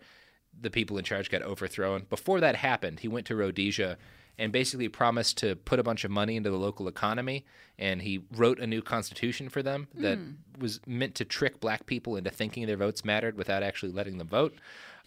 The 0.61 0.71
people 0.71 0.99
in 0.99 1.05
charge 1.05 1.31
got 1.31 1.43
overthrown. 1.43 2.07
Before 2.11 2.41
that 2.41 2.57
happened, 2.57 3.01
he 3.01 3.09
went 3.09 3.27
to 3.27 3.37
Rhodesia 3.37 3.97
and 4.39 4.53
basically 4.53 4.89
promised 4.89 5.37
to 5.39 5.57
put 5.57 5.81
a 5.81 5.83
bunch 5.83 6.05
of 6.05 6.11
money 6.11 6.37
into 6.37 6.51
the 6.51 6.57
local 6.57 6.87
economy. 6.87 7.45
And 7.79 8.03
he 8.03 8.23
wrote 8.33 8.61
a 8.61 8.67
new 8.67 8.83
constitution 8.83 9.49
for 9.49 9.63
them 9.63 9.89
that 9.95 10.19
hmm. 10.19 10.33
was 10.59 10.81
meant 10.87 11.15
to 11.17 11.25
trick 11.25 11.61
black 11.61 11.87
people 11.87 12.17
into 12.17 12.31
thinking 12.31 12.67
their 12.67 12.77
votes 12.77 13.05
mattered 13.05 13.37
without 13.37 13.63
actually 13.63 13.93
letting 13.93 14.19
them 14.19 14.29
vote. 14.29 14.55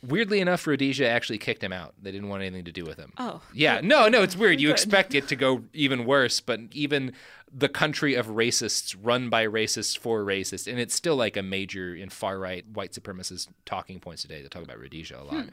Weirdly 0.03 0.39
enough, 0.41 0.65
Rhodesia 0.65 1.07
actually 1.07 1.37
kicked 1.37 1.63
him 1.63 1.71
out. 1.71 1.93
They 2.01 2.11
didn't 2.11 2.29
want 2.29 2.41
anything 2.41 2.65
to 2.65 2.71
do 2.71 2.83
with 2.85 2.97
him. 2.97 3.13
Oh, 3.17 3.41
Yeah, 3.53 3.81
no, 3.83 4.07
no, 4.07 4.23
it's 4.23 4.35
weird. 4.35 4.59
You 4.59 4.69
Good. 4.69 4.73
expect 4.73 5.13
it 5.13 5.27
to 5.27 5.35
go 5.35 5.63
even 5.73 6.05
worse, 6.05 6.39
but 6.39 6.59
even 6.71 7.13
the 7.53 7.69
country 7.69 8.15
of 8.15 8.27
racists 8.27 8.95
run 8.99 9.29
by 9.29 9.45
racists 9.45 9.97
for 9.97 10.23
racists, 10.23 10.67
and 10.69 10.79
it's 10.79 10.95
still 10.95 11.15
like 11.15 11.35
a 11.37 11.43
major 11.43 11.93
in 11.93 12.09
far 12.09 12.39
right 12.39 12.65
white 12.73 12.93
supremacist 12.93 13.49
talking 13.65 13.99
points 13.99 14.21
today. 14.21 14.41
They 14.41 14.47
talk 14.47 14.63
about 14.63 14.79
Rhodesia 14.79 15.19
a 15.19 15.23
lot. 15.23 15.43
Hmm. 15.43 15.49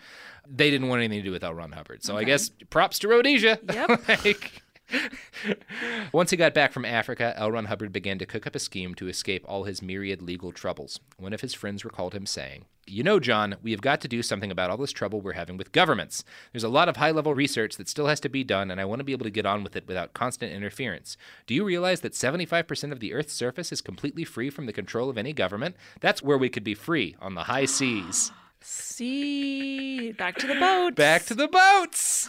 They 0.49 0.70
didn't 0.70 0.88
want 0.88 1.01
anything 1.01 1.18
to 1.18 1.24
do 1.24 1.32
with 1.32 1.44
L. 1.44 1.55
Ron 1.55 1.72
Hubbard. 1.72 2.03
So 2.05 2.16
I 2.16 2.24
guess 2.24 2.51
props 2.70 3.01
to 3.01 3.09
Rhodesia. 3.09 3.59
Yep. 3.70 4.09
like, 4.24 4.62
Once 6.12 6.30
he 6.30 6.36
got 6.36 6.55
back 6.55 6.72
from 6.72 6.84
Africa, 6.84 7.34
L. 7.36 7.53
Ron 7.53 7.66
Hubbard 7.66 7.93
began 7.93 8.18
to 8.18 8.26
cook 8.26 8.47
up 8.47 8.55
a 8.55 8.59
scheme 8.59 8.95
to 8.95 9.09
escape 9.09 9.45
all 9.47 9.64
his 9.64 9.82
myriad 9.82 10.22
legal 10.22 10.53
troubles. 10.53 11.01
One 11.18 11.32
of 11.32 11.41
his 11.41 11.55
friends 11.55 11.84
recalled 11.84 12.14
him 12.14 12.26
saying, 12.26 12.64
You 12.86 13.03
know, 13.03 13.20
John, 13.20 13.57
we 13.62 13.72
have 13.72 13.82
got 13.82 14.01
to 14.01 14.09
do 14.09 14.22
something 14.22 14.51
about 14.51 14.70
all 14.70 14.76
this 14.76 14.93
trouble 14.93 15.20
we're 15.20 15.32
having 15.32 15.57
with 15.57 15.72
governments. 15.72 16.24
There's 16.53 16.64
a 16.64 16.68
lot 16.68 16.89
of 16.89 16.97
high 16.97 17.11
level 17.11 17.34
research 17.34 17.76
that 17.76 17.89
still 17.89 18.07
has 18.07 18.20
to 18.20 18.28
be 18.28 18.45
done, 18.45 18.70
and 18.70 18.80
I 18.80 18.84
want 18.84 19.01
to 19.01 19.05
be 19.05 19.12
able 19.12 19.24
to 19.24 19.30
get 19.30 19.47
on 19.47 19.62
with 19.62 19.76
it 19.76 19.86
without 19.86 20.14
constant 20.14 20.53
interference. 20.53 21.16
Do 21.47 21.55
you 21.55 21.64
realize 21.64 22.01
that 22.01 22.14
75% 22.14 22.93
of 22.93 23.01
the 23.01 23.12
Earth's 23.12 23.34
surface 23.34 23.72
is 23.72 23.80
completely 23.80 24.24
free 24.24 24.51
from 24.51 24.66
the 24.66 24.72
control 24.72 25.11
of 25.11 25.18
any 25.18 25.32
government? 25.32 25.76
That's 26.01 26.22
where 26.22 26.39
we 26.39 26.49
could 26.49 26.64
be 26.64 26.74
free, 26.74 27.16
on 27.20 27.34
the 27.34 27.45
high 27.45 27.66
seas. 27.66 28.32
See, 28.61 30.12
back 30.12 30.36
to 30.38 30.46
the 30.46 30.54
boat. 30.54 30.94
Back 30.94 31.24
to 31.26 31.34
the 31.34 31.48
boats! 31.48 32.28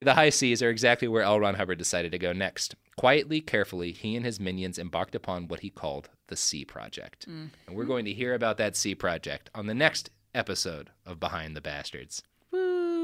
The 0.00 0.14
high 0.14 0.30
seas 0.30 0.62
are 0.62 0.70
exactly 0.70 1.08
where 1.08 1.22
L. 1.22 1.40
Ron 1.40 1.54
Hubbard 1.56 1.78
decided 1.78 2.12
to 2.12 2.18
go 2.18 2.32
next. 2.32 2.74
Quietly, 2.96 3.40
carefully, 3.40 3.92
he 3.92 4.14
and 4.16 4.24
his 4.24 4.38
minions 4.38 4.78
embarked 4.78 5.14
upon 5.14 5.48
what 5.48 5.60
he 5.60 5.70
called 5.70 6.08
the 6.28 6.36
Sea 6.36 6.64
Project. 6.64 7.26
And 7.26 7.50
we're 7.70 7.84
going 7.84 8.04
to 8.04 8.12
hear 8.12 8.34
about 8.34 8.56
that 8.58 8.76
Sea 8.76 8.94
Project 8.94 9.50
on 9.54 9.66
the 9.66 9.74
next 9.74 10.10
episode 10.34 10.90
of 11.04 11.20
Behind 11.20 11.56
the 11.56 11.60
Bastards. 11.60 12.22
How 12.52 12.58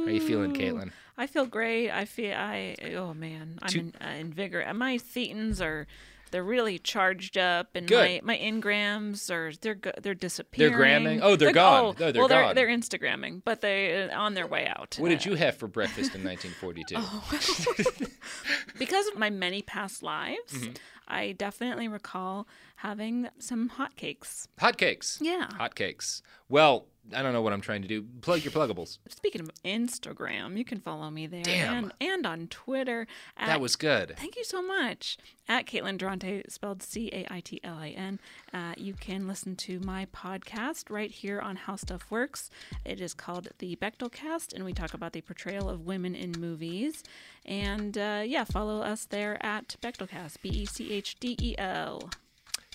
are 0.07 0.11
you 0.11 0.21
feeling, 0.21 0.55
Caitlin? 0.55 0.93
I 1.19 1.27
feel 1.27 1.45
great. 1.47 1.91
I 1.91 2.05
feel 2.07 2.35
I. 2.35 2.77
Oh 2.95 3.13
man, 3.13 3.59
I'm 3.61 3.69
Two- 3.69 3.79
in, 3.81 3.95
uh, 4.01 4.11
invigorated. 4.13 4.75
My 4.77 4.97
thetans 4.97 5.61
are. 5.61 5.87
They're 6.31 6.45
really 6.45 6.79
charged 6.79 7.37
up, 7.37 7.71
and 7.75 7.87
Good. 7.89 8.23
my 8.25 8.35
my 8.37 8.39
engrams 8.39 9.31
are 9.31 9.53
they're 9.61 9.75
go- 9.75 9.93
they're 10.01 10.15
disappearing. 10.15 10.75
gramming? 10.75 11.23
Oh, 11.23 11.37
they're 11.37 11.53
gone. 11.53 11.85
Oh, 11.85 11.89
Oh, 11.89 11.93
they're 12.13 12.21
well, 12.23 12.29
gone. 12.29 12.55
they're 12.55 12.67
they're 12.67 12.77
Instagramming, 12.79 13.43
but 13.45 13.61
they 13.61 14.09
uh, 14.11 14.19
on 14.19 14.35
their 14.35 14.47
way 14.47 14.67
out. 14.67 14.97
What 14.99 15.09
did 15.09 15.25
you 15.25 15.35
have 15.35 15.57
for 15.57 15.67
breakfast 15.69 16.15
in 16.15 16.23
1942? 16.25 16.95
Oh. 16.99 18.07
because 18.79 19.07
of 19.09 19.17
my 19.19 19.31
many 19.31 19.63
past 19.63 20.03
lives, 20.03 20.53
Mm-hmm. 20.53 20.73
I 21.13 21.33
definitely 21.33 21.89
recall 21.89 22.47
having 22.77 23.29
some 23.41 23.69
hotcakes. 23.71 24.47
Hotcakes. 24.61 25.19
Yeah. 25.21 25.49
Hotcakes. 25.59 26.23
Well, 26.49 26.87
I 27.15 27.23
don't 27.23 27.33
know 27.33 27.43
what 27.43 27.53
I'm 27.53 27.61
trying 27.61 27.83
to 27.83 27.89
do. 27.89 28.03
Plug 28.21 28.45
your 28.45 28.53
pluggables. 28.53 28.99
Speaking 29.09 29.41
of 29.41 29.51
Instagram, 29.65 30.57
you 30.57 30.65
can 30.65 30.81
follow 30.81 31.11
me 31.11 31.27
there 31.27 31.43
Damn. 31.43 31.85
and 31.85 31.93
and 32.01 32.27
on 32.27 32.49
Twitter. 32.49 33.07
At, 33.37 33.47
That 33.47 33.61
was 33.61 33.77
good. 33.77 34.15
Thank 34.17 34.37
you 34.37 34.45
so 34.45 34.63
much. 34.63 35.19
At 35.49 35.67
Caitlin 35.67 35.99
Durante, 35.99 36.43
spelled 36.49 36.83
C 36.83 37.11
A 37.13 37.27
I 37.31 37.41
T 37.41 37.61
L 37.65 37.77
I 37.77 37.89
N. 37.91 38.21
Uh, 38.55 38.75
you 38.77 38.95
can 38.95 39.27
listen 39.27 39.57
to 39.57 39.81
my 39.81 40.07
podcast 40.15 40.91
right 40.91 41.11
here 41.11 41.41
on 41.41 41.57
How 41.57 41.77
Stuff 41.77 42.11
Works. 42.11 42.51
It 42.85 43.01
is 43.01 43.15
called 43.15 43.49
The 43.59 43.77
Bechdel 43.77 44.13
Cast, 44.13 44.53
and 44.53 44.65
we 44.65 44.73
talk 44.73 44.95
about 44.95 45.13
the 45.13 45.21
portrayal 45.21 45.69
of 45.69 45.87
women 45.87 46.15
in 46.15 46.33
movies. 46.39 47.03
And 47.45 47.99
uh, 47.99 48.23
yeah, 48.25 48.45
follow 48.45 48.83
us 48.83 49.07
there 49.07 49.45
at 49.45 49.77
Bechdelcast, 49.83 50.37
B 50.43 50.51
E 50.51 50.65
C 50.67 50.93
H 50.93 51.17
D 51.19 51.37
E 51.41 51.55
L. 51.59 52.11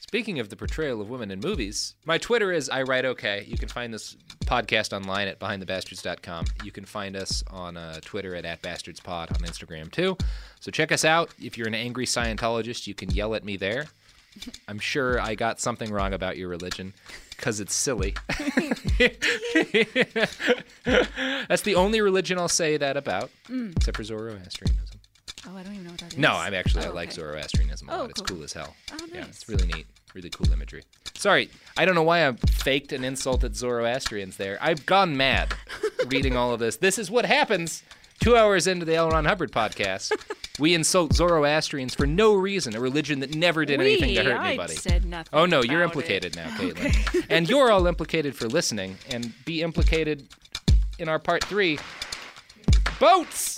Speaking 0.08 0.40
of 0.40 0.50
the 0.50 0.56
portrayal 0.56 1.02
of 1.02 1.10
women 1.10 1.32
in 1.32 1.40
movies, 1.40 1.96
my 2.06 2.20
Twitter 2.20 2.52
is 2.52 2.70
I 2.70 2.84
write 2.84 3.06
okay. 3.06 3.44
You 3.48 3.58
can 3.58 3.68
find 3.68 3.92
this 3.92 4.16
podcast 4.46 4.96
online 4.96 5.28
at 5.28 5.40
behindthebastards.com. 5.40 6.46
You 6.64 6.72
can 6.72 6.86
find 6.86 7.16
us 7.16 7.44
on 7.50 7.76
uh, 7.76 8.00
Twitter 8.02 8.36
at, 8.36 8.46
at 8.46 8.62
bastardspod 8.62 9.32
on 9.32 9.40
Instagram 9.40 9.92
too. 9.92 10.16
So 10.60 10.70
check 10.70 10.92
us 10.92 11.06
out. 11.06 11.32
If 11.42 11.58
you're 11.58 11.68
an 11.68 11.74
angry 11.74 12.06
Scientologist, 12.06 12.86
you 12.86 12.94
can 12.94 13.10
yell 13.10 13.34
at 13.34 13.44
me 13.44 13.58
there. 13.58 13.88
I'm 14.68 14.78
sure 14.78 15.20
I 15.20 15.34
got 15.34 15.60
something 15.60 15.92
wrong 15.92 16.14
about 16.14 16.38
your 16.38 16.50
religion 16.50 16.94
because 17.32 17.60
it's 17.60 17.74
silly. 17.74 18.14
That's 20.86 21.64
the 21.64 21.74
only 21.76 22.02
religion 22.02 22.38
I'll 22.38 22.48
say 22.48 22.78
that 22.78 22.96
about, 22.96 23.32
except 23.50 23.98
for 23.98 24.04
Zoroastrianism. 24.04 24.95
Oh, 25.48 25.56
I 25.58 25.64
don't 25.64 25.74
even 25.74 25.86
know 25.86 25.92
what 25.92 26.00
that 26.02 26.14
is. 26.14 26.18
No, 26.20 26.34
I'm 26.34 26.54
actually 26.54 26.86
I 26.86 26.90
Oh, 26.90 26.94
like 26.94 27.10
okay. 27.10 27.16
Zoroastrianism 27.16 27.90
a 27.90 27.94
Oh, 27.94 27.98
lot. 28.02 28.10
It's 28.12 28.22
cool. 28.22 28.44
as 28.44 28.54
hell. 28.54 28.76
Oh, 28.94 28.98
Yeah, 29.14 29.26
it's 29.26 29.48
really 29.48 29.68
neat. 29.68 29.86
Really 30.14 30.30
cool 30.30 30.52
imagery. 30.52 30.84
Sorry, 31.16 31.50
I 31.78 31.86
don't 31.86 31.94
know 31.96 32.04
why 32.04 32.26
I 32.28 32.32
faked 32.34 32.94
an 32.94 33.04
insult 33.04 33.44
at 33.44 33.56
Zoroastrians 33.56 34.38
there. 34.38 34.58
I've 34.62 34.86
gone 34.86 35.18
mad 35.18 35.54
reading 36.08 36.36
all 36.38 36.54
of 36.54 36.60
this. 36.60 36.78
This 36.78 36.98
is 36.98 37.12
what 37.12 37.26
happens 37.26 37.84
two 38.22 38.38
hours 38.38 38.66
into 38.66 38.86
the 38.86 38.96
L. 38.96 39.10
Ron 39.10 39.26
Hubbard 39.26 39.52
podcast. 39.52 40.12
We 40.58 40.74
insult 40.74 41.14
Zoroastrians 41.14 41.94
for 41.94 42.08
no 42.08 42.34
reason, 42.34 42.76
a 42.76 42.80
religion 42.80 43.20
that 43.20 43.36
never 43.36 43.66
did 43.66 43.82
anything 43.82 44.16
to 44.16 44.22
We, 44.24 44.26
hurt 44.30 44.40
I 44.40 44.48
anybody. 44.50 44.76
said 44.76 45.04
nothing 45.04 45.30
Oh 45.34 45.46
no, 45.46 45.62
you're 45.62 45.84
about 45.84 45.96
it. 45.98 46.00
implicated 46.00 46.36
now, 46.38 46.48
Caitlin. 46.58 47.26
and 47.30 47.50
you're 47.50 47.72
all 47.72 47.86
implicated 47.88 48.38
for 48.38 48.48
listening 48.48 48.98
and 49.10 49.34
be 49.44 49.62
implicated 49.62 50.28
in 50.98 51.10
our 51.10 51.20
part 51.20 51.44
three. 51.44 51.78
Boats! 53.02 53.58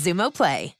Xumo 0.00 0.30
Play. 0.30 0.79